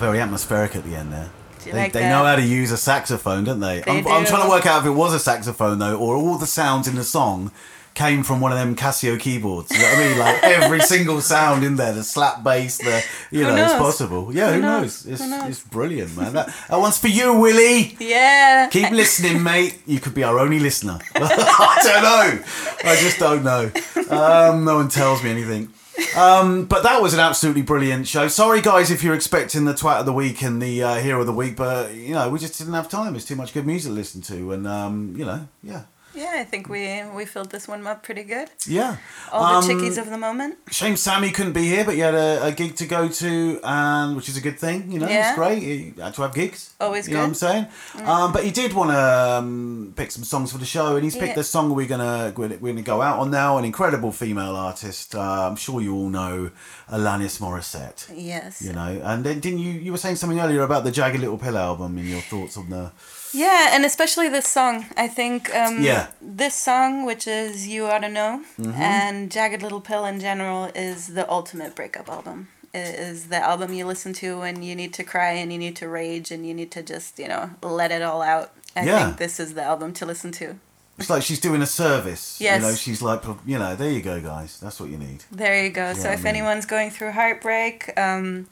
Very 0.02 0.20
atmospheric 0.20 0.76
at 0.76 0.84
the 0.84 0.96
end 0.96 1.14
there. 1.14 1.30
They, 1.64 1.72
like 1.74 1.94
they 1.94 2.10
know 2.10 2.24
how 2.26 2.36
to 2.36 2.42
use 2.42 2.72
a 2.72 2.78
saxophone, 2.78 3.44
don't 3.44 3.60
they? 3.60 3.82
They 3.82 4.00
I'm, 4.00 4.08
I'm 4.08 4.26
trying 4.26 4.42
to 4.44 4.50
work 4.50 4.66
out 4.66 4.82
if 4.82 4.88
it 4.88 4.92
was 4.92 5.14
a 5.14 5.20
saxophone 5.20 5.78
though, 5.78 5.96
or 5.96 6.16
all 6.16 6.38
the 6.40 6.48
sounds 6.48 6.88
in 6.88 6.96
the 6.96 7.04
song 7.04 7.52
came 7.94 8.24
from 8.24 8.40
one 8.42 8.52
of 8.52 8.58
them 8.58 8.76
Casio 8.76 9.20
keyboards. 9.20 9.70
You 9.70 9.78
know 9.78 9.86
what 9.86 9.98
I 9.98 10.08
mean? 10.08 10.18
Like 10.18 10.44
every 10.44 10.80
single 10.80 11.22
sound 11.22 11.64
in 11.64 11.76
there, 11.76 11.94
the 11.94 12.04
slap 12.04 12.44
bass, 12.44 12.80
the 12.80 13.04
you 13.30 13.44
know, 13.44 13.56
it's 13.56 13.74
possible. 13.74 14.34
Yeah, 14.34 14.48
who, 14.48 14.54
Who 14.56 14.62
knows? 14.62 15.06
knows? 15.06 15.14
It's 15.14 15.22
Who 15.22 15.30
knows? 15.30 15.50
it's 15.50 15.64
brilliant, 15.68 16.18
man. 16.18 16.34
That, 16.34 16.48
that 16.70 16.80
one's 16.80 16.98
for 16.98 17.10
you, 17.10 17.38
Willie. 17.38 17.96
Yeah. 18.00 18.68
Keep 18.72 18.90
listening, 19.02 19.44
mate. 19.44 19.82
You 19.86 20.00
could 20.00 20.16
be 20.16 20.24
our 20.24 20.40
only 20.40 20.60
listener. 20.60 20.98
I 21.16 21.78
don't 21.84 22.04
know. 22.04 22.90
I 22.90 22.96
just 22.96 23.20
don't 23.20 23.44
know. 23.44 23.72
Um, 24.10 24.66
no 24.66 24.78
one 24.78 24.90
tells 24.90 25.24
me 25.24 25.30
anything. 25.30 25.72
Um, 26.16 26.66
but 26.66 26.84
that 26.84 27.02
was 27.02 27.14
an 27.14 27.20
absolutely 27.20 27.62
brilliant 27.62 28.08
show. 28.08 28.28
Sorry, 28.28 28.62
guys, 28.62 28.92
if 28.92 29.04
you're 29.04 29.16
expecting 29.16 29.66
the 29.66 29.74
twat 29.74 30.00
of 30.00 30.06
the 30.06 30.14
week 30.14 30.42
and 30.42 30.62
the 30.62 30.84
uh, 30.84 30.96
hero 30.96 31.22
of 31.22 31.28
the 31.28 31.34
week, 31.34 31.56
but 31.56 31.94
you 31.94 32.14
know 32.14 32.30
we 32.30 32.40
just 32.40 32.58
didn't 32.58 32.74
have 32.74 32.90
time. 32.90 33.16
It's 33.16 33.26
too 33.26 33.36
much 33.36 33.54
good 33.54 33.66
music 33.66 33.90
to 33.92 33.96
listen 33.96 34.22
to, 34.24 34.52
and 34.52 34.68
um, 34.68 35.14
you 35.18 35.26
know, 35.26 35.48
yeah, 35.64 35.84
Yeah, 36.14 36.34
I 36.36 36.44
think 36.44 36.68
we 36.70 37.02
we 37.16 37.26
filled 37.26 37.52
this 37.52 37.68
one 37.68 37.86
up 37.88 38.04
pretty 38.04 38.24
good. 38.24 38.50
yeah. 38.68 38.98
All 39.32 39.48
the 39.48 39.58
Um, 39.58 39.64
chickies 39.82 39.98
of 39.98 40.10
the 40.10 40.18
moment. 40.18 40.58
Shame 40.70 40.98
Sammy 40.98 41.32
couldn't 41.32 41.54
be 41.54 41.66
here, 41.68 41.86
but 41.86 41.94
he 41.94 42.02
had 42.02 42.16
a, 42.16 42.46
a 42.48 42.52
gig 42.52 42.76
to 42.78 42.86
go 42.86 43.08
to, 43.08 43.60
and 43.64 44.16
which 44.18 44.28
is 44.28 44.36
a 44.38 44.42
good 44.42 44.60
thing. 44.60 44.92
You 44.92 45.00
know, 45.00 45.08
Yeah. 45.08 45.30
it's 45.30 45.38
great. 45.38 45.60
He 45.64 45.94
had 46.02 46.14
to 46.16 46.22
have 46.24 46.34
gigs. 46.34 46.74
Always 46.80 47.06
good. 47.06 47.12
You 47.12 47.18
know 47.18 47.24
what 47.24 47.28
I'm 47.30 47.34
saying? 47.36 47.66
Um, 48.06 48.34
but 48.34 48.44
he 48.44 48.52
did 48.52 48.74
want 48.74 48.92
to 48.92 49.00
um, 49.00 49.94
pick 49.96 50.12
some 50.12 50.24
songs 50.26 50.52
for 50.52 50.58
the 50.58 50.66
show, 50.66 50.96
and 50.96 51.04
he's 51.04 51.16
picked 51.16 51.28
Yeah. 51.36 51.36
the 51.36 51.44
song 51.44 51.74
we're 51.74 51.88
gonna 51.88 52.34
we're 52.36 52.74
gonna 52.74 52.82
go 52.82 53.02
out 53.02 53.20
on 53.20 53.32
now. 53.32 53.58
An 53.58 53.66
incredible 53.66 54.12
female 54.12 54.56
artist. 54.56 55.16
Uh, 55.16 55.48
I'm 55.48 55.56
sure 55.56 55.80
you 55.82 55.94
all 55.96 56.10
know 56.10 56.52
Alanis 56.92 57.40
Morissette. 57.40 58.10
Yes. 58.14 58.62
You 58.62 58.74
know, 58.74 59.02
and 59.04 59.24
then 59.24 59.40
didn't 59.40 59.60
you 59.60 59.72
you 59.86 59.92
were 59.92 59.98
saying 60.06 60.18
something 60.18 60.40
earlier 60.40 60.62
about 60.64 60.84
the 60.84 60.92
Jagged 60.92 61.20
Little 61.22 61.38
Pill 61.38 61.58
album 61.58 61.98
and 61.98 62.08
your 62.08 62.22
thoughts 62.22 62.58
on 62.58 62.70
the 62.70 62.92
Yeah, 63.34 63.70
and 63.74 63.86
especially 63.86 64.28
this 64.30 64.48
song. 64.48 64.86
I 64.98 65.08
think 65.08 65.54
um, 65.56 65.82
Yeah. 65.82 66.08
this 66.22 66.54
song, 66.56 67.06
which 67.06 67.28
is 67.28 67.68
You 67.68 67.88
Ought 67.88 68.00
to 68.00 68.10
Know, 68.10 68.44
Mhm. 68.60 68.76
and 68.78 69.32
Jagged 69.32 69.62
Little 69.62 69.82
Pill 69.82 70.06
in 70.06 70.20
general, 70.20 70.66
is 70.76 71.08
the 71.08 71.30
ultimate 71.30 71.76
breakup 71.76 72.10
album. 72.10 72.50
It 72.74 72.96
is 73.00 73.26
the 73.28 73.38
album 73.38 73.74
you 73.74 73.86
listen 73.86 74.14
to 74.14 74.40
when 74.40 74.64
you 74.64 74.76
need 74.76 74.94
to 74.94 75.04
cry 75.04 75.32
and 75.32 75.52
you 75.52 75.58
need 75.60 75.76
to 75.78 75.88
rage 75.90 76.32
and 76.32 76.46
you 76.48 76.54
need 76.54 76.72
to 76.72 76.82
just, 76.84 77.20
you 77.20 77.28
know, 77.28 77.52
let 77.62 77.92
it 77.92 78.02
all 78.02 78.22
out. 78.22 78.52
I 78.76 78.84
Yeah. 78.84 79.06
think 79.06 79.18
this 79.18 79.40
is 79.40 79.54
the 79.54 79.64
album 79.64 79.92
to 79.94 80.06
listen 80.06 80.32
to. 80.34 80.56
It's 80.98 81.10
like 81.10 81.24
she's 81.24 81.40
doing 81.40 81.62
a 81.62 81.66
service. 81.66 82.38
Yes. 82.40 82.62
You 82.62 82.68
know, 82.68 82.76
she's 82.76 83.02
like, 83.02 83.24
you 83.46 83.58
know, 83.60 83.76
there 83.76 83.90
you 83.90 84.02
go, 84.02 84.22
guys. 84.22 84.58
That's 84.62 84.80
what 84.80 84.90
you 84.90 84.98
need. 84.98 85.24
There 85.32 85.64
you 85.64 85.70
go. 85.70 85.94
so 85.94 86.04
Yeah, 86.04 86.10
I 86.12 86.14
if 86.14 86.20
mean- 86.24 86.28
anyone's 86.36 86.66
going 86.66 86.92
through 86.92 87.12
heartbreak, 87.14 87.92
um, 87.98 88.48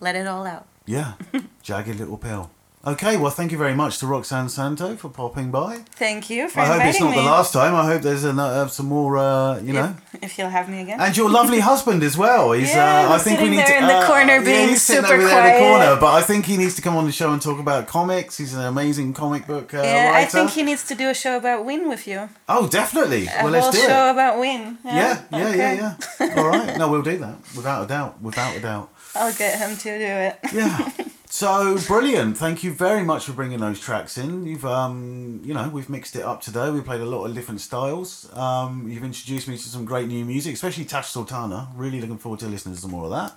let 0.00 0.14
it 0.16 0.26
all 0.26 0.46
out. 0.46 0.66
Yeah. 0.86 1.12
Jagged 1.62 1.98
Little 2.00 2.18
Pill. 2.18 2.50
Okay, 2.84 3.16
well, 3.16 3.30
thank 3.30 3.52
you 3.52 3.58
very 3.58 3.74
much 3.76 3.98
to 3.98 4.08
Roxanne 4.08 4.46
Sancto 4.48 4.96
for 4.98 5.08
popping 5.08 5.52
by. 5.52 5.84
Thank 5.92 6.28
you 6.28 6.48
for 6.48 6.58
I 6.58 6.64
hope 6.66 6.82
it's 6.84 6.98
not 6.98 7.10
me. 7.10 7.16
the 7.16 7.22
last 7.22 7.52
time. 7.52 7.76
I 7.76 7.86
hope 7.86 8.02
there's 8.02 8.24
an, 8.24 8.40
uh, 8.40 8.66
some 8.66 8.86
more, 8.86 9.18
uh, 9.18 9.60
you 9.60 9.72
know. 9.72 9.94
If 10.20 10.36
you'll 10.36 10.48
have 10.48 10.68
me 10.68 10.80
again. 10.80 11.00
And 11.00 11.16
your 11.16 11.30
lovely 11.30 11.60
husband 11.70 12.02
as 12.02 12.18
well. 12.18 12.50
He's, 12.50 12.70
Yeah, 12.74 13.06
uh, 13.08 13.14
I 13.14 13.18
think 13.18 13.38
we 13.38 13.44
sitting 13.46 13.50
need 13.52 13.58
there 13.58 13.66
to. 13.68 13.76
in 13.78 13.86
the 13.86 13.94
uh, 13.98 14.06
corner 14.08 14.32
yeah, 14.38 14.44
being 14.44 14.74
sitting 14.74 15.04
super 15.04 15.16
there 15.16 15.46
in 15.46 15.52
the 15.52 15.58
corner, 15.60 16.00
but 16.00 16.12
I 16.12 16.22
think 16.22 16.44
he 16.46 16.56
needs 16.56 16.74
to 16.74 16.82
come 16.82 16.96
on 16.96 17.04
the 17.06 17.12
show 17.12 17.32
and 17.32 17.40
talk 17.40 17.60
about 17.60 17.86
comics. 17.86 18.36
He's 18.38 18.52
an 18.52 18.62
amazing 18.64 19.12
comic 19.12 19.46
book 19.46 19.72
uh, 19.72 19.76
yeah, 19.80 20.10
writer. 20.10 20.26
I 20.26 20.28
think 20.28 20.50
he 20.50 20.64
needs 20.64 20.82
to 20.88 20.96
do 20.96 21.08
a 21.08 21.14
show 21.14 21.36
about 21.36 21.64
Win 21.64 21.88
with 21.88 22.08
you. 22.08 22.30
Oh, 22.48 22.66
definitely. 22.66 23.28
A 23.28 23.44
well, 23.44 23.52
let's 23.52 23.70
do 23.70 23.78
show 23.78 24.08
it. 24.08 24.10
about 24.10 24.40
Win. 24.40 24.78
Yeah, 24.84 25.22
yeah, 25.30 25.48
Okay. 25.48 25.56
yeah, 25.56 25.94
yeah. 26.18 26.34
All 26.36 26.48
right. 26.48 26.76
No, 26.76 26.90
we'll 26.90 27.02
do 27.02 27.16
that 27.18 27.36
without 27.56 27.84
a 27.84 27.86
doubt. 27.86 28.20
Without 28.20 28.56
a 28.56 28.60
doubt. 28.60 28.90
I'll 29.14 29.32
get 29.34 29.56
him 29.60 29.76
to 29.76 29.98
do 29.98 30.04
it. 30.04 30.38
Yeah. 30.52 30.90
So 31.34 31.78
brilliant! 31.86 32.36
Thank 32.36 32.62
you 32.62 32.74
very 32.74 33.02
much 33.02 33.24
for 33.24 33.32
bringing 33.32 33.58
those 33.58 33.80
tracks 33.80 34.18
in. 34.18 34.44
You've, 34.44 34.66
um, 34.66 35.40
you 35.42 35.54
know, 35.54 35.70
we've 35.70 35.88
mixed 35.88 36.14
it 36.14 36.24
up 36.24 36.42
today. 36.42 36.68
We 36.68 36.82
played 36.82 37.00
a 37.00 37.06
lot 37.06 37.24
of 37.24 37.34
different 37.34 37.62
styles. 37.62 38.30
Um, 38.34 38.86
you've 38.86 39.02
introduced 39.02 39.48
me 39.48 39.56
to 39.56 39.62
some 39.62 39.86
great 39.86 40.08
new 40.08 40.26
music, 40.26 40.52
especially 40.52 40.84
Tash 40.84 41.08
Sultana. 41.08 41.68
Really 41.74 42.02
looking 42.02 42.18
forward 42.18 42.40
to 42.40 42.48
listening 42.48 42.74
to 42.74 42.80
some 42.82 42.90
more 42.90 43.04
of 43.04 43.10
that. 43.12 43.32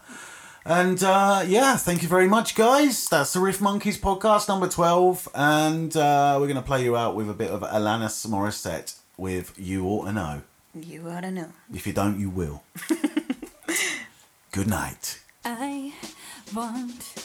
And 0.65 1.01
uh, 1.05 1.45
yeah, 1.47 1.77
thank 1.77 2.03
you 2.03 2.09
very 2.09 2.27
much, 2.27 2.53
guys. 2.53 3.07
That's 3.07 3.31
the 3.31 3.39
Riff 3.39 3.61
Monkeys 3.61 3.97
podcast 3.97 4.49
number 4.49 4.67
twelve, 4.67 5.29
and 5.33 5.95
uh, 5.95 6.35
we're 6.37 6.47
going 6.47 6.57
to 6.57 6.67
play 6.67 6.83
you 6.83 6.97
out 6.97 7.15
with 7.15 7.29
a 7.29 7.33
bit 7.33 7.49
of 7.49 7.61
Alanis 7.61 8.27
Morissette 8.27 8.99
with 9.15 9.57
"You 9.57 9.85
Ought 9.85 10.07
to 10.07 10.11
Know." 10.11 10.41
You 10.77 11.07
ought 11.07 11.21
to 11.21 11.31
know. 11.31 11.53
If 11.73 11.87
you 11.87 11.93
don't, 11.93 12.19
you 12.19 12.29
will. 12.29 12.61
Good 14.51 14.67
night. 14.67 15.21
I 15.45 15.93
want 16.53 17.24